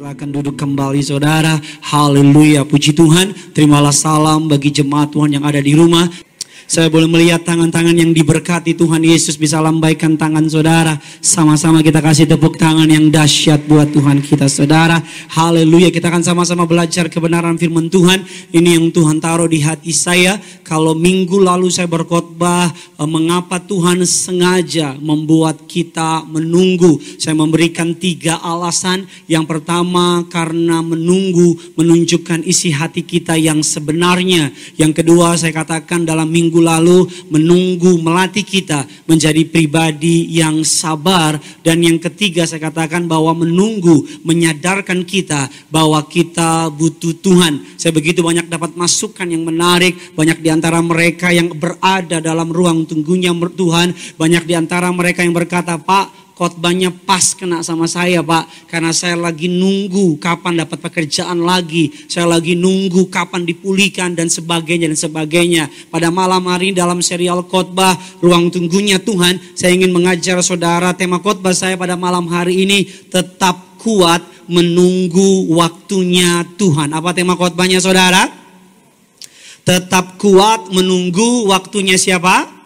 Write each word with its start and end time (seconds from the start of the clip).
Silakan 0.00 0.32
duduk 0.32 0.56
kembali 0.56 1.04
saudara. 1.04 1.60
Haleluya, 1.84 2.64
puji 2.64 2.96
Tuhan. 2.96 3.36
Terimalah 3.52 3.92
salam 3.92 4.48
bagi 4.48 4.72
jemaat 4.72 5.12
Tuhan 5.12 5.36
yang 5.36 5.44
ada 5.44 5.60
di 5.60 5.76
rumah. 5.76 6.08
Saya 6.70 6.86
boleh 6.86 7.10
melihat 7.10 7.42
tangan-tangan 7.42 7.98
yang 7.98 8.14
diberkati 8.14 8.78
Tuhan 8.78 9.02
Yesus 9.02 9.34
bisa 9.34 9.58
lambaikan 9.58 10.14
tangan 10.14 10.46
saudara. 10.46 11.02
Sama-sama 11.18 11.82
kita 11.82 11.98
kasih 11.98 12.30
tepuk 12.30 12.54
tangan 12.62 12.86
yang 12.86 13.10
dahsyat 13.10 13.66
buat 13.66 13.90
Tuhan 13.90 14.22
kita 14.22 14.46
saudara. 14.46 15.02
Haleluya 15.34 15.90
kita 15.90 16.06
akan 16.06 16.22
sama-sama 16.22 16.70
belajar 16.70 17.10
kebenaran 17.10 17.58
firman 17.58 17.90
Tuhan. 17.90 18.22
Ini 18.54 18.78
yang 18.78 18.94
Tuhan 18.94 19.18
taruh 19.18 19.50
di 19.50 19.58
hati 19.66 19.90
saya. 19.90 20.38
Kalau 20.62 20.94
minggu 20.94 21.42
lalu 21.42 21.74
saya 21.74 21.90
berkhotbah 21.90 22.70
eh, 22.70 23.08
mengapa 23.10 23.58
Tuhan 23.58 24.06
sengaja 24.06 24.94
membuat 25.02 25.66
kita 25.66 26.22
menunggu. 26.22 27.02
Saya 27.18 27.34
memberikan 27.34 27.98
tiga 27.98 28.38
alasan. 28.38 29.10
Yang 29.26 29.58
pertama 29.58 30.22
karena 30.30 30.86
menunggu 30.86 31.58
menunjukkan 31.74 32.46
isi 32.46 32.70
hati 32.70 33.02
kita 33.02 33.34
yang 33.34 33.58
sebenarnya. 33.58 34.54
Yang 34.78 35.02
kedua 35.02 35.34
saya 35.34 35.50
katakan 35.50 36.06
dalam 36.06 36.30
minggu 36.30 36.59
lalu 36.60 37.08
menunggu 37.32 37.98
melatih 37.98 38.44
kita 38.44 38.84
menjadi 39.08 39.42
pribadi 39.48 40.30
yang 40.30 40.62
sabar. 40.62 41.40
Dan 41.64 41.82
yang 41.82 41.98
ketiga 41.98 42.44
saya 42.46 42.70
katakan 42.70 43.08
bahwa 43.08 43.32
menunggu 43.32 44.04
menyadarkan 44.22 45.02
kita 45.02 45.48
bahwa 45.72 46.04
kita 46.06 46.70
butuh 46.70 47.16
Tuhan. 47.18 47.80
Saya 47.80 47.90
begitu 47.90 48.20
banyak 48.22 48.46
dapat 48.46 48.76
masukan 48.76 49.26
yang 49.26 49.42
menarik, 49.42 49.96
banyak 50.14 50.38
di 50.38 50.48
antara 50.52 50.78
mereka 50.84 51.32
yang 51.32 51.50
berada 51.56 52.20
dalam 52.20 52.52
ruang 52.52 52.84
tunggunya 52.84 53.32
Tuhan, 53.32 53.96
banyak 54.20 54.44
di 54.44 54.54
antara 54.54 54.92
mereka 54.92 55.24
yang 55.24 55.32
berkata, 55.32 55.80
"Pak, 55.80 56.29
khotbahnya 56.40 56.88
pas 56.88 57.36
kena 57.36 57.60
sama 57.60 57.84
saya 57.84 58.24
Pak. 58.24 58.72
Karena 58.72 58.96
saya 58.96 59.12
lagi 59.20 59.52
nunggu 59.52 60.16
kapan 60.16 60.64
dapat 60.64 60.80
pekerjaan 60.80 61.44
lagi. 61.44 61.92
Saya 62.08 62.32
lagi 62.32 62.56
nunggu 62.56 63.12
kapan 63.12 63.44
dipulihkan 63.44 64.16
dan 64.16 64.32
sebagainya 64.32 64.88
dan 64.88 64.96
sebagainya. 64.96 65.68
Pada 65.92 66.08
malam 66.08 66.40
hari 66.48 66.72
dalam 66.72 67.04
serial 67.04 67.44
khotbah 67.44 67.92
Ruang 68.24 68.48
Tunggunya 68.48 68.96
Tuhan. 68.96 69.36
Saya 69.52 69.76
ingin 69.76 69.92
mengajar 69.92 70.40
saudara 70.40 70.96
tema 70.96 71.20
khotbah 71.20 71.52
saya 71.52 71.76
pada 71.76 72.00
malam 72.00 72.24
hari 72.32 72.64
ini. 72.64 72.88
Tetap 72.88 73.76
kuat 73.76 74.24
menunggu 74.48 75.52
waktunya 75.52 76.48
Tuhan. 76.56 76.96
Apa 76.96 77.12
tema 77.12 77.36
khotbahnya 77.36 77.84
saudara? 77.84 78.32
Tetap 79.68 80.16
kuat 80.16 80.72
menunggu 80.72 81.52
waktunya 81.52 82.00
siapa? 82.00 82.59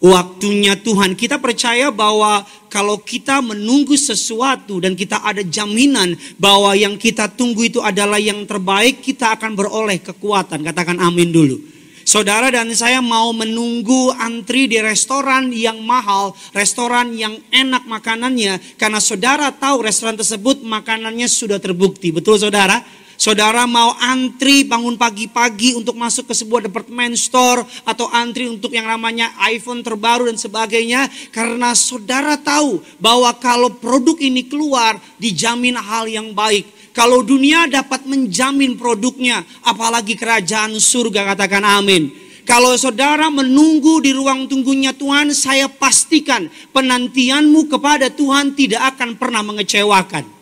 Waktunya 0.00 0.74
Tuhan. 0.74 1.14
Kita 1.14 1.36
percaya 1.38 1.92
bahwa 1.92 2.42
kalau 2.72 2.98
kita 2.98 3.44
menunggu 3.44 3.94
sesuatu 3.94 4.80
dan 4.80 4.96
kita 4.96 5.20
ada 5.20 5.44
jaminan 5.44 6.16
bahwa 6.40 6.72
yang 6.74 6.96
kita 6.96 7.28
tunggu 7.30 7.68
itu 7.68 7.78
adalah 7.84 8.16
yang 8.16 8.42
terbaik, 8.48 9.04
kita 9.04 9.36
akan 9.36 9.54
beroleh 9.54 10.00
kekuatan. 10.00 10.64
Katakan 10.64 10.98
amin 10.98 11.30
dulu. 11.30 11.56
Saudara 12.00 12.50
dan 12.50 12.66
saya 12.74 12.98
mau 12.98 13.30
menunggu 13.30 14.10
antri 14.18 14.66
di 14.66 14.82
restoran 14.82 15.52
yang 15.54 15.78
mahal, 15.84 16.34
restoran 16.50 17.14
yang 17.14 17.38
enak 17.54 17.86
makanannya, 17.86 18.58
karena 18.80 18.98
saudara 18.98 19.52
tahu 19.54 19.86
restoran 19.86 20.18
tersebut 20.18 20.64
makanannya 20.64 21.30
sudah 21.30 21.62
terbukti. 21.62 22.10
Betul 22.10 22.40
saudara? 22.40 22.82
Saudara 23.20 23.68
mau 23.68 23.92
antri 24.00 24.64
bangun 24.64 24.96
pagi-pagi 24.96 25.76
untuk 25.76 25.92
masuk 25.92 26.32
ke 26.32 26.32
sebuah 26.32 26.64
department 26.72 27.20
store 27.20 27.68
atau 27.84 28.08
antri 28.08 28.48
untuk 28.48 28.72
yang 28.72 28.88
namanya 28.88 29.28
iPhone 29.44 29.84
terbaru 29.84 30.32
dan 30.32 30.40
sebagainya 30.40 31.04
karena 31.28 31.76
saudara 31.76 32.40
tahu 32.40 32.80
bahwa 32.96 33.28
kalau 33.36 33.68
produk 33.76 34.16
ini 34.24 34.48
keluar 34.48 34.96
dijamin 35.20 35.76
hal 35.76 36.08
yang 36.08 36.32
baik. 36.32 36.64
Kalau 36.96 37.20
dunia 37.20 37.68
dapat 37.68 38.08
menjamin 38.08 38.80
produknya, 38.80 39.44
apalagi 39.68 40.16
kerajaan 40.16 40.80
surga 40.80 41.36
katakan 41.36 41.60
amin. 41.60 42.08
Kalau 42.48 42.72
saudara 42.80 43.28
menunggu 43.28 44.00
di 44.00 44.16
ruang 44.16 44.48
tunggunya 44.48 44.96
Tuhan, 44.96 45.36
saya 45.36 45.68
pastikan 45.68 46.48
penantianmu 46.72 47.68
kepada 47.68 48.08
Tuhan 48.08 48.56
tidak 48.56 48.96
akan 48.96 49.20
pernah 49.20 49.44
mengecewakan. 49.44 50.39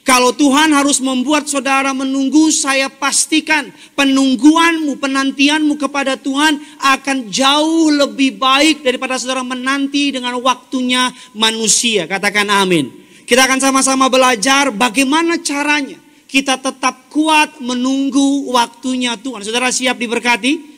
Kalau 0.00 0.32
Tuhan 0.32 0.72
harus 0.72 0.96
membuat 0.98 1.44
saudara 1.44 1.92
menunggu, 1.92 2.48
saya 2.48 2.88
pastikan 2.88 3.68
penungguanmu, 3.92 4.96
penantianmu 4.96 5.76
kepada 5.76 6.16
Tuhan 6.16 6.56
akan 6.80 7.28
jauh 7.28 7.92
lebih 7.92 8.40
baik 8.40 8.80
daripada 8.80 9.20
saudara 9.20 9.44
menanti 9.44 10.08
dengan 10.08 10.40
waktunya 10.40 11.12
manusia. 11.36 12.08
Katakan 12.08 12.48
amin. 12.48 12.88
Kita 13.28 13.44
akan 13.46 13.60
sama-sama 13.60 14.10
belajar 14.10 14.72
bagaimana 14.74 15.38
caranya 15.38 16.00
kita 16.26 16.56
tetap 16.58 17.12
kuat 17.12 17.60
menunggu 17.60 18.50
waktunya 18.50 19.14
Tuhan. 19.20 19.44
Saudara 19.44 19.68
siap 19.68 20.00
diberkati? 20.00 20.70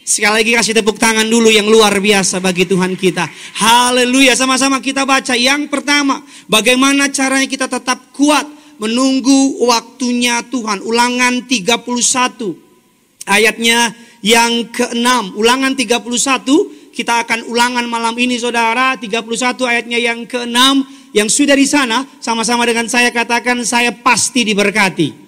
Sekali 0.00 0.42
lagi 0.42 0.52
kasih 0.56 0.74
tepuk 0.74 0.98
tangan 0.98 1.28
dulu 1.28 1.52
yang 1.52 1.70
luar 1.70 2.00
biasa 2.02 2.42
bagi 2.42 2.66
Tuhan 2.66 2.98
kita. 2.98 3.28
Haleluya. 3.62 4.34
Sama-sama 4.34 4.82
kita 4.82 5.06
baca. 5.06 5.38
Yang 5.38 5.70
pertama, 5.70 6.24
bagaimana 6.50 7.12
caranya 7.12 7.46
kita 7.46 7.70
tetap 7.70 8.10
kuat 8.10 8.59
menunggu 8.80 9.60
waktunya 9.68 10.40
Tuhan. 10.48 10.80
Ulangan 10.80 11.44
31 11.44 13.28
ayatnya 13.28 13.92
yang 14.24 14.72
ke-6. 14.72 15.36
Ulangan 15.36 15.76
31 15.76 16.96
kita 16.96 17.22
akan 17.22 17.46
ulangan 17.52 17.84
malam 17.86 18.16
ini 18.16 18.40
saudara 18.40 18.96
31 18.96 19.20
ayatnya 19.68 19.98
yang 20.00 20.24
ke-6 20.24 20.58
yang 21.12 21.28
sudah 21.28 21.54
di 21.54 21.68
sana 21.68 22.08
sama-sama 22.18 22.64
dengan 22.64 22.88
saya 22.88 23.12
katakan 23.12 23.60
saya 23.68 23.92
pasti 23.92 24.48
diberkati. 24.48 25.19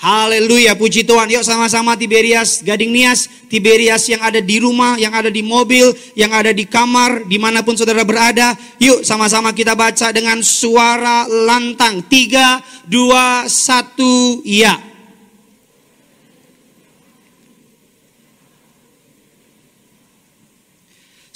Haleluya, 0.00 0.72
puji 0.80 1.04
Tuhan. 1.04 1.28
Yuk 1.28 1.44
sama-sama 1.44 1.92
Tiberias, 1.92 2.64
Gading 2.64 2.88
Nias, 2.88 3.28
Tiberias 3.52 4.08
yang 4.08 4.24
ada 4.24 4.40
di 4.40 4.56
rumah, 4.56 4.96
yang 4.96 5.12
ada 5.12 5.28
di 5.28 5.44
mobil, 5.44 5.92
yang 6.16 6.32
ada 6.32 6.56
di 6.56 6.64
kamar, 6.64 7.28
di 7.28 7.36
mana 7.36 7.60
pun 7.60 7.76
saudara 7.76 8.00
berada. 8.00 8.56
Yuk 8.80 9.04
sama-sama 9.04 9.52
kita 9.52 9.76
baca 9.76 10.08
dengan 10.08 10.40
suara 10.40 11.28
lantang. 11.28 12.00
Tiga, 12.08 12.64
dua, 12.88 13.44
satu, 13.44 14.40
ya. 14.40 14.80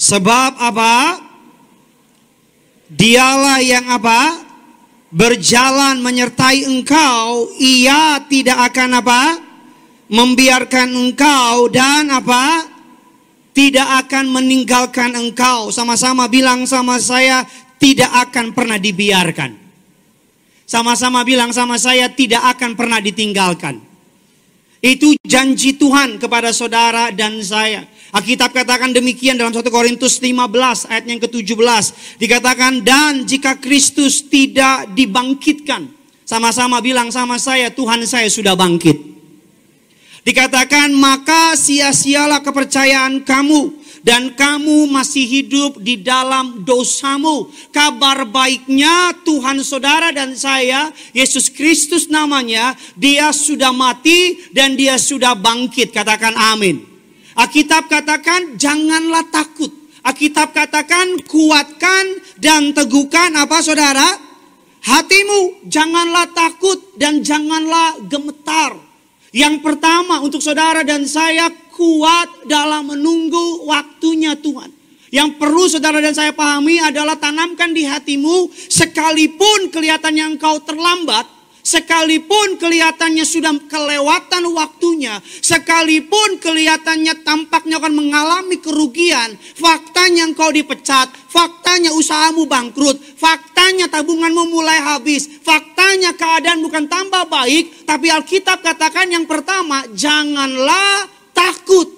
Sebab 0.01 0.57
apa? 0.57 1.21
Dialah 2.89 3.61
yang 3.61 3.93
apa? 3.93 4.44
Berjalan 5.15 6.03
menyertai 6.03 6.67
engkau, 6.67 7.55
ia 7.63 8.19
tidak 8.27 8.75
akan 8.75 8.99
apa? 8.99 9.23
Membiarkan 10.11 10.91
engkau 10.91 11.71
dan 11.71 12.11
apa? 12.11 12.67
Tidak 13.55 13.89
akan 14.05 14.35
meninggalkan 14.35 15.15
engkau. 15.15 15.71
Sama-sama 15.71 16.27
bilang 16.27 16.67
sama 16.67 16.99
saya, 16.99 17.47
tidak 17.79 18.11
akan 18.11 18.51
pernah 18.51 18.75
dibiarkan. 18.75 19.55
Sama-sama 20.67 21.23
bilang 21.23 21.55
sama 21.55 21.79
saya, 21.79 22.11
tidak 22.11 22.43
akan 22.59 22.75
pernah 22.75 22.99
ditinggalkan. 22.99 23.79
Itu 24.83 25.15
janji 25.23 25.79
Tuhan 25.79 26.19
kepada 26.19 26.51
saudara 26.51 27.15
dan 27.15 27.39
saya. 27.41 27.87
Alkitab 28.15 28.55
katakan 28.55 28.95
demikian 28.95 29.35
dalam 29.35 29.51
1 29.51 29.67
Korintus 29.75 30.23
15 30.23 30.87
ayat 30.87 31.05
yang 31.11 31.19
ke-17. 31.19 31.85
Dikatakan 32.23 32.87
dan 32.87 33.27
jika 33.27 33.59
Kristus 33.59 34.23
tidak 34.31 34.95
dibangkitkan. 34.95 35.91
Sama-sama 36.23 36.79
bilang 36.79 37.11
sama 37.11 37.43
saya 37.43 37.75
Tuhan 37.75 38.07
saya 38.07 38.31
sudah 38.31 38.55
bangkit. 38.55 38.95
Dikatakan 40.23 40.95
maka 40.95 41.59
sia-sialah 41.59 42.39
kepercayaan 42.39 43.27
kamu 43.27 43.83
dan 44.07 44.31
kamu 44.39 44.87
masih 44.95 45.27
hidup 45.27 45.83
di 45.83 45.99
dalam 45.99 46.63
dosamu. 46.63 47.51
Kabar 47.75 48.31
baiknya 48.31 49.10
Tuhan 49.27 49.59
saudara 49.67 50.15
dan 50.15 50.39
saya, 50.39 50.95
Yesus 51.10 51.51
Kristus 51.51 52.07
namanya, 52.07 52.78
dia 52.95 53.34
sudah 53.34 53.75
mati 53.75 54.39
dan 54.55 54.78
dia 54.78 55.03
sudah 55.03 55.34
bangkit. 55.34 55.91
Katakan 55.91 56.39
amin. 56.39 56.94
Alkitab 57.34 57.91
katakan 57.91 58.54
janganlah 58.54 59.27
takut. 59.31 59.71
Alkitab 60.07 60.54
katakan 60.54 61.19
kuatkan 61.27 62.04
dan 62.39 62.71
teguhkan 62.71 63.34
apa 63.34 63.59
saudara? 63.65 64.07
Hatimu 64.84 65.65
janganlah 65.66 66.28
takut 66.31 66.77
dan 66.95 67.25
janganlah 67.25 67.98
gemetar. 68.07 68.77
Yang 69.34 69.66
pertama 69.66 70.22
untuk 70.22 70.39
saudara 70.39 70.86
dan 70.86 71.09
saya 71.10 71.51
kuat 71.75 72.47
dalam 72.47 72.95
menunggu 72.95 73.66
waktunya 73.66 74.39
Tuhan. 74.39 74.71
Yang 75.10 75.39
perlu 75.39 75.65
saudara 75.66 75.98
dan 75.98 76.15
saya 76.15 76.31
pahami 76.34 76.78
adalah 76.78 77.19
tanamkan 77.19 77.71
di 77.75 77.86
hatimu 77.86 78.51
sekalipun 78.51 79.71
kelihatannya 79.75 80.39
engkau 80.39 80.63
terlambat, 80.63 81.27
Sekalipun 81.65 82.61
kelihatannya 82.61 83.25
sudah 83.25 83.57
kelewatan 83.72 84.53
waktunya, 84.53 85.16
sekalipun 85.41 86.37
kelihatannya 86.37 87.25
tampaknya 87.25 87.81
akan 87.81 88.05
mengalami 88.05 88.61
kerugian, 88.61 89.33
faktanya 89.57 90.28
engkau 90.28 90.53
dipecat, 90.53 91.09
faktanya 91.33 91.89
usahamu 91.97 92.45
bangkrut, 92.45 93.01
faktanya 93.16 93.89
tabunganmu 93.89 94.45
mulai 94.53 94.77
habis, 94.77 95.25
faktanya 95.41 96.13
keadaan 96.13 96.61
bukan 96.61 96.84
tambah 96.84 97.25
baik, 97.33 97.89
tapi 97.89 98.13
Alkitab 98.13 98.60
katakan 98.60 99.09
yang 99.09 99.25
pertama, 99.25 99.89
janganlah 99.97 101.09
takut. 101.33 101.89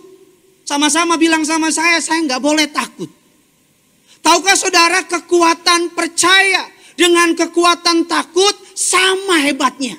Sama-sama 0.62 1.19
bilang 1.19 1.43
sama 1.43 1.75
saya, 1.75 1.99
saya 1.99 2.23
nggak 2.23 2.39
boleh 2.39 2.71
takut. 2.71 3.11
Tahukah 4.23 4.55
saudara 4.55 5.03
kekuatan 5.11 5.91
percaya 5.91 6.71
dengan 6.95 7.35
kekuatan 7.35 8.07
takut 8.07 8.66
sama 8.76 9.40
hebatnya. 9.40 9.96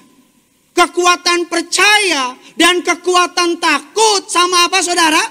Kekuatan 0.78 1.50
percaya 1.50 2.38
dan 2.54 2.86
kekuatan 2.86 3.58
takut 3.58 4.30
sama 4.30 4.70
apa 4.70 4.86
saudara? 4.86 5.26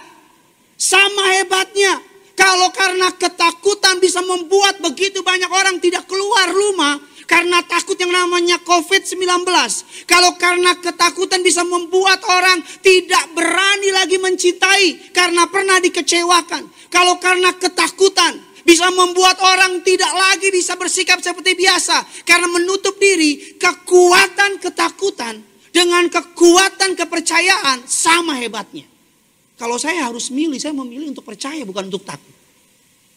Sama 0.74 1.38
hebatnya. 1.38 2.02
Kalau 2.34 2.68
karena 2.74 3.14
ketakutan 3.14 4.02
bisa 4.02 4.20
membuat 4.20 4.82
begitu 4.82 5.22
banyak 5.22 5.48
orang 5.48 5.78
tidak 5.78 6.04
keluar 6.10 6.50
rumah 6.50 6.98
karena 7.30 7.62
takut 7.66 7.98
yang 7.98 8.10
namanya 8.10 8.58
COVID-19. 8.62 9.46
Kalau 10.06 10.34
karena 10.38 10.78
ketakutan 10.78 11.40
bisa 11.42 11.66
membuat 11.66 12.22
orang 12.26 12.62
tidak 12.82 13.24
berani 13.34 13.90
lagi 13.94 14.18
mencintai 14.18 15.14
karena 15.14 15.46
pernah 15.50 15.78
dikecewakan. 15.82 16.66
Kalau 16.90 17.18
karena 17.22 17.54
ketakutan 17.54 18.45
bisa 18.66 18.90
membuat 18.90 19.38
orang 19.38 19.78
tidak 19.86 20.10
lagi 20.10 20.50
bisa 20.50 20.74
bersikap 20.74 21.22
seperti 21.22 21.54
biasa 21.54 22.02
karena 22.26 22.50
menutup 22.50 22.98
diri. 22.98 23.54
Kekuatan 23.54 24.58
ketakutan 24.58 25.38
dengan 25.70 26.10
kekuatan 26.10 26.98
kepercayaan 26.98 27.86
sama 27.86 28.34
hebatnya. 28.34 28.82
Kalau 29.54 29.78
saya 29.78 30.10
harus 30.10 30.34
milih, 30.34 30.58
saya 30.58 30.74
memilih 30.74 31.14
untuk 31.14 31.22
percaya 31.22 31.62
bukan 31.62 31.86
untuk 31.86 32.02
takut. 32.02 32.34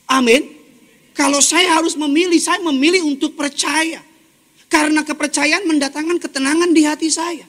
Amin. 0.06 0.54
Kalau 1.18 1.42
saya 1.42 1.81
harus 1.81 1.98
memilih, 1.98 2.38
saya 2.38 2.62
memilih 2.62 3.10
untuk 3.10 3.34
percaya. 3.34 4.06
Karena 4.69 5.01
kepercayaan 5.01 5.66
mendatangkan 5.66 6.22
ketenangan 6.22 6.69
di 6.78 6.86
hati 6.86 7.10
saya. 7.10 7.44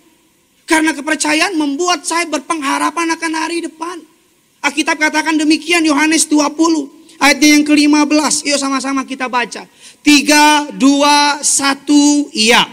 Karena 0.65 0.97
kepercayaan 0.97 1.53
membuat 1.53 2.09
saya 2.09 2.25
berpengharapan 2.27 3.13
akan 3.13 3.33
hari 3.37 3.61
depan. 3.61 4.01
Alkitab 4.65 4.97
katakan 4.97 5.37
demikian 5.37 5.85
Yohanes 5.85 6.25
20 6.27 7.00
Ayatnya 7.21 7.61
yang 7.61 7.65
ke-15. 7.69 8.49
Yuk 8.49 8.57
sama-sama 8.57 9.05
kita 9.05 9.29
baca. 9.29 9.69
Tiga, 10.01 10.73
dua, 10.73 11.45
satu, 11.45 12.33
iya. 12.33 12.65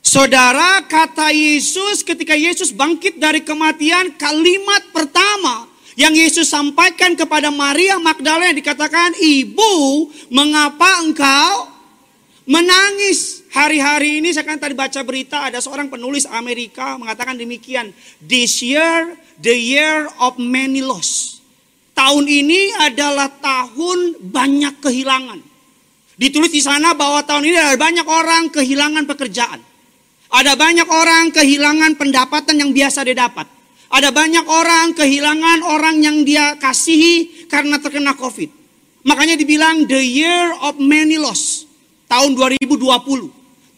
Saudara, 0.00 0.80
kata 0.88 1.36
Yesus 1.36 2.00
ketika 2.00 2.32
Yesus 2.32 2.72
bangkit 2.72 3.20
dari 3.20 3.44
kematian, 3.44 4.16
kalimat 4.16 4.88
pertama 4.88 5.68
yang 5.98 6.14
Yesus 6.14 6.46
sampaikan 6.46 7.18
kepada 7.18 7.50
Maria 7.50 7.98
Magdalena 7.98 8.54
dikatakan, 8.54 9.18
"Ibu, 9.18 9.74
mengapa 10.30 11.02
engkau 11.02 11.66
menangis?" 12.46 13.42
Hari-hari 13.50 14.22
ini 14.22 14.30
saya 14.30 14.46
kan 14.46 14.62
tadi 14.62 14.78
baca 14.78 15.02
berita 15.02 15.42
ada 15.42 15.58
seorang 15.58 15.90
penulis 15.90 16.22
Amerika 16.30 16.94
mengatakan 16.94 17.34
demikian, 17.34 17.90
"This 18.22 18.62
year 18.62 19.18
the 19.42 19.50
year 19.50 20.06
of 20.22 20.38
many 20.38 20.78
loss." 20.78 21.42
Tahun 21.98 22.24
ini 22.30 22.78
adalah 22.78 23.26
tahun 23.42 24.22
banyak 24.22 24.78
kehilangan. 24.78 25.42
Ditulis 26.14 26.54
di 26.54 26.62
sana 26.62 26.94
bahwa 26.94 27.26
tahun 27.26 27.42
ini 27.42 27.58
ada 27.58 27.74
banyak 27.74 28.06
orang 28.06 28.54
kehilangan 28.54 29.02
pekerjaan. 29.02 29.58
Ada 30.30 30.54
banyak 30.54 30.86
orang 30.86 31.34
kehilangan 31.34 31.98
pendapatan 31.98 32.54
yang 32.54 32.70
biasa 32.70 33.02
dia 33.02 33.18
dapat. 33.18 33.57
Ada 33.88 34.12
banyak 34.12 34.44
orang 34.44 34.92
kehilangan 34.92 35.64
orang 35.64 36.04
yang 36.04 36.20
dia 36.20 36.60
kasihi 36.60 37.48
karena 37.48 37.80
terkena 37.80 38.12
COVID. 38.12 38.52
Makanya 39.08 39.40
dibilang 39.40 39.88
the 39.88 39.96
year 39.96 40.52
of 40.60 40.76
many 40.76 41.16
loss. 41.16 41.64
Tahun 42.04 42.36
2020. 42.36 42.76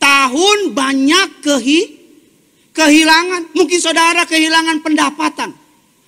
Tahun 0.01 0.59
banyak 0.75 1.29
kehi, 1.47 1.81
kehilangan. 2.75 3.55
Mungkin 3.55 3.79
saudara 3.79 4.27
kehilangan 4.27 4.83
pendapatan. 4.83 5.55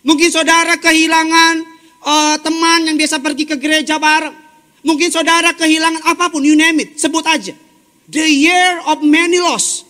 Mungkin 0.03 0.29
saudara 0.35 0.75
kehilangan 0.83 1.63
uh, 2.03 2.37
teman 2.43 2.91
yang 2.91 2.99
biasa 2.99 3.23
pergi 3.23 3.47
ke 3.47 3.55
gereja 3.55 4.03
bareng. 4.03 4.35
Mungkin 4.83 5.15
saudara 5.15 5.55
kehilangan 5.55 6.03
apa 6.11 6.27
pun, 6.27 6.43
you 6.43 6.59
name 6.59 6.83
it, 6.83 6.99
sebut 6.99 7.23
aja. 7.23 7.55
The 8.11 8.27
year 8.27 8.83
of 8.91 8.99
many 9.07 9.39
loss. 9.39 9.87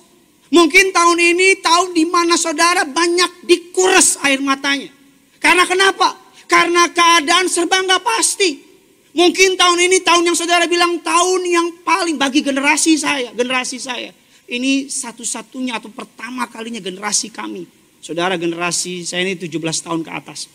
Mungkin 0.52 0.92
tahun 0.92 1.16
ini 1.16 1.64
tahun 1.64 1.96
di 1.96 2.04
mana 2.04 2.36
saudara 2.36 2.84
banyak 2.84 3.48
dikuras 3.48 4.20
air 4.20 4.36
matanya. 4.44 4.92
Karena 5.40 5.64
kenapa? 5.64 6.12
Karena 6.44 6.92
keadaan 6.92 7.48
serba 7.48 7.80
nggak 7.80 8.04
pasti. 8.04 8.60
Mungkin 9.16 9.56
tahun 9.56 9.78
ini 9.88 10.04
tahun 10.04 10.28
yang 10.28 10.36
saudara 10.36 10.68
bilang 10.68 11.00
tahun 11.00 11.40
yang 11.48 11.68
paling 11.80 12.20
bagi 12.20 12.44
generasi 12.44 13.00
saya, 13.00 13.32
generasi 13.32 13.80
saya. 13.80 14.12
Ini 14.44 14.92
satu-satunya 14.92 15.80
atau 15.80 15.88
pertama 15.88 16.44
kalinya 16.44 16.84
generasi 16.84 17.32
kami. 17.32 17.64
Saudara 18.04 18.36
generasi 18.36 19.08
saya 19.08 19.24
ini 19.24 19.40
17 19.40 19.56
tahun 19.56 20.04
ke 20.04 20.10
atas. 20.12 20.52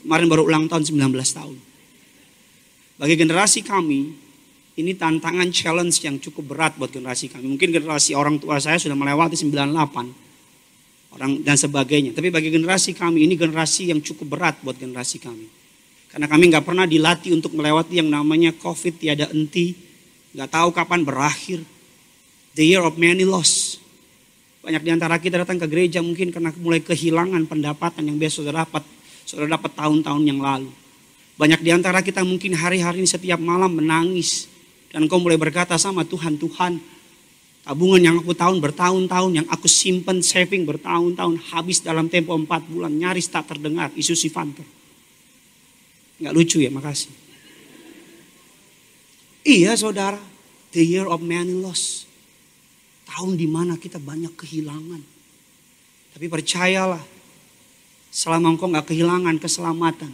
Kemarin 0.00 0.32
baru 0.32 0.48
ulang 0.48 0.64
tahun 0.72 0.88
19 0.88 1.12
tahun. 1.12 1.56
Bagi 2.96 3.14
generasi 3.20 3.60
kami, 3.60 4.16
ini 4.72 4.96
tantangan 4.96 5.52
challenge 5.52 6.00
yang 6.00 6.16
cukup 6.16 6.56
berat 6.56 6.72
buat 6.80 6.88
generasi 6.88 7.28
kami. 7.28 7.44
Mungkin 7.44 7.76
generasi 7.76 8.16
orang 8.16 8.40
tua 8.40 8.56
saya 8.56 8.80
sudah 8.80 8.96
melewati 8.96 9.36
98 9.36 11.12
orang 11.12 11.44
dan 11.44 11.56
sebagainya. 11.60 12.16
Tapi 12.16 12.32
bagi 12.32 12.48
generasi 12.48 12.96
kami 12.96 13.28
ini 13.28 13.36
generasi 13.36 13.92
yang 13.92 14.00
cukup 14.00 14.32
berat 14.32 14.56
buat 14.64 14.80
generasi 14.80 15.20
kami. 15.20 15.44
Karena 16.08 16.24
kami 16.28 16.52
nggak 16.52 16.64
pernah 16.64 16.88
dilatih 16.88 17.36
untuk 17.36 17.52
melewati 17.56 18.00
yang 18.00 18.08
namanya 18.08 18.52
COVID 18.56 19.00
tiada 19.00 19.28
enti, 19.32 19.76
nggak 20.36 20.48
tahu 20.48 20.68
kapan 20.72 21.04
berakhir. 21.04 21.60
The 22.52 22.64
year 22.64 22.84
of 22.84 23.00
many 23.00 23.24
loss. 23.24 23.80
Banyak 24.60 24.84
di 24.84 24.90
antara 24.92 25.16
kita 25.16 25.40
datang 25.40 25.56
ke 25.56 25.66
gereja 25.68 26.04
mungkin 26.04 26.28
karena 26.28 26.52
mulai 26.60 26.84
kehilangan 26.84 27.48
pendapatan 27.48 28.08
yang 28.08 28.20
biasa 28.20 28.44
sudah 28.44 28.54
dapat, 28.64 28.84
sudah 29.24 29.48
dapat 29.48 29.72
tahun-tahun 29.72 30.22
yang 30.24 30.40
lalu. 30.40 30.68
Banyak 31.40 31.64
di 31.64 31.72
antara 31.72 32.04
kita 32.04 32.20
mungkin 32.22 32.52
hari-hari 32.60 33.00
ini 33.00 33.08
setiap 33.08 33.40
malam 33.40 33.72
menangis 33.72 34.51
dan 34.92 35.08
kau 35.08 35.16
mulai 35.16 35.40
berkata 35.40 35.80
sama 35.80 36.04
Tuhan, 36.04 36.36
Tuhan, 36.36 36.76
tabungan 37.64 38.00
yang 38.04 38.16
aku 38.20 38.36
tahun 38.36 38.60
bertahun-tahun, 38.60 39.30
yang 39.40 39.48
aku 39.48 39.64
simpen 39.64 40.20
saving 40.20 40.68
bertahun-tahun, 40.68 41.40
habis 41.48 41.80
dalam 41.80 42.12
tempo 42.12 42.36
empat 42.36 42.68
bulan, 42.68 42.92
nyaris 42.92 43.32
tak 43.32 43.48
terdengar, 43.48 43.88
isu 43.96 44.12
si 44.12 44.28
Fanter. 44.28 44.68
Nggak 46.20 46.34
lucu 46.36 46.60
ya, 46.60 46.68
makasih. 46.68 47.08
Iya 49.48 49.72
saudara, 49.80 50.20
the 50.76 50.84
year 50.84 51.08
of 51.08 51.24
many 51.24 51.56
loss. 51.56 52.04
Tahun 53.08 53.32
di 53.32 53.48
mana 53.48 53.80
kita 53.80 53.96
banyak 53.96 54.36
kehilangan. 54.36 55.02
Tapi 56.12 56.26
percayalah, 56.28 57.00
selama 58.12 58.52
engkau 58.52 58.68
nggak 58.68 58.92
kehilangan 58.92 59.40
keselamatan, 59.40 60.12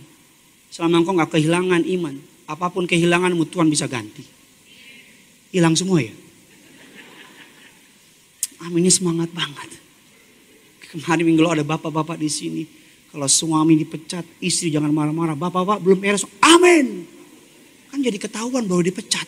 selama 0.70 1.02
engkau 1.02 1.18
nggak 1.18 1.34
kehilangan 1.34 1.82
iman, 1.98 2.14
apa 2.46 2.70
pun 2.70 2.86
kehilanganmu 2.86 3.42
Tuhan 3.50 3.66
bisa 3.66 3.90
ganti 3.90 4.37
hilang 5.52 5.74
semua 5.76 6.02
ya. 6.04 6.14
Amin 8.64 8.84
ini 8.84 8.90
semangat 8.90 9.30
banget. 9.30 9.70
Kemarin 10.88 11.24
minggu 11.28 11.44
lalu 11.44 11.62
ada 11.62 11.66
bapak-bapak 11.68 12.18
di 12.18 12.30
sini. 12.32 12.62
Kalau 13.08 13.28
suami 13.28 13.76
dipecat, 13.78 14.24
istri 14.42 14.68
jangan 14.68 14.92
marah-marah. 14.92 15.36
Bapak-bapak 15.38 15.80
belum 15.84 15.98
beres. 16.00 16.26
Amin. 16.42 17.06
Kan 17.88 18.04
jadi 18.04 18.18
ketahuan 18.20 18.68
bahwa 18.68 18.82
dipecat. 18.84 19.24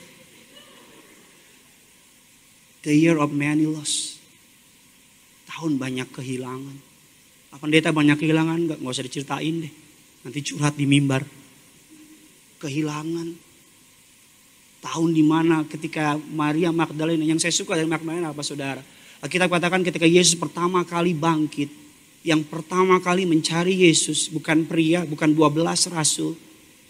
The 2.81 2.93
year 2.97 3.17
of 3.21 3.31
many 3.31 3.69
loss. 3.69 4.19
Tahun 5.49 5.77
banyak 5.77 6.09
kehilangan. 6.11 6.77
Apa 7.53 7.67
pendeta 7.67 7.93
banyak 7.93 8.17
kehilangan? 8.17 8.57
Enggak, 8.67 8.79
enggak 8.81 8.95
usah 8.97 9.07
diceritain 9.07 9.55
deh. 9.69 9.73
Nanti 10.25 10.39
curhat 10.45 10.75
di 10.77 10.85
mimbar. 10.89 11.25
Kehilangan 12.61 13.50
Tahun 14.81 15.11
di 15.13 15.21
mana 15.21 15.69
ketika 15.69 16.17
Maria 16.17 16.73
Magdalena, 16.73 17.21
yang 17.21 17.37
saya 17.37 17.53
suka 17.53 17.77
dari 17.77 17.85
Magdalena 17.85 18.33
apa 18.33 18.41
saudara? 18.41 18.81
Kita 19.21 19.45
katakan 19.45 19.85
ketika 19.85 20.09
Yesus 20.09 20.33
pertama 20.41 20.81
kali 20.89 21.13
bangkit, 21.13 21.69
yang 22.25 22.41
pertama 22.45 22.97
kali 23.01 23.29
mencari 23.29 23.85
Yesus 23.85 24.33
bukan 24.33 24.65
pria, 24.65 25.05
bukan 25.05 25.37
12 25.37 25.93
rasul, 25.93 26.33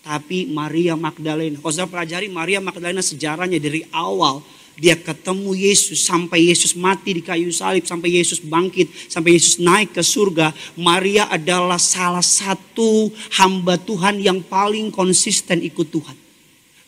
tapi 0.07 0.47
Maria 0.47 0.95
Magdalena. 0.95 1.59
Kalau 1.59 1.75
saya 1.75 1.91
pelajari 1.91 2.31
Maria 2.31 2.63
Magdalena 2.63 3.03
sejarahnya 3.03 3.59
dari 3.59 3.83
awal 3.91 4.43
Dia 4.81 4.97
ketemu 4.97 5.53
Yesus 5.53 6.09
sampai 6.09 6.49
Yesus 6.49 6.73
mati 6.73 7.13
di 7.13 7.21
kayu 7.21 7.53
salib, 7.53 7.85
sampai 7.85 8.17
Yesus 8.17 8.41
bangkit, 8.41 8.89
sampai 9.13 9.37
Yesus 9.37 9.61
naik 9.61 9.93
ke 9.93 10.01
surga. 10.01 10.57
Maria 10.73 11.29
adalah 11.29 11.77
salah 11.77 12.25
satu 12.25 13.13
hamba 13.37 13.77
Tuhan 13.77 14.25
yang 14.25 14.41
paling 14.41 14.89
konsisten 14.89 15.61
ikut 15.61 15.85
Tuhan. 15.85 16.30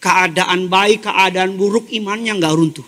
Keadaan 0.03 0.67
baik, 0.67 1.07
keadaan 1.07 1.55
buruk, 1.55 1.87
imannya 1.95 2.35
nggak 2.35 2.55
runtuh 2.59 2.87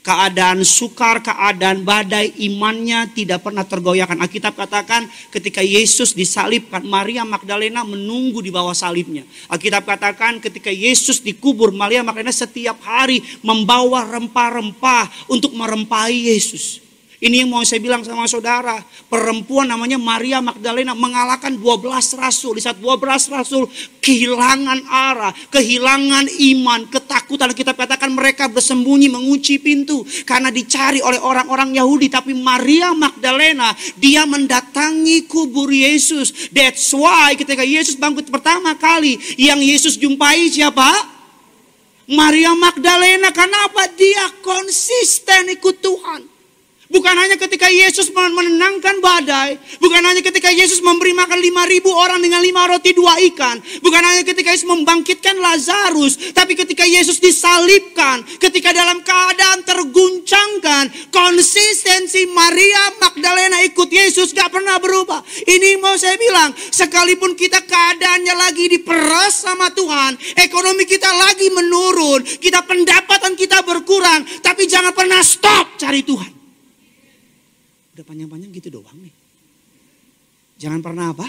keadaan 0.00 0.64
sukar, 0.64 1.20
keadaan 1.20 1.84
badai, 1.84 2.32
imannya 2.48 3.12
tidak 3.12 3.44
pernah 3.44 3.64
tergoyahkan. 3.68 4.16
Alkitab 4.16 4.56
katakan 4.56 5.06
ketika 5.28 5.60
Yesus 5.60 6.16
disalibkan, 6.16 6.80
Maria 6.84 7.22
Magdalena 7.22 7.84
menunggu 7.84 8.40
di 8.40 8.48
bawah 8.48 8.72
salibnya. 8.72 9.28
Alkitab 9.52 9.84
katakan 9.84 10.40
ketika 10.40 10.72
Yesus 10.72 11.20
dikubur, 11.20 11.70
Maria 11.70 12.00
Magdalena 12.00 12.32
setiap 12.32 12.80
hari 12.80 13.20
membawa 13.44 14.08
rempah-rempah 14.08 15.28
untuk 15.28 15.52
merempahi 15.52 16.32
Yesus. 16.32 16.89
Ini 17.20 17.44
yang 17.44 17.52
mau 17.52 17.60
saya 17.68 17.84
bilang 17.84 18.00
sama 18.00 18.24
saudara. 18.24 18.80
Perempuan 19.12 19.68
namanya 19.68 20.00
Maria 20.00 20.40
Magdalena 20.40 20.96
mengalahkan 20.96 21.52
12 21.52 22.16
rasul. 22.16 22.56
Di 22.56 22.64
saat 22.64 22.80
12 22.80 23.28
rasul 23.28 23.68
kehilangan 24.00 24.88
arah, 24.88 25.28
kehilangan 25.52 26.24
iman, 26.24 26.88
ketakutan. 26.88 27.52
Kita 27.52 27.76
katakan 27.76 28.08
mereka 28.08 28.48
bersembunyi 28.48 29.12
mengunci 29.12 29.60
pintu. 29.60 30.00
Karena 30.24 30.48
dicari 30.48 31.04
oleh 31.04 31.20
orang-orang 31.20 31.76
Yahudi. 31.76 32.08
Tapi 32.08 32.32
Maria 32.32 32.96
Magdalena 32.96 33.76
dia 34.00 34.24
mendatangi 34.24 35.28
kubur 35.28 35.68
Yesus. 35.68 36.48
That's 36.48 36.88
why 36.96 37.36
ketika 37.36 37.60
Yesus 37.60 38.00
bangkit 38.00 38.32
pertama 38.32 38.72
kali. 38.80 39.20
Yang 39.36 39.60
Yesus 39.68 39.94
jumpai 40.00 40.48
siapa? 40.48 40.88
Maria 42.08 42.56
Magdalena. 42.56 43.28
Kenapa? 43.28 43.92
Dia 43.92 44.40
konsisten 44.40 45.52
ikut 45.52 45.84
Tuhan. 45.84 46.39
Bukan 46.90 47.14
hanya 47.14 47.38
ketika 47.38 47.70
Yesus 47.70 48.10
menenangkan 48.10 48.98
badai. 48.98 49.54
Bukan 49.78 50.02
hanya 50.02 50.26
ketika 50.26 50.50
Yesus 50.50 50.82
memberi 50.82 51.14
makan 51.14 51.38
lima 51.38 51.62
ribu 51.70 51.86
orang 51.94 52.18
dengan 52.18 52.42
lima 52.42 52.66
roti 52.66 52.90
dua 52.90 53.14
ikan. 53.30 53.62
Bukan 53.78 54.02
hanya 54.02 54.26
ketika 54.26 54.50
Yesus 54.50 54.66
membangkitkan 54.66 55.38
Lazarus. 55.38 56.34
Tapi 56.34 56.58
ketika 56.58 56.82
Yesus 56.82 57.22
disalibkan. 57.22 58.26
Ketika 58.42 58.74
dalam 58.74 59.06
keadaan 59.06 59.62
terguncangkan. 59.62 61.14
Konsistensi 61.14 62.26
Maria 62.26 62.98
Magdalena 62.98 63.62
ikut 63.62 63.86
Yesus 63.86 64.34
gak 64.34 64.50
pernah 64.50 64.82
berubah. 64.82 65.22
Ini 65.46 65.78
mau 65.78 65.94
saya 65.94 66.18
bilang. 66.18 66.50
Sekalipun 66.58 67.38
kita 67.38 67.62
keadaannya 67.70 68.34
lagi 68.34 68.66
diperas 68.66 69.46
sama 69.46 69.70
Tuhan. 69.70 70.18
Ekonomi 70.42 70.82
kita 70.90 71.06
lagi 71.06 71.54
menurun. 71.54 72.26
Kita 72.26 72.66
pendapatan 72.66 73.38
kita 73.38 73.62
berkurang. 73.62 74.26
Tapi 74.42 74.66
jangan 74.66 74.90
pernah 74.90 75.22
stop 75.22 75.78
cari 75.78 76.02
Tuhan. 76.02 76.39
Udah 78.00 78.08
panjang-panjang 78.08 78.48
gitu 78.56 78.80
doang 78.80 78.96
nih. 78.96 79.12
Jangan 80.56 80.80
pernah 80.80 81.12
apa? 81.12 81.28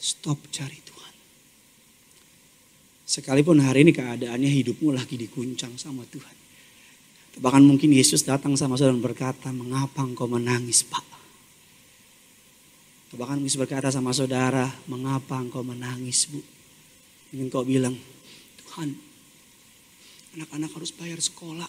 Stop 0.00 0.48
cari 0.48 0.80
Tuhan. 0.80 1.14
Sekalipun 3.04 3.60
hari 3.60 3.84
ini 3.84 3.92
keadaannya 3.92 4.48
hidupmu 4.48 4.96
lagi 4.96 5.20
diguncang 5.20 5.76
sama 5.76 6.08
Tuhan. 6.08 6.36
Bahkan 7.36 7.68
mungkin 7.68 7.92
Yesus 7.92 8.24
datang 8.24 8.56
sama 8.56 8.80
saudara 8.80 8.96
dan 8.96 9.04
berkata, 9.04 9.52
mengapa 9.52 10.08
engkau 10.08 10.24
menangis 10.24 10.80
Pak? 10.88 11.04
Bahkan 13.12 13.36
Yesus 13.44 13.60
berkata 13.60 13.92
sama 13.92 14.16
saudara, 14.16 14.64
mengapa 14.88 15.36
engkau 15.36 15.60
menangis 15.60 16.32
Bu? 16.32 16.40
Ingin 17.36 17.52
kau 17.52 17.60
bilang, 17.60 17.92
Tuhan, 18.64 18.96
anak-anak 20.32 20.72
harus 20.80 20.96
bayar 20.96 21.20
sekolah. 21.20 21.68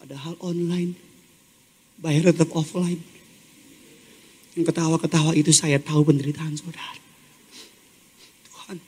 Padahal 0.00 0.40
online 0.40 1.09
bayar 2.00 2.32
tetap 2.32 2.50
offline. 2.56 3.00
Yang 4.56 4.74
ketawa-ketawa 4.74 5.36
itu 5.36 5.54
saya 5.54 5.78
tahu 5.78 6.10
penderitaan 6.10 6.58
saudara. 6.58 6.98
Tuhan, 8.50 8.78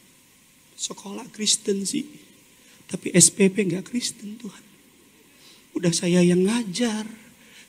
sekolah 0.75 1.29
Kristen 1.31 1.87
sih. 1.87 2.09
Tapi 2.91 3.15
SPP 3.15 3.71
nggak 3.71 3.89
Kristen 3.89 4.37
Tuhan. 4.41 4.65
Udah 5.73 5.95
saya 5.95 6.21
yang 6.21 6.45
ngajar, 6.45 7.09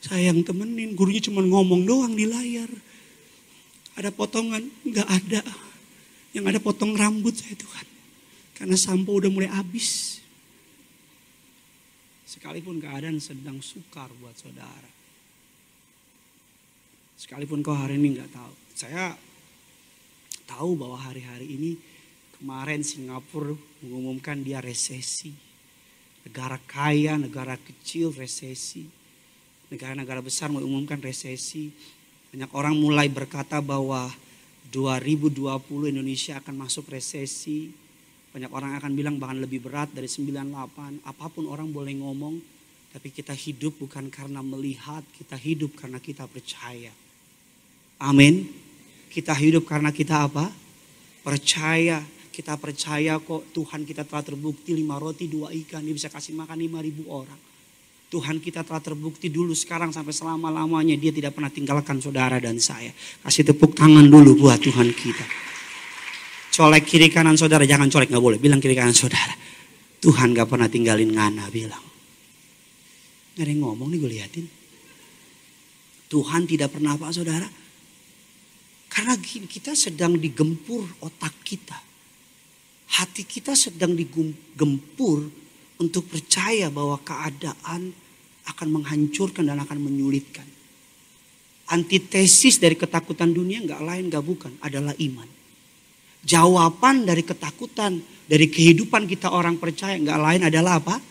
saya 0.02 0.28
yang 0.28 0.44
temenin, 0.44 0.92
gurunya 0.92 1.22
cuma 1.24 1.40
ngomong 1.40 1.86
doang 1.86 2.12
di 2.12 2.28
layar. 2.28 2.68
Ada 3.94 4.10
potongan, 4.10 4.64
nggak 4.84 5.08
ada. 5.08 5.40
Yang 6.34 6.44
ada 6.50 6.58
potong 6.60 6.98
rambut 6.98 7.32
saya 7.38 7.54
Tuhan. 7.54 7.86
Karena 8.58 8.74
sampo 8.74 9.14
udah 9.14 9.30
mulai 9.30 9.48
habis. 9.48 10.18
Sekalipun 12.26 12.82
keadaan 12.82 13.22
sedang 13.22 13.62
sukar 13.62 14.10
buat 14.18 14.34
saudara. 14.34 15.03
Sekalipun 17.14 17.62
kau 17.62 17.74
hari 17.78 17.94
ini 17.94 18.18
nggak 18.18 18.30
tahu. 18.34 18.52
Saya 18.74 19.14
tahu 20.50 20.74
bahwa 20.74 20.98
hari-hari 20.98 21.46
ini 21.46 21.78
kemarin 22.34 22.82
Singapura 22.82 23.54
mengumumkan 23.86 24.42
dia 24.42 24.58
resesi. 24.58 25.30
Negara 26.26 26.58
kaya, 26.66 27.14
negara 27.14 27.54
kecil 27.54 28.10
resesi. 28.10 28.90
Negara-negara 29.70 30.26
besar 30.26 30.50
mengumumkan 30.50 30.98
resesi. 30.98 31.70
Banyak 32.34 32.50
orang 32.50 32.74
mulai 32.74 33.06
berkata 33.06 33.62
bahwa 33.62 34.10
2020 34.74 35.94
Indonesia 35.94 36.42
akan 36.42 36.66
masuk 36.66 36.90
resesi. 36.90 37.70
Banyak 38.34 38.50
orang 38.50 38.74
akan 38.74 38.90
bilang 38.98 39.22
bahkan 39.22 39.38
lebih 39.38 39.62
berat 39.62 39.94
dari 39.94 40.10
98. 40.10 41.06
Apa 41.06 41.30
pun 41.30 41.46
orang 41.46 41.70
boleh 41.70 41.94
ngomong. 41.94 42.42
Tapi 42.90 43.14
kita 43.14 43.34
hidup 43.38 43.78
bukan 43.78 44.10
karena 44.10 44.42
melihat, 44.42 45.06
kita 45.14 45.38
hidup 45.38 45.78
karena 45.78 46.02
kita 46.02 46.26
percaya. 46.26 47.03
Amin. 48.02 48.48
Kita 49.10 49.30
hidup 49.34 49.68
karena 49.68 49.94
kita 49.94 50.26
apa? 50.26 50.50
Percaya. 51.22 52.02
Kita 52.34 52.58
percaya 52.58 53.22
kok 53.22 53.54
Tuhan 53.54 53.86
kita 53.86 54.02
telah 54.02 54.26
terbukti 54.26 54.74
lima 54.74 54.98
roti 54.98 55.30
dua 55.30 55.54
ikan. 55.54 55.86
Dia 55.86 55.94
bisa 55.94 56.10
kasih 56.10 56.34
makan 56.34 56.58
lima 56.58 56.82
ribu 56.82 57.06
orang. 57.06 57.38
Tuhan 58.10 58.42
kita 58.42 58.66
telah 58.66 58.82
terbukti 58.82 59.30
dulu 59.30 59.54
sekarang 59.54 59.94
sampai 59.94 60.10
selama-lamanya. 60.10 60.98
Dia 60.98 61.14
tidak 61.14 61.38
pernah 61.38 61.50
tinggalkan 61.50 62.02
saudara 62.02 62.42
dan 62.42 62.58
saya. 62.58 62.90
Kasih 63.22 63.46
tepuk 63.46 63.78
tangan 63.78 64.06
dulu 64.06 64.34
buat 64.46 64.58
Tuhan 64.58 64.90
kita. 64.90 65.26
Colek 66.54 66.86
kiri 66.86 67.10
kanan 67.10 67.38
saudara. 67.38 67.62
Jangan 67.62 67.86
colek 67.90 68.10
nggak 68.10 68.22
boleh. 68.22 68.38
Bilang 68.42 68.58
kiri 68.58 68.74
kanan 68.74 68.94
saudara. 68.94 69.34
Tuhan 70.04 70.36
gak 70.36 70.52
pernah 70.52 70.68
tinggalin 70.68 71.16
ngana 71.16 71.48
bilang. 71.48 71.80
Gak 73.32 73.40
ada 73.40 73.48
yang 73.48 73.64
ngomong 73.64 73.88
nih 73.88 73.98
gue 74.04 74.10
liatin. 74.12 74.46
Tuhan 76.12 76.44
tidak 76.44 76.76
pernah 76.76 76.92
apa 76.92 77.08
saudara 77.08 77.48
karena 78.94 79.18
kita 79.18 79.74
sedang 79.74 80.14
digempur 80.14 80.86
otak 81.02 81.34
kita. 81.42 81.74
Hati 82.94 83.26
kita 83.26 83.58
sedang 83.58 83.90
digempur 83.98 85.26
untuk 85.82 86.06
percaya 86.06 86.70
bahwa 86.70 87.02
keadaan 87.02 87.90
akan 88.46 88.68
menghancurkan 88.70 89.50
dan 89.50 89.58
akan 89.58 89.82
menyulitkan. 89.82 90.46
Antitesis 91.74 92.62
dari 92.62 92.78
ketakutan 92.78 93.34
dunia 93.34 93.66
nggak 93.66 93.82
lain 93.82 94.14
nggak 94.14 94.22
bukan 94.22 94.52
adalah 94.62 94.94
iman. 94.94 95.26
Jawaban 96.22 97.02
dari 97.02 97.26
ketakutan 97.26 97.98
dari 98.30 98.46
kehidupan 98.46 99.10
kita 99.10 99.26
orang 99.34 99.58
percaya 99.58 99.98
nggak 99.98 100.20
lain 100.22 100.42
adalah 100.46 100.78
apa? 100.78 101.02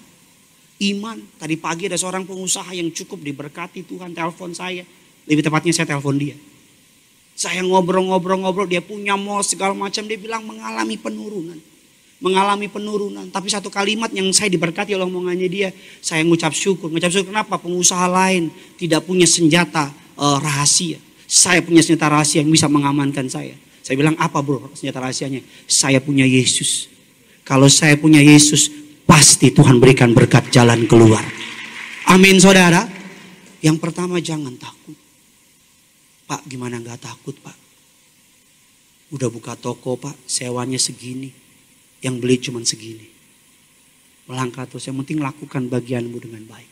Iman. 0.79 1.19
Tadi 1.35 1.59
pagi 1.59 1.91
ada 1.91 1.99
seorang 1.99 2.23
pengusaha 2.23 2.71
yang 2.71 2.87
cukup 2.95 3.19
diberkati 3.19 3.83
Tuhan 3.83 4.15
telepon 4.15 4.55
saya. 4.55 4.87
Lebih 5.27 5.43
tepatnya 5.43 5.75
saya 5.75 5.91
telepon 5.91 6.15
dia. 6.15 6.52
Saya 7.33 7.65
ngobrol-ngobrol-ngobrol, 7.65 8.69
dia 8.69 8.79
punya 8.79 9.17
mall 9.17 9.41
segala 9.41 9.73
macam. 9.73 10.05
Dia 10.05 10.19
bilang 10.21 10.45
mengalami 10.45 10.95
penurunan. 10.95 11.57
Mengalami 12.23 12.69
penurunan. 12.69 13.27
Tapi 13.33 13.51
satu 13.51 13.67
kalimat 13.67 14.13
yang 14.13 14.29
saya 14.31 14.47
diberkati 14.53 14.95
oleh 14.95 15.09
omongannya 15.09 15.49
dia. 15.49 15.69
Saya 15.99 16.21
ngucap 16.23 16.53
syukur. 16.55 16.93
Ngucap 16.93 17.11
syukur 17.11 17.35
kenapa? 17.35 17.59
Pengusaha 17.59 18.05
lain 18.07 18.53
tidak 18.77 19.03
punya 19.03 19.25
senjata 19.25 19.91
uh, 20.15 20.37
rahasia. 20.39 21.01
Saya 21.27 21.59
punya 21.65 21.81
senjata 21.81 22.13
rahasia 22.13 22.45
yang 22.45 22.53
bisa 22.53 22.69
mengamankan 22.69 23.27
saya. 23.27 23.57
Saya 23.83 23.99
bilang 23.99 24.15
apa 24.15 24.39
bro 24.39 24.71
senjata 24.71 25.03
rahasianya? 25.03 25.43
Saya 25.67 25.99
punya 25.99 26.23
Yesus. 26.23 26.87
Kalau 27.43 27.67
saya 27.67 27.99
punya 27.99 28.23
Yesus, 28.23 28.71
pasti 29.03 29.51
Tuhan 29.51 29.83
berikan 29.83 30.15
berkat 30.15 30.47
jalan 30.55 30.87
keluar. 30.87 31.23
Amin 32.07 32.39
saudara. 32.39 32.87
Yang 33.59 33.77
pertama 33.83 34.23
jangan 34.23 34.55
takut. 34.55 35.02
Pak 36.27 36.47
gimana 36.47 36.79
nggak 36.79 37.03
takut 37.03 37.35
pak? 37.39 37.55
Udah 39.13 39.29
buka 39.29 39.53
toko 39.53 39.93
pak, 39.99 40.17
sewanya 40.25 40.81
segini. 40.81 41.29
Yang 42.01 42.15
beli 42.19 42.35
cuma 42.41 42.59
segini. 42.65 43.07
Melangkah 44.25 44.63
terus, 44.65 44.87
yang 44.87 44.97
penting 45.03 45.19
lakukan 45.19 45.67
bagianmu 45.67 46.17
dengan 46.17 46.43
baik. 46.47 46.71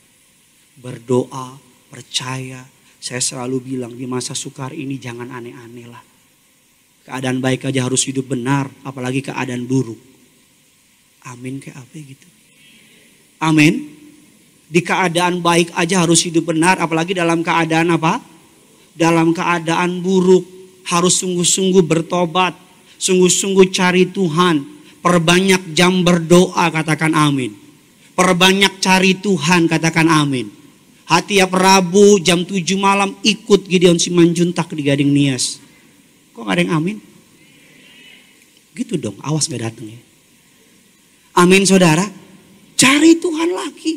Berdoa, 0.80 1.60
percaya. 1.92 2.64
Saya 3.02 3.20
selalu 3.20 3.76
bilang 3.76 3.94
di 3.94 4.08
masa 4.08 4.32
sukar 4.32 4.72
ini 4.72 4.96
jangan 4.96 5.30
aneh-aneh 5.30 5.88
lah. 5.88 6.04
Keadaan 7.06 7.42
baik 7.44 7.68
aja 7.68 7.86
harus 7.86 8.08
hidup 8.08 8.32
benar, 8.32 8.72
apalagi 8.86 9.26
keadaan 9.26 9.68
buruk. 9.68 10.00
Amin 11.28 11.62
kayak 11.62 11.82
apa 11.82 11.94
gitu. 11.98 12.28
Amin. 13.42 13.90
Di 14.72 14.80
keadaan 14.80 15.44
baik 15.44 15.76
aja 15.76 16.08
harus 16.08 16.24
hidup 16.24 16.50
benar, 16.54 16.80
apalagi 16.80 17.12
dalam 17.12 17.44
keadaan 17.44 17.92
apa? 17.92 18.31
Dalam 18.92 19.32
keadaan 19.32 20.04
buruk, 20.04 20.44
harus 20.88 21.22
sungguh-sungguh 21.24 21.84
bertobat, 21.86 22.58
sungguh-sungguh 23.00 23.72
cari 23.72 24.10
Tuhan, 24.10 24.62
perbanyak 25.00 25.72
jam 25.72 26.04
berdoa, 26.04 26.68
katakan 26.70 27.16
amin. 27.16 27.56
Perbanyak 28.14 28.84
cari 28.84 29.18
Tuhan, 29.18 29.72
katakan 29.72 30.12
amin. 30.12 30.52
Hati 31.08 31.44
ya 31.44 31.48
Rabu 31.48 32.24
jam 32.24 32.48
7 32.48 32.64
malam 32.80 33.20
ikut 33.20 33.68
Gideon 33.68 34.00
Simanjuntak 34.00 34.72
di 34.72 34.84
Gading 34.88 35.12
Nias. 35.12 35.60
Kok 36.32 36.48
gak 36.48 36.56
ada 36.56 36.62
yang 36.64 36.74
amin? 36.80 36.98
Gitu 38.72 38.96
dong, 38.96 39.20
awas 39.20 39.52
gak 39.52 39.60
datang 39.60 39.92
ya. 39.92 40.00
Amin 41.36 41.68
saudara. 41.68 42.04
Cari 42.80 43.20
Tuhan 43.20 43.50
lagi. 43.52 43.94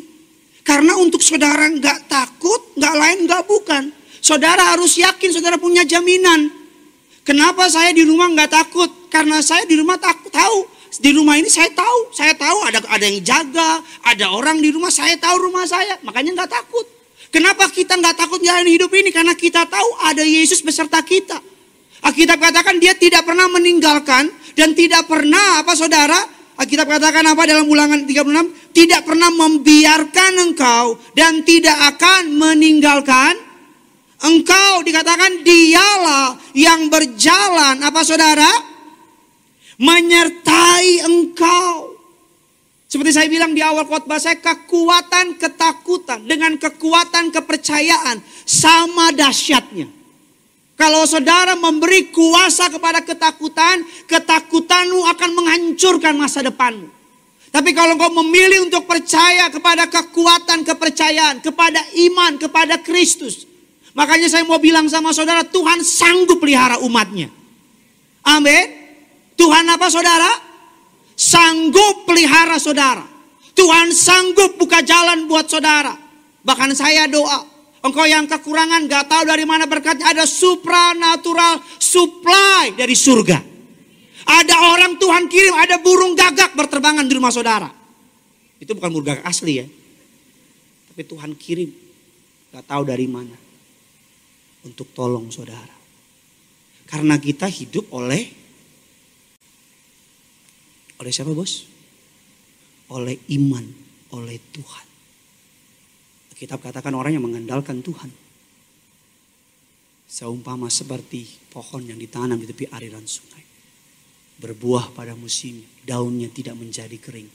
Karena 0.65 0.97
untuk 0.97 1.21
saudara 1.21 1.69
nggak 1.69 2.09
takut, 2.09 2.73
nggak 2.73 2.95
lain 2.97 3.19
nggak 3.29 3.43
bukan. 3.45 3.85
Saudara 4.25 4.73
harus 4.73 4.97
yakin 4.97 5.37
saudara 5.37 5.61
punya 5.61 5.85
jaminan. 5.85 6.49
Kenapa 7.29 7.69
saya 7.69 7.93
di 7.93 8.09
rumah 8.09 8.33
nggak 8.33 8.57
takut? 8.57 8.89
Karena 9.13 9.45
saya 9.45 9.69
di 9.69 9.77
rumah 9.77 10.01
takut 10.01 10.33
tahu. 10.33 10.65
Di 10.97 11.13
rumah 11.13 11.37
ini 11.37 11.51
saya 11.51 11.69
tahu, 11.75 12.15
saya 12.15 12.33
tahu 12.33 12.65
ada 12.65 12.81
ada 12.89 13.05
yang 13.05 13.21
jaga, 13.21 13.83
ada 14.01 14.31
orang 14.33 14.63
di 14.65 14.71
rumah, 14.73 14.89
saya 14.89 15.19
tahu 15.19 15.51
rumah 15.51 15.67
saya, 15.69 15.99
makanya 16.07 16.41
nggak 16.41 16.55
takut. 16.55 16.87
Kenapa 17.35 17.67
kita 17.69 17.99
nggak 17.99 18.15
takut 18.15 18.39
jalan 18.41 18.65
hidup 18.65 18.89
ini? 18.95 19.11
Karena 19.11 19.35
kita 19.35 19.67
tahu 19.67 19.89
ada 20.07 20.23
Yesus 20.23 20.63
beserta 20.63 21.03
kita. 21.03 21.37
Alkitab 22.07 22.39
katakan 22.39 22.79
dia 22.79 22.95
tidak 22.95 23.27
pernah 23.27 23.51
meninggalkan 23.51 24.31
dan 24.55 24.71
tidak 24.73 25.05
pernah 25.11 25.61
apa 25.61 25.75
saudara 25.75 26.17
Alkitab 26.55 26.87
katakan 26.87 27.27
apa 27.27 27.43
dalam 27.51 27.67
ulangan 27.67 28.07
36? 28.07 28.71
Tidak 28.71 29.01
pernah 29.03 29.27
membiarkan 29.35 30.33
engkau 30.39 30.95
dan 31.11 31.43
tidak 31.43 31.75
akan 31.99 32.31
meninggalkan 32.31 33.35
engkau. 34.25 34.81
Dikatakan 34.83 35.45
dialah 35.45 36.41
yang 36.57 36.89
berjalan 36.89 37.77
apa 37.85 38.01
saudara? 38.03 38.49
Menyertai 39.77 41.05
engkau. 41.05 41.95
Seperti 42.89 43.11
saya 43.11 43.27
bilang 43.27 43.51
di 43.51 43.59
awal 43.59 43.91
khotbah 43.91 44.23
saya, 44.23 44.39
kekuatan 44.39 45.35
ketakutan 45.35 46.23
dengan 46.31 46.55
kekuatan 46.55 47.35
kepercayaan 47.35 48.23
sama 48.47 49.11
dahsyatnya. 49.11 49.91
Kalau 50.79 51.03
saudara 51.03 51.59
memberi 51.59 52.15
kuasa 52.15 52.71
kepada 52.71 53.03
ketakutan, 53.03 53.83
ketakutanmu 54.11 55.11
akan 55.11 55.31
menghancurkan 55.35 56.15
masa 56.15 56.43
depanmu. 56.43 56.87
Tapi 57.55 57.71
kalau 57.71 57.95
kau 57.95 58.11
memilih 58.23 58.67
untuk 58.67 58.83
percaya 58.83 59.47
kepada 59.47 59.87
kekuatan 59.87 60.67
kepercayaan, 60.67 61.39
kepada 61.39 61.79
iman, 62.11 62.35
kepada 62.35 62.83
Kristus. 62.83 63.54
Makanya 63.95 64.27
saya 64.27 64.43
mau 64.43 64.59
bilang 64.59 64.91
sama 64.91 65.15
saudara, 65.15 65.47
Tuhan 65.47 65.87
sanggup 65.87 66.43
pelihara 66.43 66.83
umatnya. 66.83 67.31
Amin. 68.27 68.67
Tuhan 69.39 69.65
apa 69.71 69.87
saudara? 69.87 70.31
Sanggup 71.15 72.03
pelihara 72.03 72.59
saudara. 72.59 73.07
Tuhan 73.55 73.95
sanggup 73.95 74.59
buka 74.59 74.83
jalan 74.83 75.31
buat 75.31 75.47
saudara. 75.47 75.95
Bahkan 76.43 76.75
saya 76.75 77.07
doa, 77.07 77.47
Engkau 77.85 78.03
yang 78.09 78.27
kekurangan 78.27 78.91
gak 78.91 79.07
tahu 79.07 79.23
dari 79.29 79.47
mana 79.47 79.71
berkatnya. 79.71 80.11
Ada 80.11 80.27
supranatural 80.27 81.63
supply 81.79 82.75
dari 82.75 82.97
surga. 82.99 83.39
Ada 84.25 84.57
orang 84.75 84.97
Tuhan 84.97 85.29
kirim, 85.29 85.53
ada 85.53 85.79
burung 85.79 86.17
gagak 86.17 86.57
berterbangan 86.57 87.05
di 87.07 87.13
rumah 87.15 87.31
saudara. 87.31 87.69
Itu 88.59 88.75
bukan 88.75 88.89
burung 88.89 89.07
gagak 89.13 89.29
asli 89.29 89.63
ya. 89.63 89.67
Tapi 90.91 91.03
Tuhan 91.07 91.37
kirim. 91.39 91.71
Gak 92.57 92.65
tahu 92.65 92.83
dari 92.89 93.05
mana. 93.05 93.44
Untuk 94.65 94.97
tolong 94.97 95.29
saudara. 95.29 95.77
Karena 96.89 97.21
kita 97.21 97.49
hidup 97.49 97.93
oleh 97.93 98.45
oleh 101.01 101.13
siapa 101.13 101.37
bos? 101.37 101.69
Oleh 102.93 103.21
iman, 103.37 103.65
oleh 104.17 104.39
Tuhan. 104.53 104.87
Kitab 106.35 106.61
katakan 106.61 106.93
orang 106.99 107.15
yang 107.15 107.25
mengandalkan 107.25 107.81
Tuhan. 107.81 108.11
Seumpama 110.05 110.69
seperti 110.69 111.25
pohon 111.49 111.87
yang 111.87 111.97
ditanam 111.97 112.37
di 112.37 112.47
tepi 112.47 112.69
aliran 112.69 113.07
sungai. 113.07 113.41
Berbuah 114.35 114.93
pada 114.93 115.15
musim, 115.15 115.63
daunnya 115.87 116.29
tidak 116.29 116.59
menjadi 116.59 116.99
kering. 116.99 117.31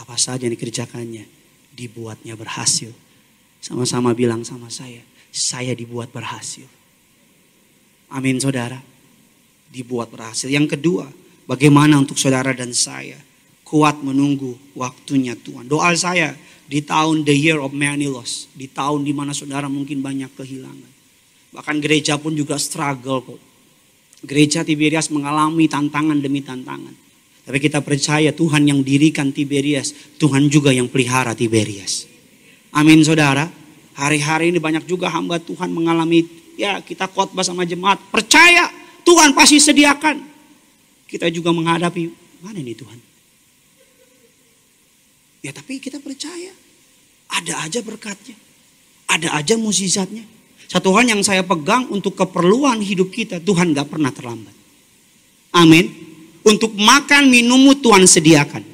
Apa 0.00 0.16
saja 0.16 0.48
yang 0.48 0.56
dikerjakannya, 0.56 1.28
dibuatnya 1.76 2.34
berhasil. 2.34 2.90
Sama-sama 3.58 4.14
bilang 4.14 4.46
sama 4.46 4.70
saya, 4.70 5.02
saya 5.34 5.74
dibuat 5.74 6.14
berhasil. 6.14 6.66
Amin 8.08 8.40
saudara. 8.40 8.80
Dibuat 9.68 10.08
berhasil. 10.08 10.48
Yang 10.48 10.78
kedua, 10.78 11.04
bagaimana 11.44 12.00
untuk 12.00 12.16
saudara 12.16 12.56
dan 12.56 12.72
saya 12.72 13.20
kuat 13.68 14.00
menunggu 14.00 14.56
waktunya 14.72 15.36
Tuhan. 15.36 15.68
Doa 15.68 15.92
saya 15.92 16.32
di 16.64 16.80
tahun 16.80 17.28
the 17.28 17.36
year 17.36 17.60
of 17.60 17.76
many 17.76 18.08
loss, 18.08 18.48
di 18.56 18.64
tahun 18.64 19.04
di 19.04 19.12
mana 19.12 19.36
saudara 19.36 19.68
mungkin 19.68 20.00
banyak 20.00 20.32
kehilangan. 20.32 20.92
Bahkan 21.52 21.76
gereja 21.84 22.16
pun 22.16 22.32
juga 22.32 22.56
struggle 22.56 23.20
kok. 23.24 23.40
Gereja 24.24 24.64
Tiberias 24.64 25.12
mengalami 25.12 25.68
tantangan 25.68 26.16
demi 26.18 26.40
tantangan. 26.40 26.96
Tapi 27.48 27.58
kita 27.64 27.80
percaya 27.80 28.28
Tuhan 28.32 28.68
yang 28.68 28.80
dirikan 28.84 29.32
Tiberias, 29.32 29.92
Tuhan 30.20 30.52
juga 30.52 30.68
yang 30.68 30.88
pelihara 30.88 31.32
Tiberias. 31.32 32.04
Amin 32.72 33.00
saudara. 33.04 33.48
Hari-hari 33.98 34.54
ini 34.54 34.62
banyak 34.62 34.86
juga 34.86 35.10
hamba 35.10 35.42
Tuhan 35.42 35.74
mengalami, 35.74 36.22
ya 36.54 36.78
kita 36.78 37.10
khotbah 37.10 37.42
sama 37.42 37.66
jemaat, 37.66 37.98
percaya 38.14 38.70
Tuhan 39.02 39.34
pasti 39.34 39.58
sediakan. 39.58 40.22
Kita 41.08 41.26
juga 41.32 41.50
menghadapi, 41.50 42.06
mana 42.44 42.60
ini 42.62 42.76
Tuhan? 42.76 42.98
Ya 45.42 45.50
tapi 45.50 45.80
kita 45.80 45.98
percaya. 45.98 46.52
Ada 47.28 47.64
aja 47.64 47.80
berkatnya. 47.80 48.36
Ada 49.08 49.32
aja 49.40 49.54
musisatnya. 49.56 50.24
Satu 50.68 50.92
hal 50.92 51.08
yang 51.08 51.24
saya 51.24 51.40
pegang 51.40 51.88
untuk 51.88 52.12
keperluan 52.12 52.84
hidup 52.84 53.08
kita, 53.08 53.40
Tuhan 53.40 53.72
gak 53.72 53.88
pernah 53.88 54.12
terlambat. 54.12 54.52
Amin. 55.56 55.88
Untuk 56.44 56.76
makan 56.76 57.32
minummu 57.32 57.80
Tuhan 57.80 58.04
sediakan. 58.04 58.67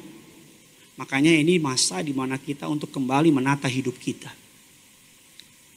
Makanya 0.95 1.31
ini 1.35 1.59
masa 1.59 1.99
di 1.99 2.15
mana 2.15 2.39
kita 2.39 2.71
untuk 2.71 2.87
kembali 2.91 3.27
menata 3.31 3.67
hidup 3.67 3.99
kita. 3.99 4.31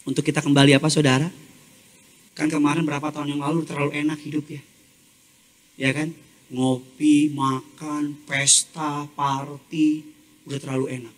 Untuk 0.06 0.22
kita 0.22 0.38
kembali 0.38 0.78
apa 0.78 0.86
saudara? 0.86 1.26
Kan 2.38 2.46
kemarin 2.46 2.86
berapa 2.86 3.10
tahun 3.10 3.34
yang 3.34 3.42
lalu 3.42 3.66
terlalu 3.66 3.98
enak 3.98 4.18
hidup 4.22 4.46
ya. 4.46 4.62
Ya 5.74 5.90
kan? 5.90 6.14
Ngopi, 6.48 7.34
makan, 7.34 8.14
pesta, 8.24 9.04
party, 9.12 10.06
udah 10.46 10.58
terlalu 10.62 10.86
enak. 11.02 11.14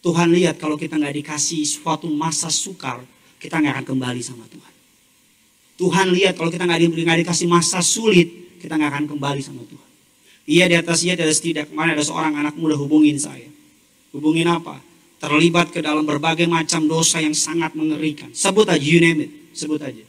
Tuhan 0.00 0.30
lihat 0.30 0.62
kalau 0.62 0.78
kita 0.78 0.94
nggak 0.94 1.20
dikasih 1.20 1.66
suatu 1.66 2.06
masa 2.06 2.46
sukar, 2.48 3.02
kita 3.42 3.58
nggak 3.58 3.82
akan 3.82 3.86
kembali 3.92 4.22
sama 4.22 4.46
Tuhan. 4.46 4.74
Tuhan 5.76 6.06
lihat 6.14 6.38
kalau 6.38 6.48
kita 6.48 6.64
nggak 6.64 6.80
di, 6.80 6.88
dikasih 7.04 7.50
masa 7.50 7.82
sulit, 7.82 8.56
kita 8.62 8.78
nggak 8.78 8.90
akan 8.94 9.04
kembali 9.10 9.42
sama 9.42 9.66
Tuhan. 9.66 9.85
Iya 10.46 10.70
di 10.70 10.76
atas 10.78 11.02
iya 11.02 11.18
di 11.18 11.26
atas 11.26 11.42
tidak. 11.42 11.74
Kemarin 11.74 11.98
ada 11.98 12.06
seorang 12.06 12.38
anak 12.38 12.54
muda 12.54 12.78
hubungin 12.78 13.18
saya. 13.18 13.50
Hubungin 14.14 14.46
apa? 14.46 14.78
Terlibat 15.18 15.74
ke 15.74 15.82
dalam 15.82 16.06
berbagai 16.06 16.46
macam 16.46 16.86
dosa 16.86 17.18
yang 17.18 17.34
sangat 17.34 17.74
mengerikan. 17.74 18.30
Sebut 18.30 18.70
aja, 18.70 18.78
you 18.78 19.02
name 19.02 19.26
it. 19.26 19.30
Sebut 19.58 19.82
aja. 19.82 20.06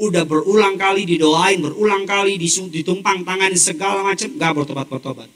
Udah 0.00 0.24
berulang 0.24 0.80
kali 0.80 1.04
didoain, 1.04 1.60
berulang 1.60 2.08
kali 2.08 2.40
ditumpang 2.40 3.20
tangan 3.20 3.52
segala 3.52 4.00
macam, 4.00 4.32
gak 4.32 4.52
bertobat-bertobat. 4.56 5.28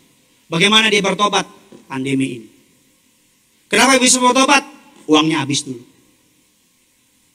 Bagaimana 0.48 0.88
dia 0.88 1.04
bertobat? 1.04 1.44
Pandemi 1.84 2.40
ini. 2.40 2.48
Kenapa 3.68 4.00
bisa 4.00 4.16
bertobat? 4.16 4.64
Uangnya 5.04 5.44
habis 5.44 5.68
dulu. 5.68 5.84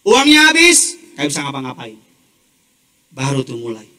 Uangnya 0.09 0.49
habis, 0.49 0.97
kayak 1.13 1.29
bisa 1.29 1.45
ngapa-ngapain. 1.45 1.99
Baru 3.13 3.45
tuh 3.45 3.61
mulai. 3.61 3.98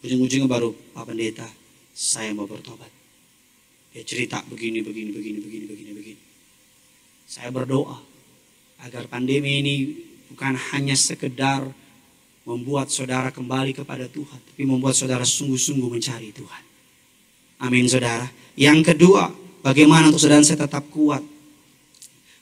Ujung-ujungnya 0.00 0.48
baru, 0.48 0.72
Pak 0.96 1.12
Pendeta, 1.12 1.44
saya 1.92 2.32
mau 2.32 2.48
bertobat. 2.48 2.88
Dia 3.92 4.00
cerita 4.00 4.40
begini, 4.48 4.80
begini, 4.80 5.12
begini, 5.12 5.38
begini, 5.44 5.64
begini, 5.68 5.90
begini. 5.92 6.22
Saya 7.28 7.52
berdoa 7.52 8.00
agar 8.80 9.04
pandemi 9.12 9.60
ini 9.60 9.74
bukan 10.32 10.56
hanya 10.72 10.96
sekedar 10.96 11.68
membuat 12.48 12.88
saudara 12.88 13.28
kembali 13.28 13.76
kepada 13.76 14.08
Tuhan, 14.08 14.40
tapi 14.40 14.62
membuat 14.64 14.96
saudara 14.96 15.20
sungguh-sungguh 15.20 15.90
mencari 15.92 16.32
Tuhan. 16.32 16.62
Amin 17.60 17.84
saudara. 17.84 18.24
Yang 18.56 18.96
kedua, 18.96 19.28
bagaimana 19.60 20.08
untuk 20.08 20.24
saudara 20.24 20.40
saya 20.40 20.64
tetap 20.64 20.88
kuat? 20.88 21.20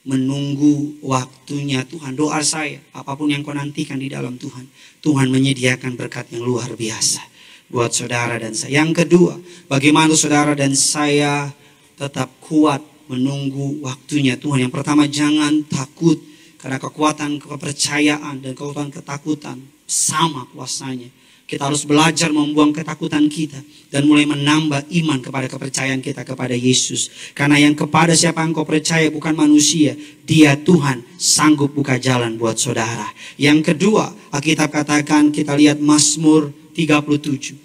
Menunggu 0.07 0.95
waktunya 1.03 1.83
Tuhan. 1.83 2.15
Doa 2.15 2.39
saya, 2.47 2.79
apa 2.95 3.19
pun 3.19 3.35
yang 3.35 3.43
kau 3.43 3.51
nantikan 3.51 3.99
di 3.99 4.07
dalam 4.07 4.39
Tuhan. 4.39 4.71
Tuhan 5.03 5.27
menyediakan 5.27 5.99
berkat 5.99 6.31
yang 6.31 6.47
luar 6.47 6.71
biasa 6.79 7.38
buat 7.69 7.93
saudara 7.93 8.41
dan 8.41 8.57
saya. 8.57 8.85
Yang 8.85 9.05
kedua, 9.05 9.37
bagaimana 9.69 10.17
saudara 10.17 10.57
dan 10.57 10.73
saya 10.73 11.53
tetap 11.97 12.33
kuat 12.41 12.81
menunggu 13.09 13.81
waktunya 13.85 14.37
Tuhan. 14.37 14.69
Yang 14.69 14.75
pertama 14.81 15.09
jangan 15.09 15.65
takut 15.69 16.21
karena 16.61 16.77
kekuatan 16.77 17.41
kepercayaan 17.41 18.45
dan 18.45 18.53
kekuatan 18.53 18.93
ketakutan 18.93 19.57
sama 19.89 20.45
kuasanya. 20.53 21.09
Kita 21.49 21.65
harus 21.65 21.89
belajar 21.89 22.29
membuang 22.29 22.77
ketakutan 22.77 23.25
kita 23.33 23.57
dan 23.89 24.05
mulai 24.05 24.29
menambah 24.29 24.85
iman 24.85 25.17
kepada 25.25 25.49
kepercayaan 25.49 26.05
kita 26.05 26.21
kepada 26.21 26.53
Yesus. 26.53 27.33
Karena 27.33 27.57
yang 27.57 27.73
kepada 27.73 28.13
siapa 28.13 28.45
engkau 28.45 28.69
percaya 28.69 29.09
bukan 29.09 29.33
manusia, 29.33 29.97
dia 30.29 30.61
Tuhan 30.61 31.01
sanggup 31.17 31.73
buka 31.73 31.97
jalan 31.97 32.37
buat 32.37 32.61
saudara. 32.61 33.09
Yang 33.41 33.73
kedua, 33.73 34.13
Alkitab 34.29 34.69
katakan 34.69 35.33
kita 35.33 35.57
lihat 35.57 35.81
Mazmur 35.81 36.53
37. 36.79 37.59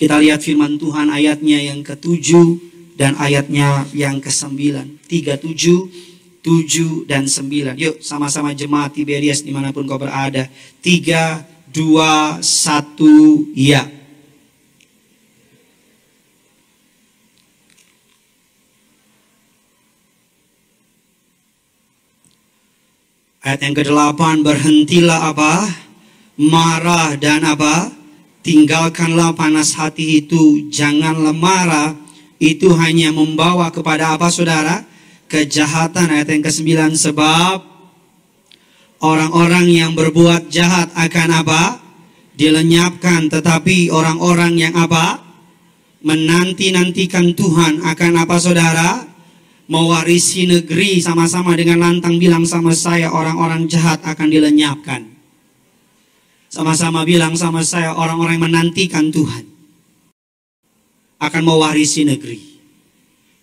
Kita 0.00 0.16
lihat 0.16 0.40
firman 0.40 0.80
Tuhan 0.80 1.12
ayatnya 1.12 1.60
yang 1.60 1.84
ketujuh 1.84 2.56
dan 2.96 3.20
ayatnya 3.20 3.84
yang 3.92 4.16
ke-9. 4.16 4.56
37, 5.04 6.40
7 6.40 7.04
dan 7.04 7.28
9. 7.28 7.76
Yuk 7.76 8.00
sama-sama 8.00 8.56
jemaat 8.56 8.96
Tiberias 8.96 9.44
di 9.44 9.52
mana 9.52 9.76
pun 9.76 9.84
kau 9.84 10.00
berada. 10.00 10.48
3, 10.80 11.44
dua, 11.68 12.40
satu, 12.40 13.44
ya. 13.52 13.84
Ayat 23.40 23.60
yang 23.64 23.76
ke-8, 23.76 24.20
berhentilah 24.44 25.32
apa? 25.32 25.64
Marah 26.40 27.20
dan 27.20 27.44
apa? 27.44 27.92
Tinggalkanlah 28.40 29.36
panas 29.36 29.76
hati 29.76 30.24
itu, 30.24 30.72
janganlah 30.72 31.36
marah. 31.36 31.92
Itu 32.40 32.72
hanya 32.80 33.12
membawa 33.12 33.68
kepada 33.68 34.16
apa 34.16 34.32
saudara? 34.32 34.80
Kejahatan 35.28 36.08
ayat 36.08 36.32
yang 36.32 36.40
ke-9 36.40 36.96
sebab 36.96 37.60
orang-orang 39.04 39.68
yang 39.68 39.92
berbuat 39.92 40.48
jahat 40.48 40.88
akan 40.96 41.44
apa? 41.44 41.76
Dilenyapkan, 42.40 43.28
tetapi 43.28 43.92
orang-orang 43.92 44.56
yang 44.56 44.72
apa? 44.80 45.20
Menanti-nantikan 46.00 47.36
Tuhan 47.36 47.84
akan 47.84 48.12
apa 48.16 48.40
saudara? 48.40 49.04
Mewarisi 49.68 50.48
negeri 50.48 51.04
sama-sama 51.04 51.52
dengan 51.52 51.84
lantang 51.84 52.16
bilang 52.16 52.48
sama 52.48 52.72
saya 52.72 53.12
orang-orang 53.12 53.68
jahat 53.68 54.00
akan 54.00 54.32
dilenyapkan. 54.32 55.19
Sama-sama 56.50 57.06
bilang 57.06 57.38
sama 57.38 57.62
saya 57.62 57.94
orang-orang 57.94 58.42
yang 58.42 58.46
menantikan 58.50 59.08
Tuhan 59.14 59.46
akan 61.22 61.42
mewarisi 61.46 62.02
negeri. 62.02 62.38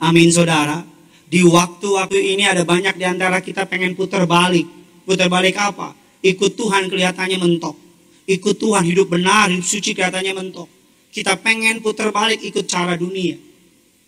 Amin 0.04 0.28
saudara. 0.30 0.84
Di 1.28 1.44
waktu-waktu 1.44 2.36
ini 2.36 2.44
ada 2.48 2.68
banyak 2.68 3.00
di 3.00 3.06
antara 3.08 3.40
kita 3.40 3.68
pengen 3.68 3.96
putar 3.96 4.28
balik 4.28 4.78
Putar 5.08 5.32
balik 5.32 5.56
apa? 5.56 5.96
Ikut 6.20 6.60
Tuhan 6.60 6.92
kelihatannya 6.92 7.40
mentok. 7.40 7.80
Ikut 8.28 8.60
Tuhan 8.60 8.84
hidup 8.84 9.08
benar, 9.08 9.48
hidup 9.48 9.64
suci 9.64 9.96
kelihatannya 9.96 10.36
mentok. 10.36 10.68
Kita 11.16 11.40
pengen 11.40 11.80
putar 11.80 12.12
balik 12.12 12.44
ikut 12.44 12.68
cara 12.68 13.00
dunia. 13.00 13.40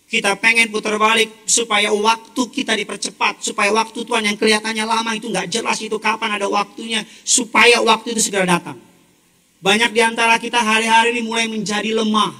Kita 0.04 0.36
pengen 0.36 0.68
putar 0.68 1.00
balik 1.00 1.48
supaya 1.48 1.88
waktu 1.88 2.42
kita 2.52 2.76
dipercepat. 2.76 3.40
Supaya 3.40 3.72
waktu 3.72 4.04
Tuhan 4.04 4.28
yang 4.28 4.36
kelihatannya 4.36 4.84
lama 4.84 5.16
itu 5.16 5.32
nggak 5.32 5.48
jelas 5.48 5.80
itu 5.80 5.96
kapan 5.96 6.36
ada 6.36 6.52
waktunya. 6.52 7.00
Supaya 7.24 7.80
waktu 7.80 8.12
itu 8.12 8.28
segera 8.28 8.44
datang. 8.44 8.76
Banyak 9.60 9.92
di 9.92 10.00
antara 10.00 10.40
kita 10.40 10.56
hari-hari 10.56 11.12
ini 11.16 11.28
mulai 11.28 11.44
menjadi 11.44 11.92
lemah. 11.92 12.32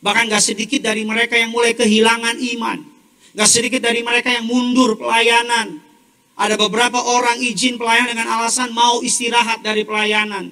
Bahkan 0.00 0.32
gak 0.32 0.42
sedikit 0.42 0.80
dari 0.80 1.04
mereka 1.04 1.36
yang 1.36 1.52
mulai 1.52 1.76
kehilangan 1.76 2.40
iman. 2.56 2.80
Gak 3.36 3.48
sedikit 3.48 3.84
dari 3.84 4.00
mereka 4.00 4.32
yang 4.32 4.48
mundur 4.48 4.96
pelayanan. 4.96 5.78
Ada 6.32 6.56
beberapa 6.56 6.96
orang 6.96 7.38
izin 7.44 7.76
pelayanan 7.76 8.16
dengan 8.16 8.28
alasan 8.40 8.72
mau 8.72 9.04
istirahat 9.04 9.60
dari 9.60 9.84
pelayanan. 9.84 10.48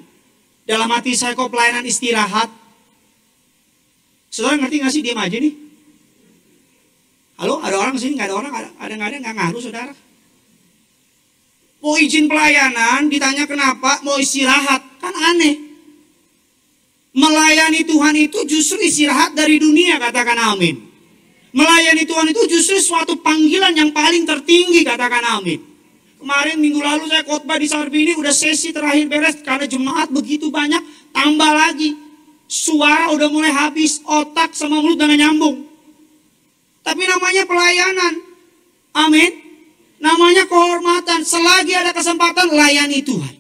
Dalam 0.69 0.93
hati 0.93 1.17
saya 1.17 1.33
kok 1.33 1.49
pelayanan 1.49 1.83
istirahat? 1.89 2.53
Saudara 4.29 4.61
ngerti 4.61 4.77
gak 4.85 4.93
sih 4.93 5.03
diam 5.03 5.19
aja 5.19 5.41
nih? 5.41 5.57
Halo, 7.41 7.65
ada 7.65 7.81
orang 7.81 7.97
sini 7.97 8.21
nggak 8.21 8.29
ada 8.29 8.37
orang, 8.37 8.53
ada 8.53 8.69
ada 8.77 8.93
nggak 9.01 9.09
ada 9.09 9.17
nggak 9.25 9.37
ngaruh 9.41 9.63
saudara. 9.65 9.95
Mau 11.81 11.97
izin 11.97 12.29
pelayanan, 12.29 13.09
ditanya 13.09 13.49
kenapa, 13.49 14.05
mau 14.05 14.21
istirahat, 14.21 14.85
kan 15.01 15.17
aneh. 15.17 15.70
Melayani 17.11 17.83
Tuhan 17.83 18.15
itu 18.15 18.39
justru 18.47 18.79
istirahat 18.79 19.35
dari 19.35 19.59
dunia, 19.59 19.99
katakan 19.99 20.39
amin. 20.55 20.79
Melayani 21.51 22.07
Tuhan 22.07 22.31
itu 22.31 22.43
justru 22.47 22.79
suatu 22.79 23.19
panggilan 23.19 23.75
yang 23.75 23.91
paling 23.91 24.23
tertinggi, 24.23 24.87
katakan 24.87 25.43
amin. 25.43 25.59
Kemarin 26.21 26.61
minggu 26.61 26.85
lalu 26.85 27.09
saya 27.09 27.25
khotbah 27.25 27.57
di 27.57 27.65
Sarbini 27.65 28.13
udah 28.13 28.31
sesi 28.31 28.77
terakhir 28.77 29.09
beres 29.09 29.41
karena 29.41 29.65
jemaat 29.65 30.13
begitu 30.13 30.53
banyak 30.53 30.85
tambah 31.17 31.51
lagi. 31.51 31.97
Suara 32.45 33.09
udah 33.17 33.31
mulai 33.33 33.49
habis, 33.49 34.05
otak 34.05 34.53
sama 34.53 34.85
mulut 34.85 35.01
udah 35.01 35.17
nyambung. 35.17 35.65
Tapi 36.85 37.03
namanya 37.09 37.43
pelayanan. 37.49 38.15
Amin. 38.93 39.33
Namanya 39.97 40.45
kehormatan. 40.45 41.25
Selagi 41.25 41.73
ada 41.73 41.95
kesempatan 41.97 42.53
layani 42.53 43.01
Tuhan. 43.01 43.35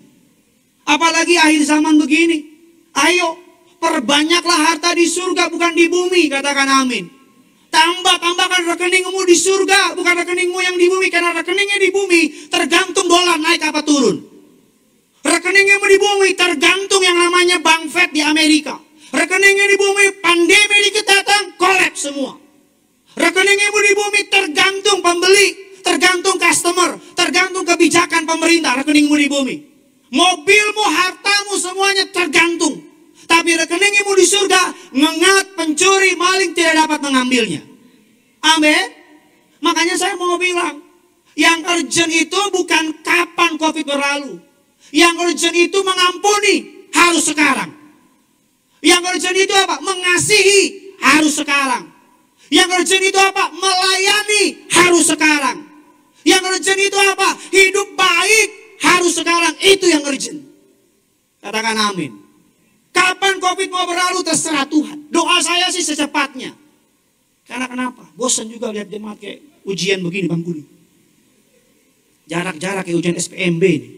Apalagi 0.88 1.36
akhir 1.36 1.62
zaman 1.68 2.00
begini. 2.00 2.48
Ayo 2.96 3.49
perbanyaklah 3.80 4.60
harta 4.70 4.92
di 4.92 5.08
surga 5.08 5.48
bukan 5.48 5.72
di 5.72 5.88
bumi 5.88 6.28
katakan 6.28 6.68
amin. 6.84 7.20
Tambah, 7.70 8.18
tambahkan 8.18 8.66
rekeningmu 8.74 9.22
di 9.30 9.36
surga, 9.38 9.94
bukan 9.94 10.14
rekeningmu 10.26 10.58
yang 10.58 10.74
di 10.74 10.90
bumi. 10.90 11.06
Karena 11.06 11.30
rekeningnya 11.30 11.78
di 11.78 11.94
bumi 11.94 12.50
tergantung 12.50 13.06
dolar 13.06 13.38
naik 13.38 13.62
apa 13.62 13.86
turun. 13.86 14.18
Rekeningnya 15.22 15.78
di 15.78 15.98
bumi 16.02 16.34
tergantung 16.34 16.98
yang 16.98 17.14
namanya 17.14 17.62
Bank 17.62 17.86
Fed 17.94 18.10
di 18.10 18.26
Amerika. 18.26 18.74
Rekeningnya 19.14 19.66
di 19.70 19.76
bumi 19.78 20.04
pandemi 20.18 20.76
dikit 20.90 21.06
datang, 21.06 21.54
kolaps 21.54 22.10
semua. 22.10 22.34
Rekeningnya 23.14 23.70
di 23.70 23.92
bumi 23.94 24.20
tergantung 24.26 24.98
pembeli, 24.98 25.78
tergantung 25.86 26.42
customer, 26.42 26.98
tergantung 27.14 27.62
kebijakan 27.62 28.26
pemerintah, 28.26 28.82
rekeningmu 28.82 29.14
di 29.14 29.28
bumi. 29.30 29.56
Mobilmu, 30.10 30.84
hartamu 30.90 31.54
semuanya 31.54 32.02
tergantung. 32.10 32.89
Tapi 33.30 33.54
rekeningmu 33.54 34.12
di 34.18 34.26
surga, 34.26 34.62
mengat 34.90 35.54
pencuri, 35.54 36.18
maling 36.18 36.50
tidak 36.50 36.82
dapat 36.82 36.98
mengambilnya. 36.98 37.62
Amin. 38.42 38.90
Makanya 39.62 39.94
saya 39.94 40.18
mau 40.18 40.34
bilang, 40.34 40.82
yang 41.38 41.62
urgent 41.62 42.10
itu 42.10 42.40
bukan 42.50 43.00
kapan 43.06 43.54
COVID 43.54 43.86
berlalu. 43.86 44.42
Yang 44.90 45.14
urgent 45.30 45.56
itu 45.56 45.78
mengampuni, 45.86 46.90
harus 46.90 47.30
sekarang. 47.30 47.70
Yang 48.82 49.02
urgent 49.14 49.36
itu 49.38 49.54
apa? 49.54 49.78
Mengasihi, 49.78 50.60
harus 50.98 51.38
sekarang. 51.38 51.86
Yang 52.50 52.82
urgent 52.82 53.04
itu 53.06 53.20
apa? 53.20 53.54
Melayani, 53.54 54.44
harus 54.74 55.06
sekarang. 55.06 55.70
Yang 56.26 56.42
urgent 56.50 56.80
itu 56.82 56.98
apa? 56.98 57.28
Hidup 57.54 57.88
baik, 57.94 58.48
harus 58.82 59.14
sekarang. 59.14 59.54
Itu 59.62 59.86
yang 59.86 60.02
urgent. 60.02 60.44
Katakan 61.40 61.78
amin. 61.78 62.19
Kapan 63.00 63.40
COVID 63.40 63.68
mau 63.72 63.88
berlalu 63.88 64.20
terserah 64.20 64.68
Tuhan. 64.68 65.08
Doa 65.08 65.40
saya 65.40 65.72
sih 65.72 65.80
secepatnya. 65.80 66.52
Karena 67.48 67.64
kenapa? 67.64 68.04
Bosan 68.12 68.52
juga 68.52 68.68
lihat 68.68 68.92
jemaat 68.92 69.16
kayak 69.16 69.40
ujian 69.64 70.04
begini 70.04 70.28
bangku 70.28 70.52
ini. 70.52 70.64
Jarak-jarak 72.28 72.84
kayak 72.84 72.98
ujian 73.00 73.16
SPMB 73.16 73.62
ini. 73.64 73.90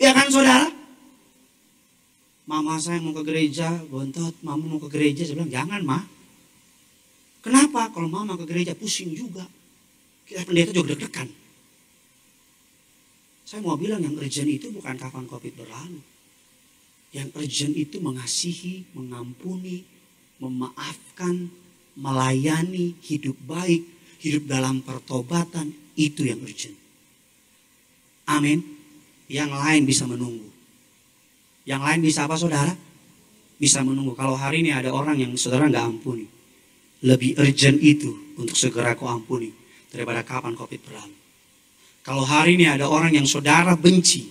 Ya 0.00 0.16
kan 0.16 0.32
saudara? 0.32 0.72
Mama 2.48 2.80
saya 2.80 2.96
mau 3.04 3.12
ke 3.12 3.28
gereja, 3.28 3.76
bontot, 3.92 4.32
mama 4.40 4.64
mau 4.64 4.80
ke 4.80 4.88
gereja. 4.88 5.28
Saya 5.28 5.44
bilang, 5.44 5.52
jangan 5.52 5.80
ma. 5.84 6.00
Kenapa? 7.44 7.92
Kalau 7.92 8.08
mama 8.08 8.40
ke 8.40 8.48
gereja 8.48 8.72
pusing 8.72 9.12
juga. 9.12 9.44
Kita 10.24 10.48
pendeta 10.48 10.72
juga 10.72 10.96
deg-degan. 10.96 11.28
Saya 13.44 13.60
mau 13.60 13.76
bilang 13.76 14.00
yang 14.00 14.16
urgent 14.16 14.48
itu 14.48 14.72
bukan 14.72 14.96
kapan 14.96 15.28
COVID 15.28 15.52
berlalu. 15.60 16.00
Yang 17.08 17.28
urgent 17.40 17.74
itu 17.74 17.96
mengasihi, 18.04 18.84
mengampuni, 18.92 19.84
memaafkan, 20.36 21.48
melayani, 21.96 22.94
hidup 23.00 23.36
baik, 23.48 23.82
hidup 24.20 24.44
dalam 24.44 24.84
pertobatan. 24.84 25.72
Itu 25.98 26.22
yang 26.28 26.38
urgent. 26.44 26.76
Amin. 28.28 28.60
Yang 29.26 29.50
lain 29.56 29.82
bisa 29.88 30.04
menunggu. 30.04 30.46
Yang 31.64 31.80
lain 31.84 32.00
bisa 32.04 32.28
apa 32.28 32.36
saudara? 32.36 32.72
Bisa 33.58 33.82
menunggu. 33.82 34.14
Kalau 34.14 34.38
hari 34.38 34.62
ini 34.62 34.70
ada 34.70 34.92
orang 34.94 35.18
yang 35.18 35.32
saudara 35.34 35.66
nggak 35.66 35.84
ampuni. 35.84 36.28
Lebih 37.02 37.40
urgent 37.40 37.78
itu 37.82 38.36
untuk 38.36 38.54
segera 38.54 38.94
kau 38.94 39.08
ampuni. 39.08 39.50
Daripada 39.88 40.20
kapan 40.22 40.52
COVID 40.54 40.80
berlalu. 40.84 41.16
Kalau 42.04 42.24
hari 42.28 42.60
ini 42.60 42.68
ada 42.68 42.86
orang 42.86 43.16
yang 43.16 43.24
saudara 43.24 43.74
benci. 43.74 44.28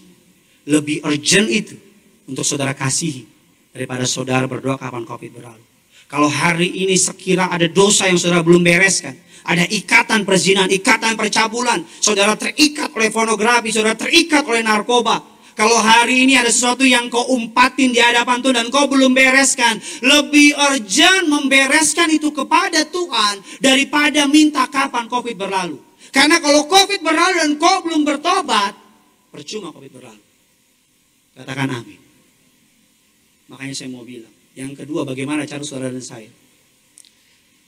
Lebih 0.70 1.04
urgent 1.04 1.50
itu 1.50 1.87
untuk 2.28 2.44
saudara 2.44 2.76
kasihi 2.76 3.26
daripada 3.72 4.04
saudara 4.04 4.46
berdoa 4.46 4.76
kapan 4.76 5.08
COVID 5.08 5.32
berlalu. 5.32 5.64
Kalau 6.08 6.32
hari 6.32 6.72
ini 6.72 6.96
sekira 6.96 7.52
ada 7.52 7.68
dosa 7.68 8.08
yang 8.08 8.16
saudara 8.16 8.40
belum 8.40 8.64
bereskan, 8.64 9.16
ada 9.44 9.64
ikatan 9.68 10.24
perzinahan, 10.24 10.72
ikatan 10.72 11.20
percabulan, 11.20 11.84
saudara 12.00 12.36
terikat 12.40 12.92
oleh 12.96 13.12
pornografi, 13.12 13.72
saudara 13.76 13.96
terikat 13.96 14.44
oleh 14.48 14.64
narkoba. 14.64 15.36
Kalau 15.58 15.74
hari 15.82 16.22
ini 16.22 16.38
ada 16.38 16.54
sesuatu 16.54 16.86
yang 16.86 17.10
kau 17.10 17.34
umpatin 17.34 17.90
di 17.90 17.98
hadapan 17.98 18.46
Tuhan 18.46 18.56
dan 18.62 18.68
kau 18.70 18.86
belum 18.86 19.10
bereskan, 19.12 19.82
lebih 20.06 20.54
urgent 20.54 21.26
membereskan 21.26 22.14
itu 22.14 22.30
kepada 22.30 22.86
Tuhan 22.86 23.42
daripada 23.58 24.30
minta 24.30 24.70
kapan 24.70 25.10
COVID 25.10 25.34
berlalu. 25.34 25.82
Karena 26.14 26.38
kalau 26.38 26.70
COVID 26.70 27.02
berlalu 27.02 27.36
dan 27.42 27.52
kau 27.58 27.82
belum 27.84 28.06
bertobat, 28.06 28.78
percuma 29.34 29.74
COVID 29.74 29.92
berlalu. 29.92 30.24
Katakan 31.36 31.70
amin. 31.74 32.07
Makanya 33.48 33.74
saya 33.76 33.90
mau 33.92 34.04
bilang, 34.04 34.32
yang 34.58 34.74
kedua, 34.74 35.08
bagaimana 35.08 35.48
cara 35.48 35.64
saudara 35.64 35.94
dan 35.94 36.04
saya? 36.04 36.32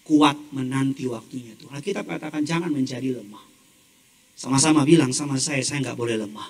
Kuat 0.04 0.36
menanti 0.52 1.06
waktunya 1.06 1.54
Tuhan. 1.56 1.80
Kita 1.80 2.02
katakan 2.02 2.42
jangan 2.42 2.74
menjadi 2.74 3.14
lemah. 3.22 3.46
Sama-sama 4.34 4.82
bilang 4.88 5.14
sama 5.14 5.38
saya, 5.38 5.62
saya 5.62 5.86
nggak 5.86 6.00
boleh 6.00 6.18
lemah. 6.18 6.50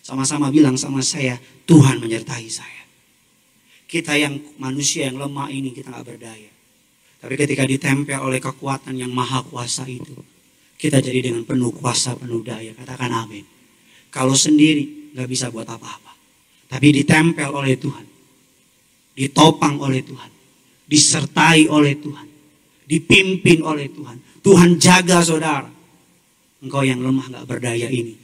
Sama-sama 0.00 0.48
bilang 0.48 0.80
sama 0.80 1.04
saya, 1.04 1.36
Tuhan 1.68 2.00
menyertai 2.00 2.48
saya. 2.48 2.82
Kita 3.84 4.16
yang 4.16 4.38
manusia 4.56 5.10
yang 5.10 5.18
lemah 5.18 5.50
ini 5.52 5.74
kita 5.74 5.92
nggak 5.92 6.06
berdaya. 6.06 6.50
Tapi 7.20 7.34
ketika 7.36 7.68
ditempel 7.68 8.16
oleh 8.16 8.40
kekuatan 8.40 8.96
yang 8.96 9.12
maha 9.12 9.44
kuasa 9.44 9.84
itu, 9.84 10.16
kita 10.80 11.04
jadi 11.04 11.20
dengan 11.28 11.44
penuh 11.44 11.68
kuasa, 11.76 12.16
penuh 12.16 12.40
daya. 12.40 12.72
Katakan 12.72 13.12
amin. 13.12 13.44
Kalau 14.08 14.32
sendiri 14.32 15.12
nggak 15.12 15.28
bisa 15.28 15.52
buat 15.52 15.68
apa-apa. 15.68 16.09
Tapi 16.70 16.86
ditempel 17.02 17.50
oleh 17.50 17.74
Tuhan 17.74 18.10
ditopang 19.20 19.76
oleh 19.84 20.00
Tuhan, 20.00 20.30
disertai 20.88 21.68
oleh 21.68 21.92
Tuhan, 22.00 22.26
dipimpin 22.88 23.60
oleh 23.60 23.92
Tuhan. 23.92 24.16
Tuhan 24.40 24.80
jaga 24.80 25.20
saudara. 25.20 25.68
Engkau 26.60 26.84
yang 26.84 27.04
lemah 27.04 27.28
gak 27.28 27.44
berdaya 27.48 27.88
ini 27.88 28.16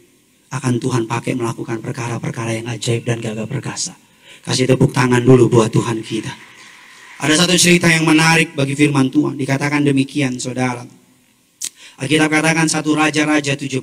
akan 0.52 0.80
Tuhan 0.80 1.04
pakai 1.04 1.36
melakukan 1.36 1.80
perkara-perkara 1.84 2.56
yang 2.56 2.68
ajaib 2.72 3.04
dan 3.04 3.20
gagah 3.20 3.48
perkasa. 3.48 3.96
Kasih 4.44 4.68
tepuk 4.68 4.92
tangan 4.92 5.20
dulu 5.20 5.52
buat 5.52 5.68
Tuhan 5.72 6.00
kita. 6.00 6.32
Ada 7.16 7.44
satu 7.44 7.56
cerita 7.56 7.88
yang 7.88 8.04
menarik 8.04 8.52
bagi 8.52 8.76
firman 8.76 9.08
Tuhan. 9.08 9.40
Dikatakan 9.40 9.84
demikian 9.84 10.36
saudara. 10.36 10.84
Alkitab 11.96 12.28
katakan 12.28 12.68
satu 12.68 12.92
Raja-Raja 12.92 13.56
17. 13.56 13.80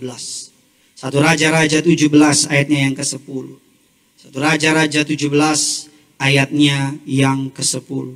Satu 0.94 1.18
Raja-Raja 1.18 1.82
17 1.82 2.14
ayatnya 2.54 2.80
yang 2.86 2.94
ke-10. 2.94 3.63
Satu 4.24 4.40
Raja-Raja 4.40 5.04
17 5.04 5.28
ayatnya 6.16 6.96
yang 7.04 7.52
ke-10. 7.52 8.16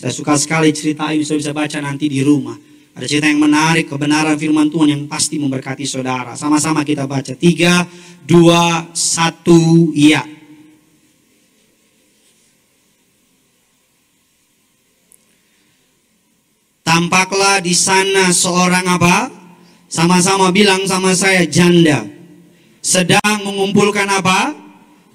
Saya 0.00 0.08
suka 0.08 0.32
sekali 0.40 0.72
cerita 0.72 1.12
ini, 1.12 1.28
saya 1.28 1.36
bisa 1.36 1.52
baca 1.52 1.76
nanti 1.84 2.08
di 2.08 2.24
rumah. 2.24 2.56
Ada 2.96 3.04
cerita 3.04 3.28
yang 3.28 3.44
menarik, 3.44 3.84
kebenaran 3.84 4.40
firman 4.40 4.72
Tuhan 4.72 4.88
yang 4.96 5.04
pasti 5.04 5.36
memberkati 5.36 5.84
saudara. 5.84 6.40
Sama-sama 6.40 6.80
kita 6.88 7.04
baca. 7.04 7.36
Tiga, 7.36 7.84
dua, 8.24 8.88
satu, 8.96 9.92
iya. 9.92 10.24
Tampaklah 16.80 17.60
di 17.60 17.76
sana 17.76 18.32
seorang 18.32 18.88
apa? 18.88 19.28
Sama-sama 19.92 20.48
bilang 20.48 20.88
sama 20.88 21.12
saya, 21.12 21.44
janda. 21.44 22.08
Sedang 22.80 23.44
mengumpulkan 23.44 24.08
apa? 24.08 24.61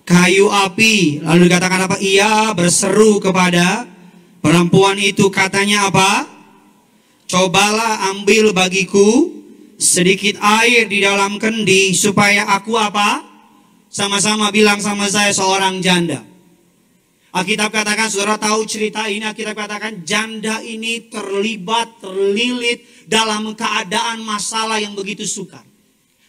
Kayu 0.08 0.48
api. 0.48 1.20
Lalu 1.20 1.52
dikatakan 1.52 1.92
apa? 1.92 2.00
Ia 2.00 2.56
berseru 2.56 3.20
kepada 3.20 3.84
perempuan 4.40 4.96
itu 4.96 5.28
katanya 5.28 5.92
apa? 5.92 6.24
Cobalah 7.28 8.16
ambil 8.16 8.56
bagiku 8.56 9.36
sedikit 9.76 10.40
air 10.40 10.88
di 10.88 11.04
dalam 11.04 11.36
kendi 11.36 11.92
supaya 11.92 12.48
aku 12.56 12.80
apa? 12.80 13.28
Sama-sama 13.92 14.48
bilang 14.50 14.80
sama 14.80 15.12
saya 15.12 15.36
seorang 15.36 15.84
janda. 15.84 16.24
Alkitab 17.36 17.70
katakan, 17.70 18.08
saudara 18.10 18.40
tahu 18.40 18.66
cerita 18.66 19.06
ini, 19.06 19.22
Alkitab 19.22 19.54
katakan 19.54 20.02
janda 20.08 20.64
ini 20.64 21.06
terlibat, 21.12 22.02
terlilit 22.02 23.06
dalam 23.06 23.54
keadaan 23.54 24.26
masalah 24.26 24.82
yang 24.82 24.98
begitu 24.98 25.28
sukar. 25.28 25.62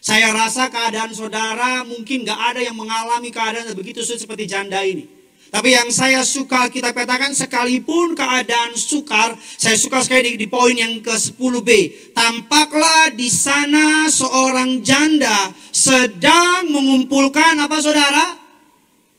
Saya 0.09 0.33
rasa 0.33 0.73
keadaan 0.73 1.13
saudara 1.13 1.85
mungkin 1.85 2.25
gak 2.25 2.41
ada 2.41 2.65
yang 2.65 2.73
mengalami 2.73 3.29
keadaan 3.29 3.69
begitu 3.77 4.01
sulit 4.01 4.25
seperti 4.25 4.49
janda 4.49 4.81
ini. 4.81 5.05
Tapi 5.53 5.69
yang 5.77 5.85
saya 5.93 6.25
suka 6.25 6.65
kita 6.73 6.97
katakan 6.97 7.29
sekalipun 7.37 8.17
keadaan 8.17 8.73
sukar, 8.73 9.37
saya 9.37 9.77
suka 9.77 10.01
sekali 10.01 10.33
di, 10.33 10.45
di 10.45 10.47
poin 10.49 10.73
yang 10.73 10.97
ke-10b. 11.05 11.69
Tampaklah 12.17 13.13
di 13.13 13.29
sana 13.29 14.09
seorang 14.09 14.81
janda 14.81 15.53
sedang 15.69 16.73
mengumpulkan 16.73 17.61
apa 17.61 17.77
saudara? 17.77 18.33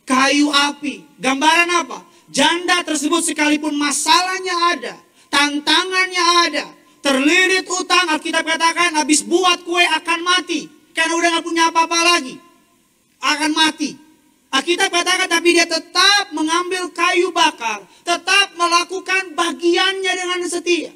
Kayu 0.03 0.51
api. 0.51 1.07
Gambaran 1.23 1.71
apa? 1.87 2.03
Janda 2.35 2.83
tersebut 2.83 3.31
sekalipun 3.31 3.79
masalahnya 3.79 4.75
ada, 4.75 4.95
tantangannya 5.31 6.25
ada, 6.51 6.67
terlilit 6.99 7.71
utang, 7.71 8.11
Alkitab 8.11 8.43
katakan 8.43 8.99
habis 8.99 9.23
buat 9.23 9.63
kue 9.63 9.87
akan 9.87 10.23
mati. 10.27 10.80
Karena 10.93 11.15
udah 11.17 11.29
gak 11.39 11.47
punya 11.47 11.63
apa-apa 11.71 11.99
lagi. 12.17 12.37
Akan 13.21 13.53
mati. 13.53 13.95
Alkitab 14.51 14.91
katakan 14.91 15.31
tapi 15.31 15.55
dia 15.55 15.67
tetap 15.67 16.35
mengambil 16.35 16.91
kayu 16.91 17.31
bakar. 17.31 17.87
Tetap 18.03 18.59
melakukan 18.59 19.39
bagiannya 19.39 20.13
dengan 20.13 20.41
setia. 20.51 20.91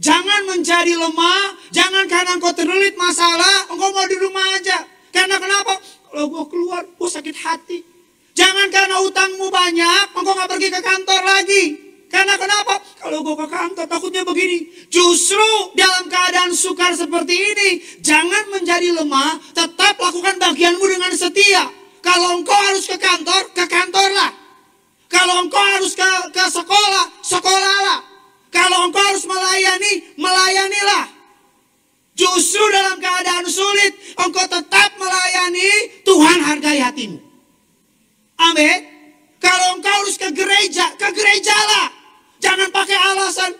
Jangan 0.00 0.48
menjadi 0.48 0.96
lemah. 0.96 1.72
Jangan 1.72 2.04
karena 2.08 2.36
engkau 2.36 2.52
terlilit 2.56 2.96
masalah. 2.96 3.68
Engkau 3.68 3.92
mau 3.92 4.08
di 4.08 4.16
rumah 4.16 4.46
aja. 4.56 4.84
Karena 5.12 5.36
kenapa? 5.40 5.76
Kalau 6.12 6.32
gue 6.32 6.44
keluar, 6.48 6.82
gue 6.84 7.08
sakit 7.08 7.36
hati. 7.44 7.78
Jangan 8.36 8.68
karena 8.68 9.00
utangmu 9.00 9.48
banyak, 9.48 10.12
engkau 10.12 10.36
gak 10.36 10.48
pergi 10.48 10.68
ke 10.68 10.80
kantor 10.84 11.20
lagi. 11.24 11.85
Karena 12.06 12.38
kenapa? 12.38 12.78
Kalau 13.02 13.22
gue 13.22 13.36
ke 13.38 13.46
kantor 13.50 13.86
takutnya 13.86 14.22
begini. 14.22 14.88
Justru 14.90 15.74
dalam 15.74 16.06
keadaan 16.06 16.54
sukar 16.54 16.94
seperti 16.94 17.34
ini, 17.34 17.70
jangan 18.02 18.50
menjadi 18.54 18.94
lemah, 18.94 19.42
tetap 19.54 19.98
lakukan 19.98 20.38
bagianmu 20.38 20.86
dengan 20.86 21.12
setia. 21.14 21.66
Kalau 22.02 22.38
engkau 22.38 22.54
harus 22.54 22.86
ke 22.86 22.94
kantor, 22.94 23.50
ke 23.50 23.64
kantorlah. 23.66 24.30
Kalau 25.10 25.42
engkau 25.42 25.58
harus 25.58 25.94
ke, 25.94 26.06
ke 26.30 26.44
sekolah, 26.50 27.06
sekolahlah. 27.22 28.00
Kalau 28.54 28.86
engkau 28.86 29.02
harus 29.02 29.26
melayani, 29.26 29.92
melayanilah. 30.14 31.06
Justru 32.16 32.62
dalam 32.72 32.96
keadaan 32.96 33.44
sulit, 33.50 33.92
engkau 34.16 34.46
tetap 34.46 34.90
melayani, 34.96 36.00
Tuhan 36.06 36.38
hargai 36.40 36.80
hatimu. 36.80 37.18
Amin. 38.40 38.78
Kalau 39.36 39.76
engkau 39.76 39.92
harus 39.92 40.16
ke 40.16 40.30
gereja, 40.32 40.96
ke 40.96 41.08
gerejalah. 41.12 41.95
Jangan 42.40 42.68
pakai 42.68 42.98
alasan, 42.98 43.52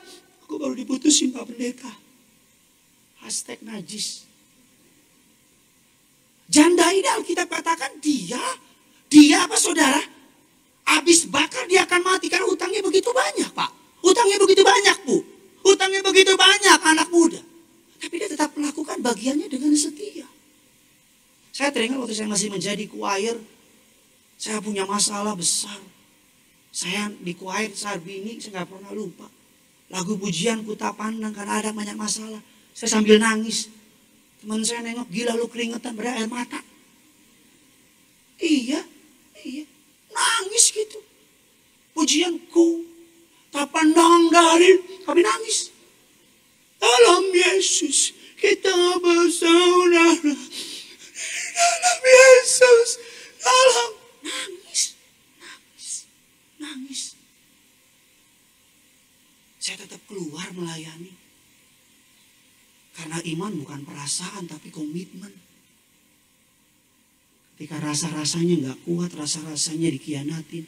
aku 0.44 0.60
baru 0.60 0.74
diputusin 0.76 1.32
Pak 1.32 1.48
Pendeta. 1.48 1.92
Hashtag 3.24 3.64
najis. 3.64 4.26
Janda 6.46 6.94
ini 6.94 7.08
Alkitab 7.10 7.50
katakan 7.50 7.98
dia, 7.98 8.38
dia 9.10 9.42
apa 9.42 9.58
saudara? 9.58 9.98
Habis 10.86 11.26
bakar 11.26 11.66
dia 11.66 11.82
akan 11.82 12.00
mati 12.06 12.30
karena 12.30 12.46
hutangnya 12.46 12.78
begitu 12.78 13.10
banyak 13.10 13.50
Pak. 13.50 13.70
Hutangnya 14.06 14.38
begitu 14.38 14.62
banyak 14.62 14.96
Bu. 15.02 15.18
Hutangnya 15.66 15.98
begitu 16.06 16.38
banyak 16.38 16.78
anak 16.78 17.10
muda. 17.10 17.42
Tapi 17.98 18.14
dia 18.22 18.30
tetap 18.30 18.54
melakukan 18.54 19.02
bagiannya 19.02 19.50
dengan 19.50 19.74
setia. 19.74 20.30
Saya 21.50 21.74
teringat 21.74 21.98
waktu 21.98 22.14
saya 22.14 22.30
masih 22.30 22.54
menjadi 22.54 22.86
choir, 22.86 23.34
saya 24.38 24.62
punya 24.62 24.86
masalah 24.86 25.34
besar. 25.34 25.80
Saya 26.76 27.08
di 27.08 27.32
choir 27.32 27.72
Sarbini, 27.72 28.36
saya 28.36 28.60
nggak 28.60 28.68
pernah 28.68 28.92
lupa. 28.92 29.24
Lagu 29.88 30.20
pujian 30.20 30.60
ku 30.60 30.76
tak 30.76 31.00
pandang 31.00 31.32
karena 31.32 31.56
ada 31.56 31.72
banyak 31.72 31.96
masalah. 31.96 32.44
Saya 32.76 33.00
sambil 33.00 33.16
nangis. 33.16 33.72
Teman 34.44 34.60
saya 34.60 34.84
nengok, 34.84 35.08
gila 35.08 35.32
lu 35.40 35.48
keringetan 35.48 35.96
berair 35.96 36.28
mata. 36.28 36.60
Iya, 38.36 38.84
iya. 39.40 39.64
Nangis 40.12 40.68
gitu. 40.68 41.00
Pujianku 41.96 42.84
tak 43.48 43.72
pandang 43.72 44.28
dari, 44.28 45.00
tapi 45.00 45.24
nangis. 45.24 45.72
Dalam 46.76 47.32
Yesus 47.32 48.12
kita 48.36 49.00
bersaudara. 49.00 50.12
Dalam 51.56 51.98
Yesus, 52.04 53.00
dalam 53.40 53.90
nangis. 56.66 57.14
Saya 59.62 59.86
tetap 59.86 60.02
keluar 60.10 60.50
melayani. 60.50 61.14
Karena 62.96 63.20
iman 63.22 63.52
bukan 63.60 63.86
perasaan 63.86 64.50
tapi 64.50 64.74
komitmen. 64.74 65.30
Ketika 67.56 67.80
rasa-rasanya 67.80 68.54
nggak 68.60 68.78
kuat, 68.84 69.16
rasa-rasanya 69.16 69.88
dikhianatin, 69.96 70.64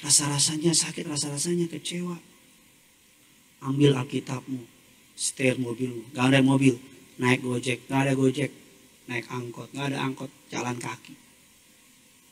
rasa-rasanya 0.00 0.72
sakit, 0.72 1.04
rasa-rasanya 1.04 1.68
kecewa. 1.68 2.16
ambil 3.60 3.92
Alkitabmu, 3.92 4.64
setir 5.12 5.60
mobilmu, 5.60 6.08
gak 6.16 6.32
ada 6.32 6.40
mobil, 6.40 6.80
naik 7.20 7.44
gojek, 7.44 7.84
gak 7.92 8.08
ada 8.08 8.12
gojek, 8.16 8.48
naik 9.04 9.28
angkot, 9.28 9.68
gak 9.76 9.92
ada 9.92 10.00
angkot, 10.00 10.32
jalan 10.48 10.80
kaki. 10.80 11.12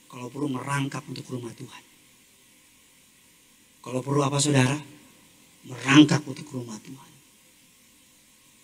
Kalau 0.09 0.33
perlu 0.33 0.49
merangkap 0.49 1.05
untuk 1.05 1.29
rumah 1.29 1.53
Tuhan. 1.53 1.88
Kalau 3.89 4.05
perlu 4.05 4.21
apa 4.21 4.37
saudara? 4.37 4.77
Merangkap 5.65 6.21
untuk 6.29 6.45
rumah 6.53 6.77
Tuhan. 6.85 7.13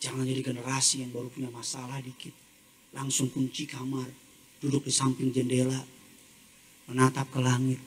Jangan 0.04 0.20
jadi 0.28 0.44
generasi 0.44 1.00
yang 1.00 1.16
baru 1.16 1.32
punya 1.32 1.48
masalah 1.48 1.96
dikit. 2.04 2.36
Langsung 2.92 3.32
kunci 3.32 3.64
kamar, 3.64 4.04
duduk 4.60 4.84
di 4.84 4.92
samping 4.92 5.32
jendela, 5.32 5.80
menatap 6.92 7.32
ke 7.32 7.40
langit, 7.40 7.80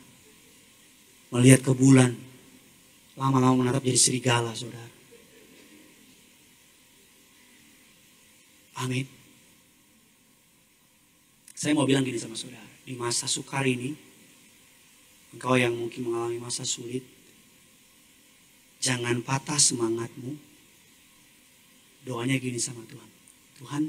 melihat 1.30 1.62
ke 1.62 1.78
bulan, 1.78 2.18
lama-lama 3.14 3.70
menatap 3.70 3.86
jadi 3.86 4.02
serigala, 4.02 4.58
saudara. 4.58 4.90
Amin. 8.82 9.06
Saya 11.54 11.78
mau 11.78 11.86
bilang 11.86 12.02
gini 12.02 12.18
sama 12.18 12.34
saudara, 12.34 12.66
di 12.82 12.98
masa 12.98 13.30
sukar 13.30 13.62
ini, 13.70 13.94
engkau 15.38 15.54
yang 15.54 15.78
mungkin 15.78 16.02
mengalami 16.02 16.42
masa 16.42 16.66
sulit, 16.66 17.17
jangan 18.82 19.22
patah 19.26 19.60
semangatmu. 19.60 20.38
Doanya 22.08 22.40
gini 22.40 22.56
sama 22.58 22.88
Tuhan. 22.88 23.10
Tuhan, 23.60 23.84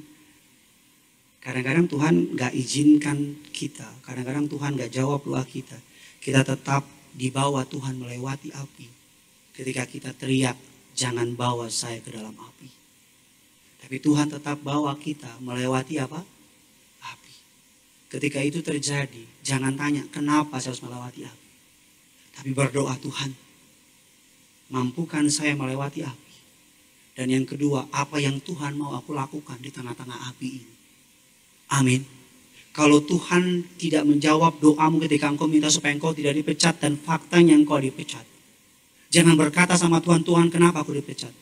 kadang-kadang 1.44 1.86
Tuhan 1.86 2.14
gak 2.34 2.52
izinkan 2.56 3.38
kita, 3.54 3.86
kadang-kadang 4.02 4.50
Tuhan 4.50 4.74
gak 4.74 4.90
jawab 4.90 5.22
doa 5.22 5.44
kita. 5.46 5.78
Kita 6.18 6.42
tetap 6.42 6.82
dibawa 7.14 7.62
Tuhan 7.68 8.00
melewati 8.00 8.50
api. 8.50 8.86
Ketika 9.54 9.86
kita 9.86 10.10
teriak, 10.14 10.58
jangan 10.98 11.38
bawa 11.38 11.70
saya 11.70 12.02
ke 12.02 12.10
dalam 12.10 12.34
api. 12.34 12.68
Tapi 13.78 13.96
Tuhan 14.02 14.26
tetap 14.34 14.58
bawa 14.66 14.98
kita 14.98 15.38
melewati 15.38 16.02
apa? 16.02 16.20
Ketika 18.08 18.40
itu 18.40 18.64
terjadi, 18.64 19.20
jangan 19.44 19.76
tanya 19.76 20.00
kenapa 20.08 20.56
saya 20.56 20.72
harus 20.72 20.80
melewati 20.80 21.28
api. 21.28 21.48
Tapi 22.40 22.50
berdoa 22.56 22.96
Tuhan, 22.96 23.36
mampukan 24.72 25.24
saya 25.28 25.56
melewati 25.56 26.04
api. 26.04 26.32
Dan 27.18 27.34
yang 27.34 27.44
kedua, 27.48 27.90
apa 27.90 28.22
yang 28.22 28.38
Tuhan 28.38 28.78
mau 28.78 28.94
aku 28.94 29.10
lakukan 29.10 29.58
di 29.58 29.74
tengah-tengah 29.74 30.30
api 30.30 30.48
ini. 30.48 30.72
Amin. 31.74 32.00
Kalau 32.70 33.02
Tuhan 33.02 33.66
tidak 33.74 34.06
menjawab 34.06 34.62
doamu 34.62 35.02
ketika 35.02 35.26
engkau 35.26 35.50
minta 35.50 35.66
supaya 35.66 35.98
engkau 35.98 36.14
tidak 36.14 36.38
dipecat 36.38 36.78
dan 36.78 36.94
faktanya 36.94 37.58
engkau 37.58 37.74
dipecat. 37.82 38.22
Jangan 39.10 39.34
berkata 39.34 39.74
sama 39.74 39.98
Tuhan, 39.98 40.22
Tuhan 40.22 40.46
kenapa 40.46 40.86
aku 40.86 40.94
dipecat? 40.94 41.32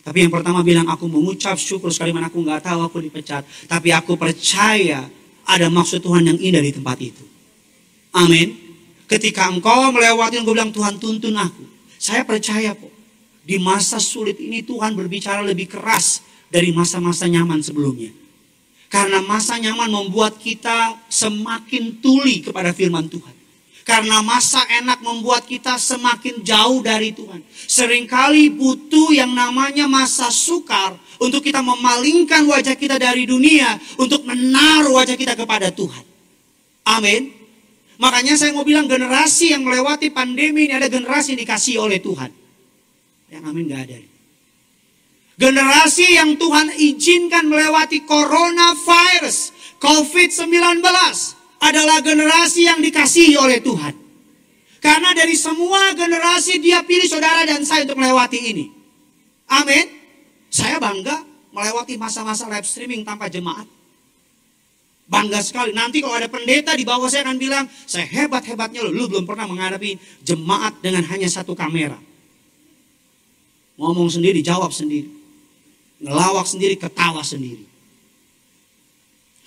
Tapi 0.00 0.26
yang 0.26 0.32
pertama 0.32 0.64
bilang 0.64 0.88
aku 0.88 1.06
mengucap 1.06 1.60
syukur 1.60 1.92
sekali 1.92 2.10
mana 2.10 2.32
aku 2.32 2.40
nggak 2.40 2.64
tahu 2.66 2.80
aku 2.90 2.98
dipecat. 3.04 3.44
Tapi 3.68 3.92
aku 3.92 4.16
percaya 4.16 5.06
ada 5.46 5.66
maksud 5.68 6.00
Tuhan 6.00 6.26
yang 6.26 6.38
indah 6.40 6.64
di 6.64 6.72
tempat 6.74 6.98
itu. 6.98 7.24
Amin. 8.16 8.56
Ketika 9.06 9.46
engkau 9.46 9.94
melewati, 9.94 10.42
engkau 10.42 10.56
bilang 10.56 10.72
Tuhan 10.74 10.98
tuntun 10.98 11.36
aku. 11.36 11.64
Saya 12.00 12.24
percaya 12.24 12.72
kok. 12.72 12.88
Di 13.44 13.60
masa 13.60 14.00
sulit 14.00 14.40
ini 14.40 14.64
Tuhan 14.64 14.96
berbicara 14.96 15.44
lebih 15.44 15.68
keras 15.68 16.24
dari 16.48 16.72
masa-masa 16.72 17.28
nyaman 17.28 17.60
sebelumnya. 17.60 18.08
Karena 18.88 19.20
masa 19.20 19.60
nyaman 19.60 19.92
membuat 19.92 20.40
kita 20.40 20.96
semakin 21.12 22.00
tuli 22.00 22.40
kepada 22.40 22.72
firman 22.72 23.06
Tuhan. 23.06 23.36
Karena 23.84 24.22
masa 24.22 24.64
enak 24.80 25.02
membuat 25.02 25.44
kita 25.44 25.76
semakin 25.76 26.40
jauh 26.46 26.80
dari 26.80 27.12
Tuhan. 27.12 27.42
Seringkali 27.48 28.54
butuh 28.54 29.12
yang 29.12 29.34
namanya 29.34 29.90
masa 29.90 30.30
sukar 30.30 30.94
untuk 31.20 31.44
kita 31.44 31.60
memalingkan 31.60 32.48
wajah 32.48 32.76
kita 32.76 32.96
dari 32.96 33.28
dunia, 33.28 33.76
untuk 33.98 34.24
menaruh 34.24 34.94
wajah 34.94 35.16
kita 35.18 35.34
kepada 35.34 35.74
Tuhan. 35.74 36.04
Amin. 36.86 37.39
Makanya 38.00 38.32
saya 38.32 38.56
mau 38.56 38.64
bilang 38.64 38.88
generasi 38.88 39.52
yang 39.52 39.60
melewati 39.60 40.08
pandemi 40.08 40.64
ini 40.64 40.72
ada 40.72 40.88
generasi 40.88 41.36
yang 41.36 41.40
dikasih 41.44 41.76
oleh 41.84 42.00
Tuhan. 42.00 42.32
Yang 43.28 43.42
amin 43.44 43.64
gak 43.68 43.82
ada. 43.84 43.98
Generasi 45.40 46.06
yang 46.16 46.36
Tuhan 46.36 46.68
izinkan 46.80 47.48
melewati 47.48 48.04
coronavirus, 48.04 49.52
COVID-19 49.80 50.80
adalah 51.60 52.00
generasi 52.00 52.68
yang 52.68 52.80
dikasihi 52.80 53.36
oleh 53.36 53.60
Tuhan. 53.60 53.94
Karena 54.80 55.12
dari 55.12 55.36
semua 55.36 55.92
generasi 55.92 56.56
dia 56.56 56.80
pilih 56.80 57.04
saudara 57.04 57.44
dan 57.44 57.64
saya 57.68 57.84
untuk 57.84 58.00
melewati 58.00 58.40
ini. 58.40 58.64
Amin. 59.52 59.86
Saya 60.48 60.80
bangga 60.80 61.20
melewati 61.52 62.00
masa-masa 62.00 62.48
live 62.48 62.64
streaming 62.64 63.04
tanpa 63.04 63.28
jemaat. 63.28 63.79
Bangga 65.10 65.42
sekali. 65.42 65.74
Nanti 65.74 65.98
kalau 65.98 66.14
ada 66.14 66.30
pendeta 66.30 66.70
di 66.78 66.86
bawah 66.86 67.10
saya 67.10 67.26
akan 67.26 67.34
bilang, 67.34 67.66
saya 67.66 68.06
hebat-hebatnya 68.06 68.86
loh. 68.86 68.94
Lu 68.94 69.10
belum 69.10 69.26
pernah 69.26 69.50
menghadapi 69.50 70.22
jemaat 70.22 70.78
dengan 70.78 71.02
hanya 71.10 71.26
satu 71.26 71.58
kamera. 71.58 71.98
Ngomong 73.74 74.06
sendiri, 74.06 74.38
jawab 74.38 74.70
sendiri. 74.70 75.10
Ngelawak 75.98 76.46
sendiri, 76.46 76.78
ketawa 76.78 77.26
sendiri. 77.26 77.66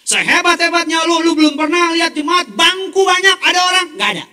Saya 0.03 0.27
hebat-hebatnya 0.27 1.07
lu, 1.07 1.23
lu 1.23 1.31
belum 1.31 1.55
pernah 1.55 1.95
lihat 1.95 2.11
jemaat, 2.11 2.51
bangku 2.51 3.01
banyak, 3.07 3.37
ada 3.39 3.59
orang? 3.63 3.87
Gak 3.95 4.09
ada. 4.19 4.25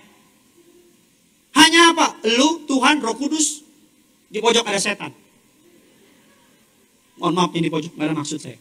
Hanya 1.55 1.95
apa? 1.95 2.07
Lu, 2.27 2.67
Tuhan, 2.67 2.99
Roh 2.99 3.15
Kudus, 3.15 3.63
di 4.27 4.43
pojok 4.43 4.67
ada 4.67 4.83
setan. 4.83 5.15
Mohon 7.15 7.33
maaf 7.39 7.51
ini 7.55 7.71
pojok, 7.71 7.95
gak 7.95 8.03
ada 8.11 8.15
maksud 8.19 8.39
saya. 8.43 8.59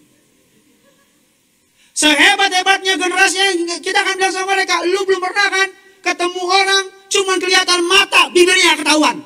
Sehebat-hebatnya 2.01 2.97
generasi 2.97 3.37
yang 3.37 3.77
kita 3.85 4.01
akan 4.01 4.17
bilang 4.17 4.33
sama 4.33 4.57
mereka, 4.57 4.81
lu 4.89 5.05
belum 5.05 5.21
pernah 5.21 5.53
kan 5.53 5.69
ketemu 6.01 6.43
orang 6.49 6.85
cuman 7.13 7.37
kelihatan 7.37 7.81
mata, 7.85 8.33
bibirnya 8.33 8.73
ketahuan. 8.81 9.21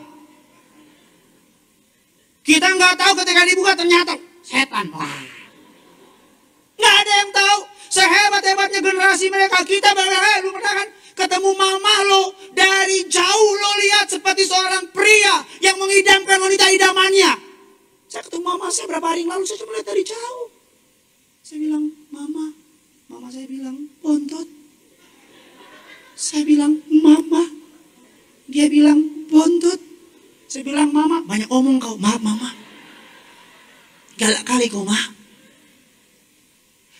Kita 2.42 2.66
nggak 2.74 2.94
tahu 2.98 3.12
ketika 3.22 3.42
dibuka 3.46 3.78
ternyata 3.78 4.18
setan. 4.42 4.90
Wah. 4.90 5.22
Nggak 6.74 6.94
ada 6.98 7.12
yang 7.22 7.30
tahu. 7.30 7.60
Sehebat-hebatnya 7.94 8.80
generasi 8.82 9.30
mereka, 9.30 9.62
kita 9.62 9.94
berkata, 9.94 10.42
lu 10.42 10.50
pernah 10.50 10.74
kan 10.74 10.88
ketemu 11.14 11.50
mama 11.54 11.94
lo 12.10 12.34
dari 12.58 13.06
jauh 13.06 13.50
lo 13.54 13.70
lihat 13.86 14.10
seperti 14.10 14.50
seorang 14.50 14.90
pria 14.90 15.46
yang 15.62 15.78
mengidamkan 15.78 16.42
wanita 16.42 16.66
idamannya. 16.74 17.38
Saya 18.10 18.26
ketemu 18.26 18.42
mama 18.50 18.66
saya 18.74 18.90
berapa 18.90 19.06
hari 19.14 19.22
yang 19.22 19.38
lalu, 19.38 19.46
saya 19.46 19.62
cuma 19.62 19.78
lihat 19.78 19.86
dari 19.86 20.02
jauh. 20.02 20.50
Saya 21.44 21.58
bilang, 21.60 21.86
mama, 22.10 22.53
mama 23.14 23.30
saya 23.30 23.46
bilang, 23.46 23.78
bontot. 24.02 24.48
Saya 26.18 26.42
bilang, 26.42 26.82
mama. 26.90 27.46
Dia 28.50 28.66
bilang, 28.66 28.98
bontot. 29.30 29.78
Saya 30.50 30.66
bilang, 30.66 30.90
mama, 30.90 31.22
banyak 31.22 31.46
omong 31.46 31.78
kau. 31.78 31.94
Maaf, 31.94 32.18
mama. 32.18 32.50
Galak 34.18 34.42
kali 34.42 34.66
kau, 34.66 34.82
ma. 34.82 34.98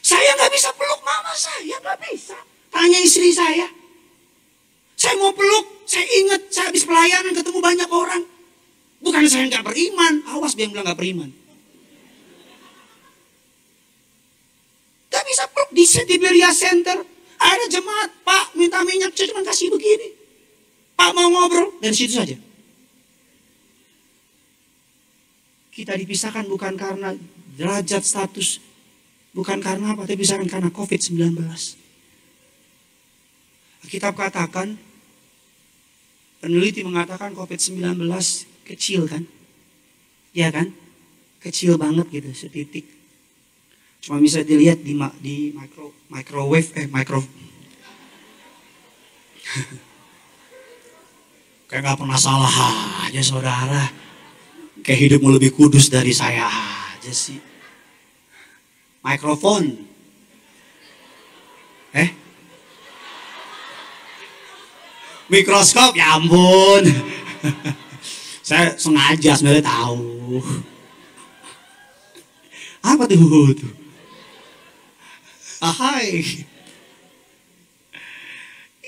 Saya 0.04 0.38
nggak 0.38 0.52
bisa 0.54 0.70
peluk 0.78 1.00
mama 1.02 1.32
saya, 1.34 1.80
nggak 1.82 1.98
bisa. 2.06 2.36
Tanya 2.68 2.98
istri 3.00 3.32
saya. 3.34 3.66
Saya 4.94 5.16
mau 5.18 5.32
peluk, 5.34 5.88
saya 5.88 6.04
ingat 6.04 6.52
saya 6.52 6.70
habis 6.70 6.84
pelayanan 6.84 7.32
ketemu 7.32 7.58
banyak 7.58 7.90
orang. 7.90 8.22
Bukan 9.00 9.24
saya 9.26 9.48
nggak 9.48 9.64
beriman, 9.64 10.20
awas 10.28 10.54
dia 10.54 10.68
bilang 10.68 10.84
nggak 10.84 11.00
beriman. 11.00 11.32
Bisa 15.26 15.44
peluk 15.50 15.70
di 15.72 15.84
Setiberia 15.84 16.52
Center. 16.52 17.00
Ada 17.34 17.64
jemaat, 17.68 18.10
Pak 18.24 18.56
minta 18.56 18.80
minyak, 18.86 19.12
saya 19.12 19.34
cuma 19.34 19.42
kasih 19.44 19.68
begini. 19.74 20.16
Pak 20.94 21.10
mau 21.12 21.28
ngobrol, 21.28 21.74
dari 21.82 21.92
situ 21.92 22.14
saja. 22.14 22.38
Kita 25.74 25.98
dipisahkan 25.98 26.46
bukan 26.46 26.78
karena 26.78 27.12
derajat 27.58 28.06
status, 28.06 28.62
bukan 29.34 29.58
karena 29.58 29.92
apa, 29.92 30.06
tapi 30.06 30.22
dipisahkan 30.22 30.46
karena 30.46 30.70
COVID-19. 30.70 31.34
Kitab 33.84 34.16
katakan, 34.16 34.78
peneliti 36.40 36.80
mengatakan 36.86 37.36
COVID-19 37.36 38.08
kecil 38.64 39.04
kan? 39.10 39.28
Ya 40.32 40.48
kan? 40.48 40.72
Kecil 41.42 41.76
banget 41.76 42.08
gitu, 42.08 42.30
setitik. 42.32 43.03
Cuma 44.04 44.20
bisa 44.20 44.44
dilihat 44.44 44.84
di 44.84 44.92
di 45.24 45.48
micro 45.56 45.96
microwave 46.12 46.68
eh 46.76 46.84
micro 46.92 47.24
Kayak 51.72 51.80
nggak 51.88 51.98
pernah 52.04 52.20
salah 52.20 52.52
aja 53.08 53.24
saudara. 53.24 53.88
Kayak 54.84 55.00
hidupmu 55.08 55.32
lebih 55.40 55.56
kudus 55.56 55.88
dari 55.88 56.12
saya 56.12 56.44
aja 56.44 57.08
sih. 57.08 57.40
Mikrofon. 59.00 59.72
Eh? 61.96 62.12
Mikroskop, 65.32 65.96
ya 65.96 66.20
ampun. 66.20 66.84
Saya 68.48 68.76
sengaja 68.76 69.40
sebenarnya 69.40 69.64
tahu. 69.64 70.44
Apa 72.84 73.08
tuh? 73.08 73.56
tuh? 73.56 73.83
Ahai. 75.64 76.44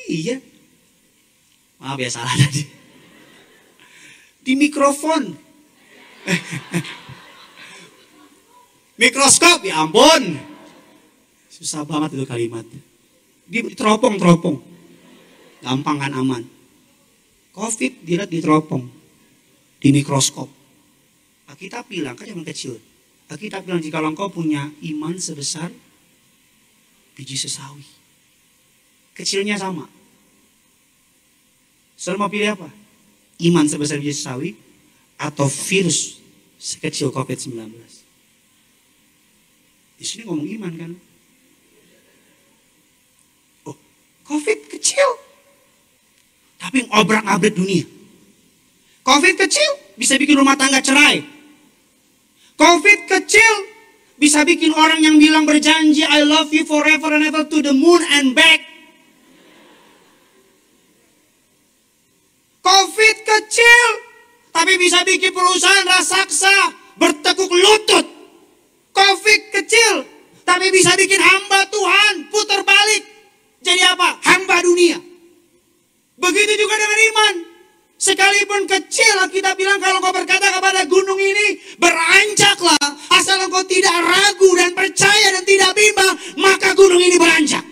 Iya. 0.04 0.44
Maaf 1.80 1.96
ya 1.96 2.10
salah 2.12 2.36
tadi. 2.36 2.68
Di 4.44 4.52
mikrofon. 4.54 5.32
Mikroskop, 8.96 9.60
ya 9.64 9.84
ampun. 9.84 10.40
Susah 11.52 11.84
banget 11.88 12.16
itu 12.16 12.24
kalimat. 12.28 12.64
Di 13.48 13.60
teropong-teropong. 13.72 14.56
Gampang 15.64 15.96
kan 16.00 16.12
aman. 16.12 16.42
Covid 17.56 18.04
dilihat 18.04 18.28
di 18.28 18.44
teropong. 18.44 18.84
Di 19.80 19.88
mikroskop. 19.92 20.48
Kita 21.56 21.84
bilang, 21.88 22.12
kan 22.16 22.28
cuma 22.28 22.44
kecil. 22.44 22.76
Kita 23.32 23.64
bilang 23.64 23.80
jika 23.80 24.04
engkau 24.04 24.28
punya 24.28 24.68
iman 24.92 25.16
sebesar 25.16 25.72
biji 27.16 27.40
sesawi. 27.40 27.82
Kecilnya 29.16 29.56
sama. 29.56 29.88
Saudara 31.96 32.28
mau 32.28 32.30
pilih 32.30 32.52
apa? 32.52 32.68
Iman 33.40 33.64
sebesar 33.64 33.96
biji 33.96 34.12
sesawi 34.12 34.50
atau 35.16 35.48
virus 35.48 36.20
sekecil 36.60 37.08
COVID-19? 37.08 37.56
Di 39.96 40.04
sini 40.04 40.28
ngomong 40.28 40.44
iman 40.60 40.72
kan? 40.76 40.92
Oh, 43.64 43.76
COVID 44.28 44.76
kecil. 44.76 45.08
Tapi 46.60 46.84
ngobrak-abrik 46.92 47.56
dunia. 47.56 47.88
COVID 49.00 49.34
kecil 49.40 49.96
bisa 49.96 50.20
bikin 50.20 50.36
rumah 50.36 50.60
tangga 50.60 50.84
cerai. 50.84 51.24
COVID 52.60 53.00
kecil 53.08 53.75
bisa 54.16 54.42
bikin 54.48 54.72
orang 54.72 55.00
yang 55.04 55.16
bilang 55.20 55.44
berjanji 55.44 56.04
I 56.04 56.24
love 56.24 56.48
you 56.52 56.64
forever 56.64 57.12
and 57.12 57.24
ever 57.28 57.44
to 57.44 57.58
the 57.60 57.72
moon 57.76 58.00
and 58.16 58.32
back. 58.32 58.64
Covid 62.66 63.16
kecil, 63.22 63.88
tapi 64.50 64.74
bisa 64.74 65.06
bikin 65.06 65.30
perusahaan 65.30 65.86
raksasa 65.86 66.56
bertekuk 66.98 67.52
lutut. 67.52 68.06
Covid 68.90 69.42
kecil, 69.54 70.02
tapi 70.42 70.72
bisa 70.74 70.96
bikin 70.98 71.20
hamba 71.20 71.68
Tuhan 71.70 72.26
putar 72.32 72.66
balik. 72.66 73.04
Jadi 73.62 73.82
apa? 73.86 74.18
Hamba 74.24 74.64
dunia. 74.64 74.98
Begitu 76.16 76.52
juga 76.58 76.74
dengan 76.74 77.00
iman. 77.12 77.34
Sekalipun 77.96 78.68
kecil 78.68 79.16
kita 79.32 79.56
bilang 79.56 79.80
kalau 79.80 80.04
kau 80.04 80.12
berkata 80.12 80.52
kepada 80.52 80.84
gunung 80.84 81.16
ini 81.16 81.56
beranjaklah 81.80 82.88
asal 83.16 83.40
engkau 83.40 83.64
tidak 83.64 83.96
ragu 84.04 84.50
dan 84.52 84.76
percaya 84.76 85.32
dan 85.32 85.44
tidak 85.48 85.72
bimbang 85.72 86.12
maka 86.36 86.76
gunung 86.76 87.00
ini 87.00 87.16
beranjak. 87.16 87.64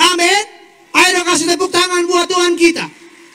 Amin. 0.00 0.44
Ayo 0.96 1.20
kasih 1.28 1.44
tepuk 1.52 1.68
tangan 1.68 2.08
buat 2.08 2.24
Tuhan 2.24 2.56
kita. 2.56 2.88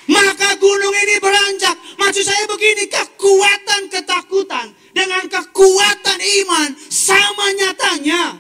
Maka 0.10 0.60
gunung 0.60 0.96
ini 0.98 1.16
beranjak. 1.22 1.78
Maksud 1.96 2.26
saya 2.28 2.44
begini, 2.50 2.91
kekuatan 2.91 3.88
ketakutan 3.88 4.68
dengan 4.91 5.24
kekuatan 5.32 6.20
iman 6.20 6.70
sama 6.91 7.56
nyatanya. 7.56 8.36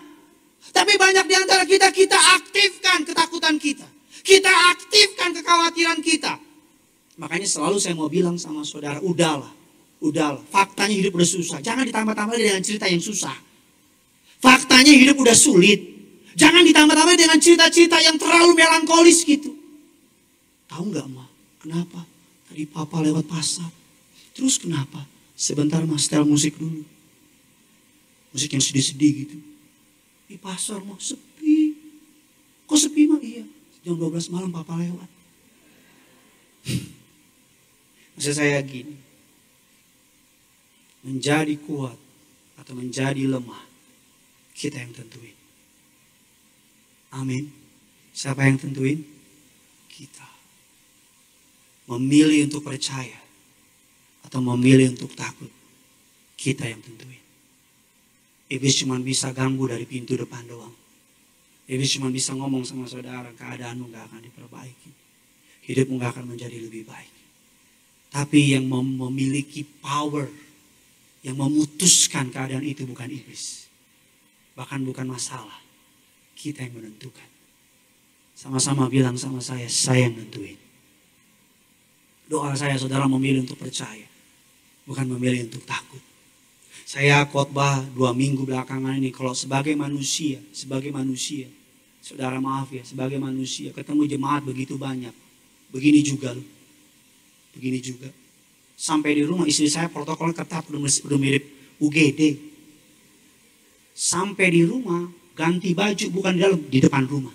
Tapi 0.73 0.97
banyak 0.99 1.25
di 1.29 1.35
antara 1.37 1.63
kita, 1.63 1.93
kita 1.93 2.17
aktifkan 2.41 3.07
ketakutan 3.07 3.55
kita. 3.61 3.87
Kita 4.25 4.51
aktifkan 4.75 5.31
kekhawatiran 5.37 5.99
kita. 6.03 6.35
Makanya 7.21 7.45
selalu 7.45 7.77
saya 7.77 7.93
mau 7.93 8.09
bilang 8.09 8.41
sama 8.41 8.65
saudara, 8.65 8.97
udahlah, 9.03 9.49
udahlah. 10.01 10.41
Faktanya 10.49 10.97
hidup 10.97 11.13
udah 11.13 11.29
susah. 11.29 11.57
Jangan 11.61 11.85
ditambah-tambah 11.85 12.33
dengan 12.33 12.61
cerita 12.65 12.89
yang 12.89 13.03
susah. 13.03 13.33
Faktanya 14.41 14.89
hidup 14.89 15.21
udah 15.21 15.37
sulit. 15.37 15.93
Jangan 16.33 16.65
ditambah-tambah 16.65 17.13
dengan 17.13 17.37
cerita-cerita 17.37 18.01
yang 18.01 18.17
terlalu 18.17 18.57
melankolis 18.57 19.21
gitu. 19.21 19.53
Tahu 20.65 20.89
nggak, 20.89 21.07
Ma? 21.13 21.25
Kenapa? 21.61 22.01
Tadi 22.49 22.65
papa 22.65 22.97
lewat 23.05 23.29
pasar. 23.29 23.69
Terus 24.33 24.57
kenapa? 24.57 25.05
Sebentar 25.37 25.85
mas 25.85 26.09
setel 26.09 26.25
musik 26.25 26.57
dulu. 26.57 26.81
Musik 28.33 28.49
yang 28.49 28.63
sedih-sedih 28.65 29.11
gitu. 29.25 29.37
Di 30.25 30.41
pasar 30.41 30.81
mau 30.81 30.97
sepi. 30.97 31.77
Kok 32.65 32.77
sepi 32.77 33.05
mah? 33.05 33.21
Iya. 33.21 33.45
Jam 33.85 33.93
12 34.01 34.33
malam 34.33 34.49
papa 34.49 34.73
lewat. 34.81 35.09
Maksud 38.17 38.33
saya 38.33 38.61
gini. 38.61 38.95
Menjadi 41.03 41.57
kuat 41.59 41.97
atau 42.59 42.73
menjadi 42.77 43.27
lemah. 43.27 43.63
Kita 44.53 44.79
yang 44.79 44.93
tentuin. 44.93 45.35
Amin. 47.13 47.49
Siapa 48.13 48.45
yang 48.45 48.61
tentuin? 48.61 49.01
Kita. 49.89 50.29
Memilih 51.89 52.47
untuk 52.47 52.63
percaya. 52.63 53.19
Atau 54.23 54.39
memilih 54.39 54.93
untuk 54.93 55.11
takut. 55.17 55.49
Kita 56.37 56.69
yang 56.69 56.79
tentuin. 56.81 57.21
Iblis 58.53 58.85
cuma 58.85 59.01
bisa 59.01 59.33
ganggu 59.33 59.65
dari 59.65 59.85
pintu 59.89 60.13
depan 60.13 60.45
doang. 60.45 60.75
Iblis 61.65 61.95
cuma 61.95 62.11
bisa 62.11 62.35
ngomong 62.35 62.67
sama 62.67 62.85
saudara, 62.85 63.31
keadaanmu 63.33 63.89
gak 63.89 64.11
akan 64.11 64.21
diperbaiki. 64.21 64.91
Hidupmu 65.63 65.95
gak 65.97 66.19
akan 66.19 66.35
menjadi 66.35 66.59
lebih 66.59 66.83
baik. 66.83 67.12
Tapi 68.13 68.53
yang 68.53 68.69
memiliki 68.69 69.65
power, 69.81 70.29
yang 71.25 71.33
memutuskan 71.33 72.29
keadaan 72.29 72.61
itu 72.61 72.85
bukan 72.85 73.09
iblis. 73.09 73.65
Bahkan 74.53 74.85
bukan 74.85 75.09
masalah. 75.09 75.57
Kita 76.37 76.61
yang 76.61 76.77
menentukan. 76.77 77.25
Sama-sama 78.37 78.85
bilang 78.85 79.17
sama 79.17 79.41
saya, 79.41 79.65
saya 79.65 80.05
yang 80.05 80.21
nentuin. 80.21 80.61
Doa 82.29 82.53
saya 82.53 82.77
saudara 82.77 83.09
memilih 83.09 83.49
untuk 83.49 83.57
percaya. 83.57 84.05
Bukan 84.85 85.09
memilih 85.09 85.49
untuk 85.49 85.65
takut. 85.65 86.01
Saya 86.85 87.25
khotbah 87.25 87.81
dua 87.97 88.13
minggu 88.13 88.45
belakangan 88.45 88.93
ini. 89.01 89.09
Kalau 89.09 89.33
sebagai 89.33 89.73
manusia, 89.73 90.37
sebagai 90.53 90.93
manusia. 90.93 91.49
Saudara 92.03 92.37
maaf 92.37 92.69
ya, 92.69 92.85
sebagai 92.85 93.17
manusia. 93.17 93.73
Ketemu 93.73 94.05
jemaat 94.05 94.45
begitu 94.45 94.77
banyak. 94.77 95.15
Begini 95.73 96.05
juga 96.05 96.37
loh. 96.37 96.52
Begini 97.53 97.79
juga. 97.79 98.09
Sampai 98.73 99.15
di 99.15 99.23
rumah 99.23 99.45
istri 99.47 99.69
saya 99.69 99.87
protokol 99.87 100.33
ketat 100.33 100.65
udah 100.67 101.19
mirip 101.21 101.45
UGD. 101.79 102.35
Sampai 103.93 104.49
di 104.49 104.65
rumah 104.65 105.05
ganti 105.37 105.77
baju 105.77 106.05
bukan 106.09 106.33
di 106.33 106.41
dalam, 106.41 106.59
di 106.67 106.79
depan 106.81 107.05
rumah. 107.05 107.33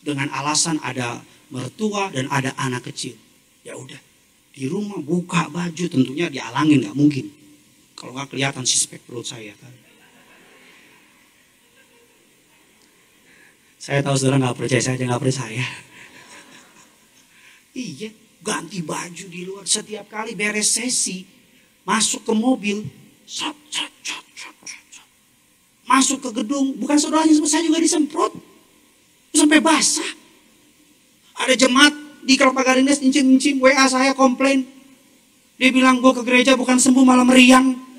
Dengan 0.00 0.28
alasan 0.32 0.80
ada 0.80 1.20
mertua 1.52 2.12
dan 2.12 2.28
ada 2.28 2.52
anak 2.56 2.92
kecil. 2.92 3.16
Ya 3.64 3.76
udah, 3.76 3.98
di 4.56 4.64
rumah 4.68 5.00
buka 5.00 5.48
baju 5.52 5.84
tentunya 5.88 6.32
dialangin 6.32 6.84
nggak 6.84 6.96
mungkin. 6.96 7.26
Kalau 7.96 8.16
nggak 8.16 8.32
kelihatan 8.32 8.64
suspek 8.64 9.04
perut 9.04 9.28
saya 9.28 9.52
kan. 9.60 9.72
Saya 13.80 14.04
tahu 14.04 14.16
saudara 14.16 14.40
nggak 14.40 14.56
percaya, 14.56 14.80
saya 14.80 14.96
aja 15.00 15.04
nggak 15.08 15.24
percaya. 15.24 15.64
Iya, 17.70 18.10
ganti 18.42 18.82
baju 18.82 19.24
di 19.30 19.40
luar. 19.46 19.64
Setiap 19.66 20.10
kali 20.10 20.34
beres 20.34 20.74
sesi, 20.74 21.22
masuk 21.86 22.26
ke 22.26 22.32
mobil, 22.34 22.82
sat, 23.26 23.54
sat, 23.70 23.92
sat, 24.02 24.24
sat, 24.34 24.54
sat. 24.66 25.08
masuk 25.86 26.18
ke 26.18 26.42
gedung. 26.42 26.74
Bukan 26.78 26.98
saudaranya, 26.98 27.34
saya 27.46 27.62
juga 27.62 27.78
disemprot. 27.78 28.34
Sampai 29.30 29.62
basah. 29.62 30.18
Ada 31.38 31.54
jemaat 31.54 31.94
di 32.26 32.34
Kelapa 32.36 32.66
Gading 32.66 32.90
incim-incim, 32.90 33.62
WA 33.62 33.86
saya 33.86 34.12
komplain. 34.12 34.66
Dia 35.56 35.70
bilang, 35.70 36.02
gue 36.02 36.12
ke 36.16 36.22
gereja 36.26 36.58
bukan 36.58 36.76
sembuh 36.80 37.04
malah 37.06 37.24
meriang. 37.24 37.89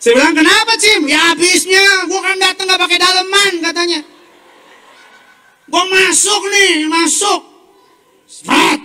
Saya 0.00 0.16
bilang, 0.16 0.32
kenapa 0.32 0.72
Cim? 0.80 1.04
Ya 1.04 1.20
habisnya, 1.28 2.08
gue 2.08 2.20
kan 2.24 2.36
datang 2.40 2.64
gak 2.72 2.80
pakai 2.80 2.96
daleman 2.96 3.52
katanya. 3.60 4.00
Gue 5.68 5.84
masuk 5.92 6.42
nih, 6.48 6.88
masuk. 6.88 7.40
Sprot. 8.24 8.80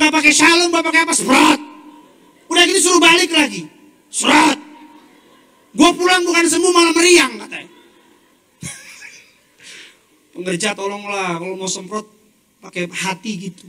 Gak 0.00 0.08
pakai 0.08 0.32
shalom, 0.32 0.72
gak 0.72 0.88
pakai 0.88 1.04
apa, 1.04 1.12
sprot. 1.12 1.60
Udah 2.48 2.62
gitu 2.64 2.80
suruh 2.80 2.96
balik 2.96 3.28
lagi. 3.28 3.68
Sprot. 4.08 4.56
Gue 5.76 5.90
pulang 5.92 6.24
bukan 6.24 6.48
sembuh 6.48 6.72
malah 6.72 6.96
meriang 6.96 7.36
katanya. 7.36 7.70
Pengerja 10.32 10.72
tolonglah 10.72 11.36
kalau 11.36 11.60
mau 11.60 11.68
semprot 11.68 12.08
pakai 12.64 12.88
hati 12.88 13.52
gitu. 13.52 13.68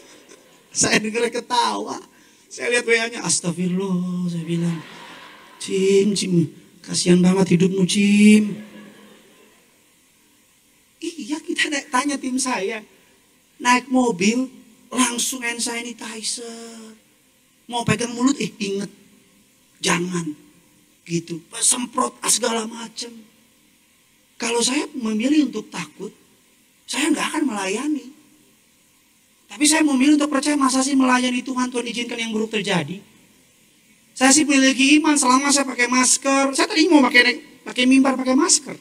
Saya 0.70 1.02
dengar 1.02 1.26
ketawa. 1.34 1.98
Saya 2.46 2.78
lihat 2.78 2.86
WA-nya, 2.88 3.20
astagfirullah, 3.26 4.24
saya 4.32 4.40
bilang. 4.40 4.80
Cim, 5.58 6.14
Cim, 6.14 6.50
kasihan 6.82 7.18
banget 7.18 7.58
hidupmu, 7.58 7.82
Cim. 7.84 8.56
Iya, 10.98 11.38
kita 11.42 11.70
tanya, 11.90 12.18
tim 12.18 12.38
saya. 12.38 12.82
Naik 13.58 13.90
mobil, 13.90 14.50
langsung 14.90 15.42
hand 15.42 15.62
sanitizer. 15.62 16.94
Mau 17.68 17.84
pegang 17.84 18.14
mulut, 18.14 18.34
eh 18.40 18.50
inget. 18.58 18.90
Jangan. 19.82 20.34
Gitu. 21.04 21.42
Semprot 21.60 22.16
ah, 22.22 22.32
segala 22.32 22.64
macam. 22.64 23.12
Kalau 24.38 24.62
saya 24.62 24.86
memilih 24.94 25.50
untuk 25.50 25.66
takut, 25.68 26.14
saya 26.86 27.10
nggak 27.10 27.26
akan 27.34 27.42
melayani. 27.50 28.06
Tapi 29.48 29.64
saya 29.64 29.82
memilih 29.82 30.20
untuk 30.20 30.30
percaya 30.30 30.54
masa 30.54 30.84
sih 30.84 30.94
melayani 30.94 31.42
Tuhan, 31.42 31.72
Tuhan 31.72 31.86
izinkan 31.88 32.20
yang 32.20 32.30
buruk 32.30 32.52
terjadi. 32.52 33.00
Saya 34.18 34.34
sih 34.34 34.42
memiliki 34.42 34.98
iman 34.98 35.14
selama 35.14 35.54
saya 35.54 35.62
pakai 35.62 35.86
masker. 35.86 36.50
Saya 36.50 36.66
tadi 36.66 36.90
mau 36.90 37.06
pakai 37.06 37.38
pakai 37.62 37.86
mimbar 37.86 38.18
pakai 38.18 38.34
masker. 38.34 38.74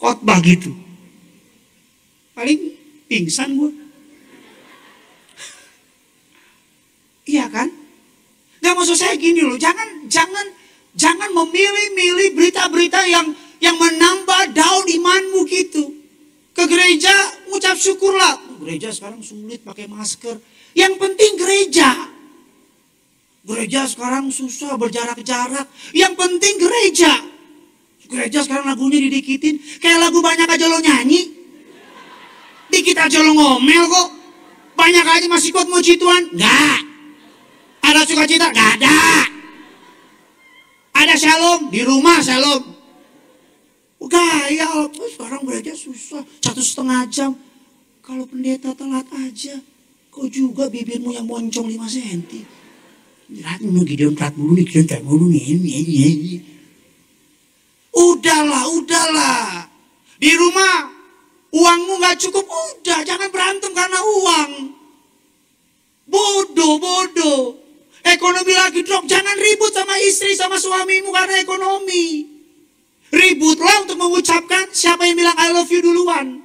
Khotbah 0.00 0.40
gitu. 0.40 0.72
Paling 2.32 2.72
pingsan 3.04 3.52
gue. 3.52 3.72
Iya 7.28 7.52
kan? 7.52 7.68
Gak 8.64 8.72
maksud 8.72 8.96
saya 8.96 9.12
gini 9.20 9.44
loh, 9.44 9.60
jangan 9.60 10.08
jangan 10.08 10.46
jangan 10.96 11.28
memilih-milih 11.28 12.32
berita-berita 12.32 13.04
yang 13.04 13.28
yang 13.60 13.76
menambah 13.76 14.56
daun 14.56 14.88
imanmu 14.88 15.44
gitu. 15.52 16.00
Ke 16.56 16.64
gereja 16.64 17.12
ucap 17.52 17.76
syukurlah. 17.76 18.40
Gereja 18.64 18.88
sekarang 18.88 19.20
sulit 19.20 19.60
pakai 19.60 19.84
masker. 19.84 20.40
Yang 20.72 20.96
penting 20.96 21.32
gereja. 21.36 22.13
Gereja 23.44 23.84
sekarang 23.84 24.32
susah 24.32 24.80
berjarak-jarak. 24.80 25.68
Yang 25.92 26.12
penting 26.16 26.54
gereja. 26.56 27.12
Gereja 28.08 28.40
sekarang 28.40 28.72
lagunya 28.72 29.04
didikitin. 29.04 29.60
Kayak 29.84 30.08
lagu 30.08 30.24
banyak 30.24 30.48
aja 30.48 30.64
lo 30.64 30.80
nyanyi. 30.80 31.28
Dikit 32.72 32.96
aja 32.96 33.20
lo 33.20 33.36
ngomel 33.36 33.84
kok. 33.84 34.08
Banyak 34.74 35.06
aja 35.06 35.26
masih 35.28 35.52
kuat 35.52 35.68
muji 35.68 36.00
Tuhan. 36.00 36.32
Enggak. 36.32 36.80
Ada 37.84 38.00
sukacita? 38.08 38.48
Enggak 38.48 38.80
ada. 38.80 39.00
Ada 40.96 41.14
shalom? 41.20 41.68
Di 41.68 41.84
rumah 41.84 42.24
shalom. 42.24 42.64
Gaya, 44.04 44.88
sekarang 44.88 45.44
gereja 45.48 45.76
susah. 45.76 46.24
Satu 46.40 46.64
setengah 46.64 47.04
jam. 47.12 47.32
Kalau 48.00 48.24
pendeta 48.24 48.72
telat 48.72 49.04
aja. 49.12 49.60
Kau 50.08 50.30
juga 50.30 50.70
bibirmu 50.72 51.12
yang 51.12 51.28
moncong 51.28 51.66
5 51.68 51.92
senti. 51.92 52.63
Rat 53.24 53.60
mulu 53.64 53.88
Gideon 53.88 54.12
mulu 54.36 54.52
nih, 54.60 54.66
Gideon 54.68 55.00
mulu 55.08 55.32
nih. 55.32 56.44
Udahlah, 57.94 58.64
udahlah. 58.68 59.64
Di 60.20 60.32
rumah 60.36 60.92
uangmu 61.54 61.94
gak 62.02 62.20
cukup, 62.20 62.44
udah 62.44 63.00
jangan 63.06 63.30
berantem 63.32 63.72
karena 63.72 64.00
uang. 64.02 64.52
Bodoh, 66.04 66.76
bodoh. 66.76 67.42
Ekonomi 68.04 68.52
lagi 68.52 68.84
drop, 68.84 69.08
jangan 69.08 69.32
ribut 69.40 69.72
sama 69.72 69.96
istri, 70.04 70.36
sama 70.36 70.60
suamimu 70.60 71.08
karena 71.08 71.40
ekonomi. 71.40 72.28
Ributlah 73.08 73.88
untuk 73.88 73.96
mengucapkan 73.96 74.68
siapa 74.74 75.08
yang 75.08 75.16
bilang 75.16 75.38
I 75.40 75.48
love 75.56 75.72
you 75.72 75.80
duluan. 75.80 76.44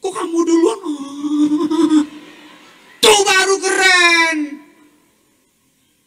Kok 0.00 0.12
kamu 0.14 0.38
duluan? 0.46 0.78
Tuh 3.04 3.20
baru 3.26 3.56
keren. 3.60 4.55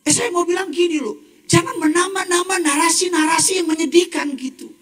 Eh 0.09 0.13
saya 0.17 0.33
mau 0.33 0.41
bilang 0.41 0.73
gini 0.73 0.97
loh. 0.97 1.13
Jangan 1.45 1.77
menambah-nambah 1.77 2.65
narasi-narasi 2.65 3.61
yang 3.61 3.69
menyedihkan 3.69 4.33
gitu. 4.41 4.73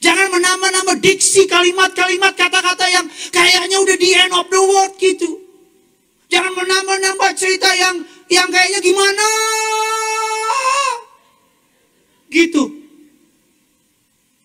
Jangan 0.00 0.32
menambah-nambah 0.32 1.04
diksi 1.04 1.44
kalimat-kalimat 1.44 2.32
kata-kata 2.32 2.88
yang 2.88 3.04
kayaknya 3.28 3.76
udah 3.76 3.96
di 4.00 4.08
end 4.16 4.32
of 4.32 4.48
the 4.48 4.56
world 4.56 4.96
gitu. 4.96 5.36
Jangan 6.32 6.56
menambah-nambah 6.56 7.30
cerita 7.36 7.68
yang 7.76 8.00
yang 8.32 8.48
kayaknya 8.48 8.80
gimana. 8.80 9.26
Gitu. 12.32 12.64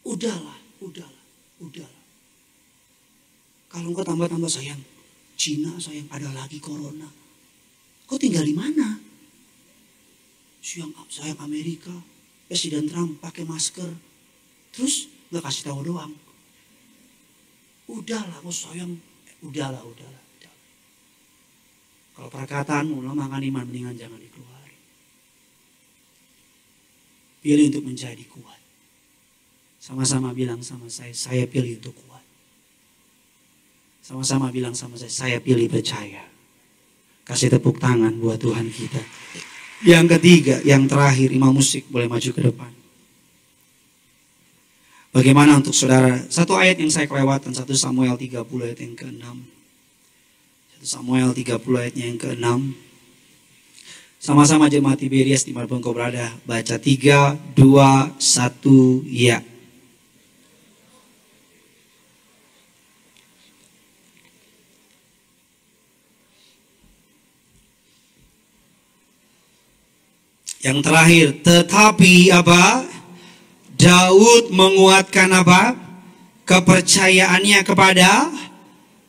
Udahlah, 0.03 0.59
udahlah, 0.83 1.25
udahlah. 1.63 2.03
Kalau 3.71 3.87
engkau 3.95 4.03
tambah-tambah 4.03 4.51
sayang, 4.51 4.83
Cina 5.39 5.79
sayang, 5.79 6.11
ada 6.11 6.27
lagi 6.35 6.59
corona. 6.59 7.07
Kau 8.03 8.19
tinggal 8.19 8.43
di 8.43 8.55
mana? 8.55 9.08
Sayang, 10.59 10.91
sayang 11.07 11.39
Amerika, 11.39 11.93
Presiden 12.49 12.89
Trump 12.89 13.21
pakai 13.23 13.47
masker. 13.47 13.89
Terus 14.75 15.07
nggak 15.29 15.43
kasih 15.45 15.63
tahu 15.71 15.79
doang. 15.93 16.13
Udahlah, 17.89 18.37
kau 18.41 18.53
sayang, 18.53 18.97
udahlah, 19.41 19.81
udahlah. 19.81 20.29
Kalau 22.19 22.27
perkataanmu 22.35 22.99
lemahkan 22.99 23.39
iman, 23.47 23.63
mendingan 23.63 23.95
jangan 23.95 24.19
dikeluarin. 24.19 24.81
Pilih 27.39 27.71
untuk 27.71 27.87
menjadi 27.87 28.23
kuat. 28.27 28.59
Sama-sama 29.79 30.35
bilang 30.35 30.59
sama 30.59 30.91
saya, 30.91 31.15
saya 31.15 31.47
pilih 31.47 31.79
untuk 31.79 31.95
kuat. 31.95 32.19
Sama-sama 34.03 34.51
bilang 34.51 34.75
sama 34.75 34.99
saya, 34.99 35.07
saya 35.07 35.37
pilih 35.39 35.71
percaya. 35.71 36.27
Kasih 37.23 37.55
tepuk 37.55 37.79
tangan 37.79 38.19
buat 38.19 38.35
Tuhan 38.35 38.67
kita. 38.67 38.99
Yang 39.79 40.19
ketiga, 40.19 40.59
yang 40.67 40.83
terakhir, 40.91 41.31
imam 41.31 41.55
musik 41.55 41.87
boleh 41.87 42.11
maju 42.11 42.29
ke 42.35 42.41
depan. 42.43 42.71
Bagaimana 45.09 45.57
untuk 45.57 45.73
saudara? 45.73 46.19
Satu 46.29 46.53
ayat 46.59 46.77
yang 46.77 46.91
saya 46.91 47.07
kelewatan, 47.09 47.55
1 47.55 47.65
Samuel 47.73 48.19
30 48.19 48.45
ayat 48.61 48.79
yang 48.83 48.93
ke-6. 48.93 49.25
1 50.79 50.85
Samuel 50.85 51.31
30 51.33 51.59
ayatnya 51.79 52.05
yang 52.11 52.19
ke-6. 52.19 52.47
Sama-sama 54.19 54.67
jemaat 54.67 54.99
Tiberias 54.99 55.47
di 55.47 55.55
mana 55.55 55.63
pun 55.63 55.79
kau 55.79 55.95
berada. 55.95 56.27
Baca 56.43 56.75
3, 56.75 57.39
2, 57.55 58.19
1, 58.19 59.07
ya. 59.07 59.39
Yang 70.59 70.77
terakhir, 70.83 71.27
tetapi 71.39 72.35
apa? 72.35 72.83
Daud 73.79 74.51
menguatkan 74.51 75.31
apa? 75.31 75.71
Kepercayaannya 76.43 77.63
kepada 77.63 78.27